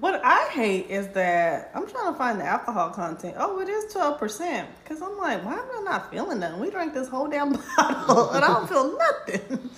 What 0.00 0.20
I 0.24 0.48
hate 0.52 0.90
is 0.90 1.08
that 1.14 1.70
I'm 1.74 1.88
trying 1.88 2.12
to 2.12 2.18
find 2.18 2.38
the 2.40 2.44
alcohol 2.44 2.90
content. 2.90 3.34
Oh, 3.38 3.60
it 3.60 3.68
is 3.68 3.92
12%. 3.92 4.66
Because 4.84 5.02
I'm 5.02 5.16
like, 5.18 5.44
why 5.44 5.54
am 5.54 5.64
I 5.78 5.82
not 5.84 6.10
feeling 6.10 6.38
nothing? 6.38 6.60
We 6.60 6.70
drank 6.70 6.94
this 6.94 7.08
whole 7.08 7.26
damn 7.28 7.52
bottle 7.76 8.30
and 8.30 8.44
I 8.44 8.48
don't 8.48 8.68
feel 8.68 8.96
nothing. 8.96 9.70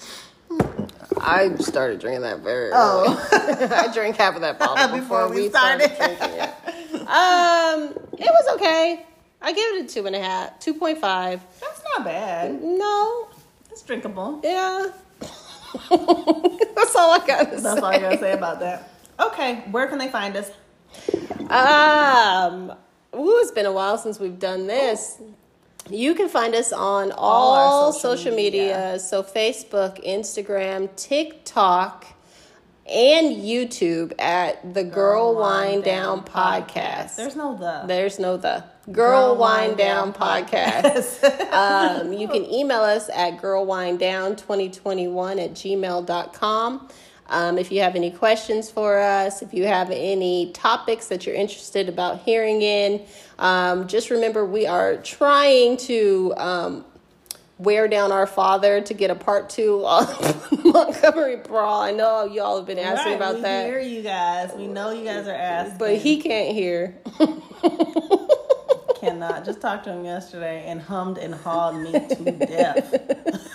I 1.21 1.55
started 1.57 2.01
drinking 2.01 2.23
that 2.23 2.41
very 2.41 2.71
Oh. 2.75 3.29
I 3.73 3.93
drank 3.95 4.17
half 4.17 4.35
of 4.35 4.41
that 4.43 4.59
bottle 4.59 4.89
Before 4.99 5.27
before, 5.27 5.29
we 5.31 5.43
we 5.45 5.49
started. 5.49 5.95
started. 5.95 6.19
drinking 6.19 6.39
it. 6.41 7.09
Um, 7.09 7.83
it 8.13 8.31
was 8.31 8.55
okay. 8.57 9.07
I 9.41 9.53
gave 9.53 9.75
it 9.77 9.85
a 9.87 9.89
two 9.89 10.07
and 10.07 10.15
a 10.15 10.21
half, 10.21 10.59
two 10.61 10.75
point 10.75 10.99
five. 10.99 11.41
That's 11.61 11.83
not 11.97 12.05
bad. 12.05 12.63
No, 12.63 13.29
It's 13.71 13.81
drinkable. 13.83 14.41
yeah. 14.45 14.89
That's 15.91 16.97
all 16.97 17.11
I 17.13 17.23
got 17.27 17.51
to 17.51 17.57
say. 17.59 17.63
That's 17.63 17.81
all 17.81 17.85
I 17.85 17.99
gotta 17.99 18.19
say 18.19 18.33
about 18.33 18.61
that. 18.61 18.89
Okay, 19.19 19.65
where 19.71 19.87
can 19.87 19.99
they 19.99 20.09
find 20.09 20.37
us? 20.37 20.51
Um, 21.51 22.73
ooh, 23.15 23.39
it's 23.41 23.51
been 23.53 23.67
a 23.67 23.73
while 23.73 23.99
since 23.99 24.19
we've 24.19 24.39
done 24.39 24.67
this. 24.67 25.21
You 25.89 26.15
can 26.15 26.29
find 26.29 26.55
us 26.55 26.73
on 26.73 27.11
all, 27.13 27.55
All 27.55 27.93
social 27.93 28.17
social, 28.17 28.37
media. 28.37 28.63
media. 28.63 28.99
So 29.01 29.23
Facebook, 29.23 30.05
Instagram, 30.07 30.95
TikTok, 30.97 32.07
and 32.91 33.37
YouTube 33.37 34.13
at 34.19 34.75
the 34.75 34.85
Girl, 34.85 35.37
Wine 35.37 35.81
Down, 35.81 36.23
Podcast. 36.25 37.17
There's 37.17 37.37
no 37.37 37.57
the. 37.57 37.85
There's 37.87 38.19
no 38.19 38.37
the 38.37 38.65
Girl, 38.91 39.37
Wine 39.37 39.77
Down, 39.77 40.13
Podcast. 40.13 41.21
Podcast. 41.21 41.53
um, 41.53 42.13
you 42.13 42.27
can 42.27 42.45
email 42.45 42.81
us 42.81 43.09
at 43.11 43.41
girlwinedown2021 43.41 45.45
at 45.45 45.53
gmail.com. 45.53 46.89
Um, 47.29 47.59
if 47.59 47.71
you 47.71 47.83
have 47.83 47.95
any 47.95 48.11
questions 48.11 48.69
for 48.71 48.99
us, 48.99 49.41
if 49.41 49.55
you 49.55 49.67
have 49.67 49.93
any 49.93 50.51
topics 50.53 51.07
that 51.07 51.27
you're 51.27 51.37
interested 51.37 51.89
about 51.89 52.23
hearing 52.23 52.63
in, 52.63 53.03
um, 53.39 53.87
just 53.87 54.11
remember 54.11 54.45
we 54.45 54.67
are 54.67 54.97
trying 54.97 55.77
to 55.77 56.35
um, 56.37 56.85
wear 57.61 57.87
down 57.89 58.11
our 58.11 58.27
father 58.27 58.81
to 58.81 58.95
get 58.95 59.11
a 59.11 59.15
part 59.15 59.51
two 59.51 59.85
on 59.87 60.07
Montgomery 60.65 61.37
Brawl. 61.37 61.83
I 61.83 61.93
know 61.93 62.25
y'all 62.25 62.57
have 62.57 62.67
been 62.67 62.79
asking 62.79 63.13
Right, 63.13 63.17
about 63.17 63.35
we 63.37 63.43
that, 63.43 63.67
hear 63.67 63.79
you 63.81 64.03
guys. 64.03 64.51
We 64.57 64.67
know 64.67 64.91
you 64.93 65.05
guys 65.05 65.29
are 65.29 65.35
asking. 65.35 65.79
but 65.79 65.97
he 65.97 66.21
can't 66.23 66.55
hear. 66.55 66.97
cannot. 69.01 69.45
Just 69.45 69.61
talked 69.61 69.85
to 69.85 69.93
him 69.93 70.05
yesterday 70.05 70.65
and 70.67 70.81
hummed 70.81 71.19
and 71.19 71.35
hawed 71.35 71.77
me 71.77 71.93
to 71.93 72.33
death. 72.47 72.91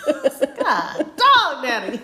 God, 0.58 0.96
dog 1.16 1.62
daddy. 1.62 2.00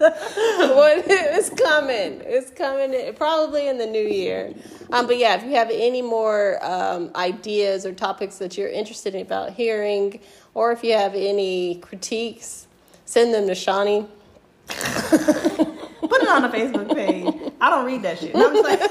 what 0.00 1.04
it's 1.06 1.50
coming. 1.50 2.22
It's 2.24 2.50
coming 2.52 2.94
in- 2.94 3.14
probably 3.14 3.68
in 3.68 3.76
the 3.78 3.86
new 3.86 4.02
year. 4.02 4.54
Um, 4.92 5.06
but 5.06 5.18
yeah, 5.18 5.36
if 5.36 5.44
you 5.44 5.50
have 5.56 5.68
any 5.70 6.00
more 6.02 6.58
um, 6.64 7.10
ideas 7.14 7.84
or 7.84 7.92
topics 7.92 8.38
that 8.38 8.56
you're 8.56 8.68
interested 8.70 9.14
in 9.14 9.20
about 9.20 9.52
hearing, 9.52 10.20
or 10.54 10.72
if 10.72 10.82
you 10.84 10.92
have 10.94 11.14
any 11.14 11.76
critiques, 11.76 12.66
send 13.04 13.32
them 13.34 13.46
to 13.46 13.54
Shonnie. 13.54 14.06
Put 14.68 16.22
it 16.22 16.28
on 16.28 16.42
the 16.42 16.48
Facebook 16.48 16.94
page. 16.94 17.52
I 17.60 17.70
don't 17.70 17.86
read 17.86 18.02
that 18.02 18.18
shit. 18.18 18.34
No, 18.34 18.48
I'm 18.48 18.54
just 18.54 18.68
like, 18.68 18.80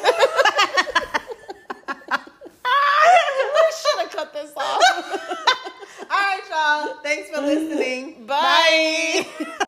I 2.65 3.71
should 3.75 3.99
have 4.01 4.11
cut 4.11 4.33
this 4.33 4.51
off. 4.55 4.81
all 6.01 6.07
right, 6.09 6.41
y'all. 6.49 6.97
Thanks 7.03 7.29
for 7.29 7.41
listening. 7.41 8.25
Bye. 8.25 9.45